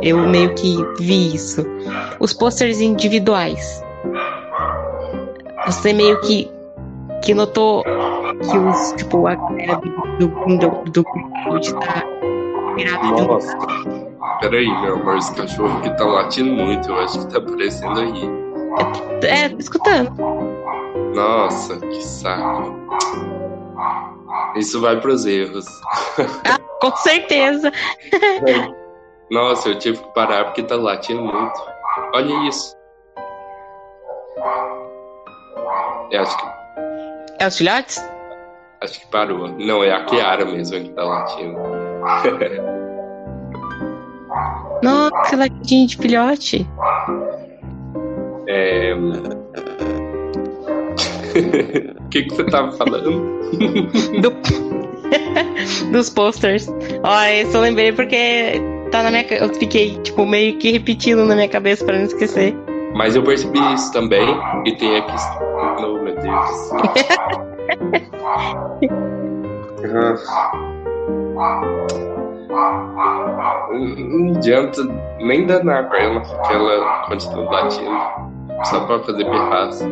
eu 0.02 0.18
meio 0.28 0.54
que 0.56 0.78
vi 1.00 1.36
isso. 1.36 1.66
Os 2.20 2.34
posters 2.34 2.82
individuais. 2.82 3.84
Você 5.66 5.94
meio 5.94 6.20
que, 6.22 6.50
que 7.24 7.34
notou 7.34 7.84
que 7.84 8.58
os, 8.58 8.94
tipo, 8.94 9.28
a 9.28 9.36
galera 9.36 9.76
do, 10.20 10.28
do, 10.28 10.84
do, 10.86 10.94
do 10.94 11.04
tá 11.80 12.04
virada 12.76 13.24
Nossa. 13.24 13.58
Peraí, 14.40 14.68
meu 14.82 14.96
amor, 14.96 15.18
esse 15.18 15.36
cachorro 15.36 15.78
aqui 15.80 15.90
tá 15.98 16.06
latindo 16.06 16.52
muito, 16.52 16.90
eu 16.90 17.00
acho 17.02 17.20
que 17.20 17.34
tá 17.34 17.40
aparecendo 17.40 18.00
aí. 18.00 18.30
É, 19.24 19.50
tô 19.50 19.58
escutando. 19.58 20.12
Nossa, 21.14 21.78
que 21.78 22.02
saco. 22.04 22.80
Isso 24.56 24.80
vai 24.80 25.00
pros 25.00 25.26
erros. 25.26 25.66
Ah, 26.46 26.60
com 26.82 26.96
certeza. 26.98 27.72
Nossa, 29.32 29.70
eu 29.70 29.78
tive 29.78 30.00
que 30.00 30.14
parar 30.14 30.46
porque 30.46 30.64
tá 30.64 30.76
latindo 30.76 31.22
muito. 31.22 31.62
Olha 32.14 32.48
isso. 32.48 32.76
Eu 36.12 36.22
acho 36.22 36.38
que. 36.38 36.46
É 37.40 37.48
os 37.48 37.58
filhotes? 37.58 38.10
Acho 38.82 39.00
que 39.00 39.08
parou. 39.08 39.48
Não, 39.50 39.84
é 39.84 39.92
a 39.92 40.06
Kiara 40.06 40.46
mesmo 40.46 40.80
que 40.80 40.90
tá 40.90 41.04
latindo. 41.04 41.60
Nossa, 44.82 45.36
latinha 45.36 45.86
de 45.86 45.98
filhote. 45.98 46.66
É. 48.48 48.96
O 48.96 49.12
que, 52.10 52.24
que 52.24 52.34
você 52.34 52.46
tava 52.46 52.72
falando? 52.72 53.38
Do... 54.22 54.34
Dos 55.92 56.10
posters. 56.10 56.70
Ó, 57.04 57.22
esse 57.24 57.54
eu 57.56 57.62
lembrei 57.62 57.92
porque 57.92 58.62
tá 58.90 59.04
na 59.04 59.12
minha. 59.12 59.26
Eu 59.32 59.54
fiquei, 59.54 59.98
tipo, 60.00 60.26
meio 60.26 60.58
que 60.58 60.72
repetindo 60.72 61.26
na 61.26 61.36
minha 61.36 61.50
cabeça 61.50 61.86
pra 61.86 61.98
não 61.98 62.06
esquecer. 62.06 62.56
Mas 62.94 63.16
eu 63.16 63.24
percebi 63.24 63.60
isso 63.74 63.92
também. 63.92 64.28
E 64.66 64.76
tem 64.76 64.98
aqui. 64.98 65.14
Oh, 65.80 66.00
meu 66.04 66.16
Deus. 66.16 66.72
Não 73.72 74.36
adianta 74.36 74.84
nem 75.20 75.46
danar 75.46 75.88
pra 75.90 76.00
ela, 76.04 76.20
porque 76.22 76.54
ela 76.54 77.06
continua 77.08 77.52
latindo. 77.52 78.30
Só 78.66 78.82
pra 78.82 79.00
fazer 79.00 79.24
pirraça. 79.24 79.88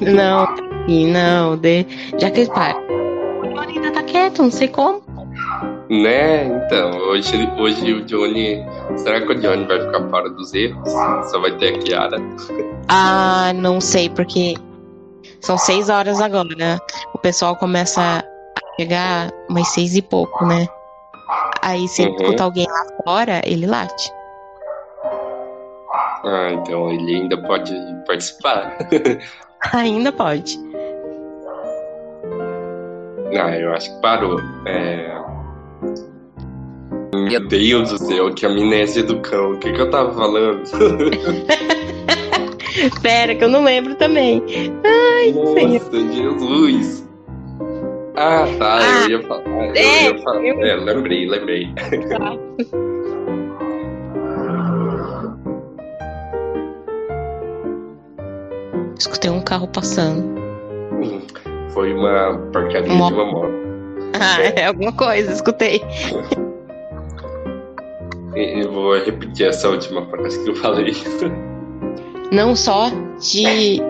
Não, 0.00 0.48
não, 0.88 1.56
de... 1.56 1.86
já 2.18 2.30
que 2.30 2.46
para. 2.46 2.76
O 2.76 3.60
ainda 3.60 3.92
tá 3.92 4.02
quieto, 4.02 4.42
não 4.42 4.50
sei 4.50 4.68
como. 4.68 5.05
Né, 5.88 6.46
então, 6.46 6.98
hoje, 6.98 7.48
hoje 7.56 7.92
o 7.92 8.04
Johnny. 8.04 8.64
Será 8.96 9.20
que 9.20 9.32
o 9.32 9.40
Johnny 9.40 9.66
vai 9.66 9.80
ficar 9.80 10.08
fora 10.08 10.28
dos 10.30 10.52
erros? 10.52 10.90
Só 11.30 11.38
vai 11.40 11.52
ter 11.58 11.74
a 11.74 11.78
Kiara? 11.78 12.16
Ah, 12.88 13.52
não 13.54 13.80
sei, 13.80 14.10
porque 14.10 14.54
são 15.40 15.56
seis 15.56 15.88
horas 15.88 16.20
agora. 16.20 16.80
O 17.14 17.18
pessoal 17.18 17.54
começa 17.54 18.00
a 18.00 18.22
chegar 18.80 19.30
umas 19.48 19.68
seis 19.68 19.94
e 19.94 20.02
pouco, 20.02 20.44
né? 20.44 20.66
Aí 21.62 21.86
se 21.86 22.02
uhum. 22.02 22.16
escutar 22.16 22.44
alguém 22.44 22.66
lá 22.66 22.86
fora, 23.04 23.40
ele 23.44 23.66
late. 23.66 24.12
Ah, 26.24 26.50
então 26.52 26.90
ele 26.90 27.16
ainda 27.16 27.40
pode 27.42 27.72
participar. 28.06 28.76
ainda 29.72 30.10
pode. 30.10 30.58
Ah, 33.40 33.56
eu 33.56 33.72
acho 33.72 33.94
que 33.94 34.00
parou. 34.00 34.40
É... 34.66 35.25
Meu 37.14 37.46
Deus 37.48 37.90
do 37.90 37.98
céu, 37.98 38.34
que 38.34 38.46
amnésia 38.46 39.02
do 39.02 39.20
cão. 39.20 39.52
O 39.52 39.58
que, 39.58 39.72
que 39.72 39.80
eu 39.80 39.90
tava 39.90 40.14
falando? 40.14 40.62
Pera, 43.02 43.34
que 43.34 43.42
eu 43.42 43.48
não 43.48 43.64
lembro 43.64 43.94
também. 43.94 44.42
Ai, 44.84 45.32
Nossa, 45.32 45.90
senhor. 45.90 46.12
Jesus. 46.12 47.08
Ah, 48.16 48.46
tá, 48.58 48.78
ah, 48.78 49.02
eu 49.02 49.10
ia 49.10 49.22
falar. 49.26 49.42
Eu 49.46 49.74
é, 49.74 50.04
ia 50.04 50.18
falar. 50.22 50.44
Eu... 50.44 50.64
É, 50.64 50.76
lembrei, 50.76 51.28
lembrei. 51.28 51.68
Tá. 52.08 52.32
Escutei 58.98 59.30
um 59.30 59.42
carro 59.42 59.68
passando. 59.68 60.24
Foi 61.70 61.92
uma 61.92 62.38
porcaria 62.52 62.82
de 62.82 62.90
uma 62.90 63.10
moto. 63.10 63.65
Ah, 64.20 64.42
é 64.56 64.66
alguma 64.66 64.92
coisa, 64.92 65.32
escutei. 65.32 65.82
Eu 68.34 68.70
vou 68.70 68.98
repetir 68.98 69.48
essa 69.48 69.68
última 69.68 70.04
frase 70.06 70.42
que 70.44 70.50
eu 70.50 70.56
falei. 70.56 70.92
Não 72.30 72.54
só 72.54 72.90
de. 73.18 73.80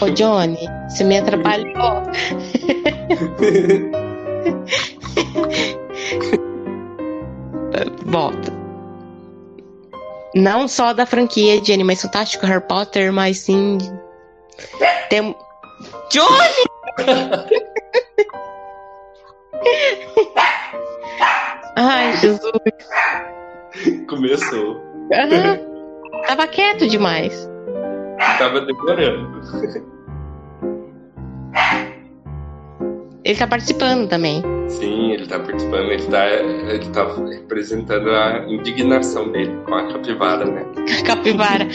Ô, 0.00 0.08
Johnny, 0.10 0.58
você 0.88 1.04
me 1.04 1.18
atrapalhou. 1.18 1.74
Volta. 8.06 8.52
Não 10.34 10.66
só 10.66 10.92
da 10.92 11.04
franquia 11.04 11.60
de 11.60 11.72
Animais 11.72 12.02
Fantásticos, 12.02 12.48
Harry 12.48 12.66
Potter, 12.66 13.12
mas 13.12 13.38
sim. 13.38 13.78
Tem. 15.08 15.34
Johnny! 16.10 16.69
Ai, 21.76 22.16
Jesus. 22.16 22.40
Começou. 24.08 24.76
Uhum. 24.76 25.70
Tava 26.26 26.46
quieto 26.46 26.86
demais. 26.86 27.48
Tava 28.38 28.60
demorando. 28.60 29.40
Ele 33.24 33.38
tá 33.38 33.46
participando 33.46 34.08
também. 34.08 34.42
Sim, 34.68 35.12
ele 35.12 35.26
tá 35.26 35.38
participando, 35.38 35.90
ele 35.90 36.02
tá, 36.04 36.26
ele 36.26 36.88
tá 36.90 37.06
representando 37.28 38.10
a 38.10 38.44
indignação 38.48 39.30
dele 39.30 39.56
com 39.66 39.74
a 39.74 39.92
capivara, 39.92 40.44
né? 40.44 40.64
capivara. 41.04 41.68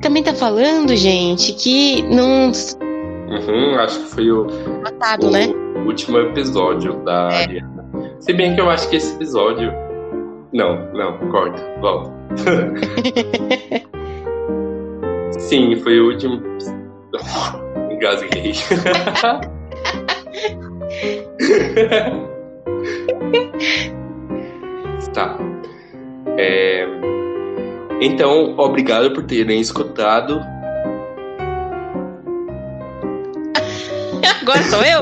Também 0.00 0.22
tá 0.22 0.34
falando, 0.34 0.96
gente, 0.96 1.52
que 1.52 2.02
não. 2.02 2.52
Uhum, 3.28 3.78
acho 3.78 4.00
que 4.00 4.06
foi 4.14 4.30
o, 4.30 4.46
o 4.46 5.30
né? 5.30 5.48
último 5.84 6.18
episódio 6.18 6.94
da 7.04 7.28
é. 7.30 7.42
Ariana. 7.42 7.88
Se 8.20 8.32
bem 8.32 8.54
que 8.54 8.60
eu 8.60 8.70
acho 8.70 8.88
que 8.88 8.96
esse 8.96 9.14
episódio. 9.14 9.72
Não, 10.52 10.90
não, 10.94 11.18
corta, 11.30 11.62
volta. 11.80 12.10
Sim, 15.38 15.76
foi 15.76 16.00
o 16.00 16.06
último. 16.06 16.42
Engasguei. 17.90 18.52
Tá. 25.14 25.38
É, 26.36 26.86
Então, 28.00 28.54
obrigado 28.58 29.12
por 29.12 29.24
terem 29.24 29.60
escutado. 29.60 30.40
Agora 34.42 34.62
sou 34.64 34.82
eu? 34.82 35.00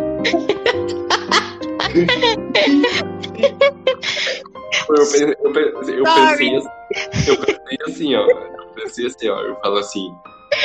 Eu, 4.88 4.96
eu, 5.44 5.52
pe- 5.52 5.74
eu 5.92 6.04
pensei, 6.04 6.56
assim- 6.56 6.68
eu 7.26 7.36
pensei 7.38 7.78
assim, 7.86 8.14
ó. 8.14 8.26
Eu 8.26 8.66
pensei 8.74 9.06
assim, 9.06 9.28
ó. 9.28 9.40
Eu 9.40 9.56
falo 9.60 9.78
assim. 9.78 10.08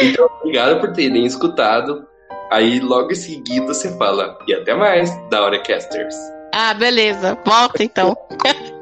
Então, 0.01 0.29
obrigado 0.41 0.79
por 0.79 0.91
terem 0.93 1.25
escutado. 1.25 2.05
Aí, 2.51 2.79
logo 2.79 3.11
em 3.11 3.15
seguida, 3.15 3.67
você 3.67 3.95
fala. 3.97 4.37
E 4.47 4.53
até 4.53 4.73
mais, 4.73 5.09
da 5.29 5.43
Hora 5.43 5.59
Casters. 5.63 6.15
Ah, 6.53 6.73
beleza. 6.73 7.37
Volta 7.45 7.83
então. 7.83 8.15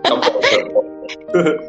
Tá 0.03 0.15
bom, 0.15 0.19
tá 0.21 0.63
bom. 0.73 1.68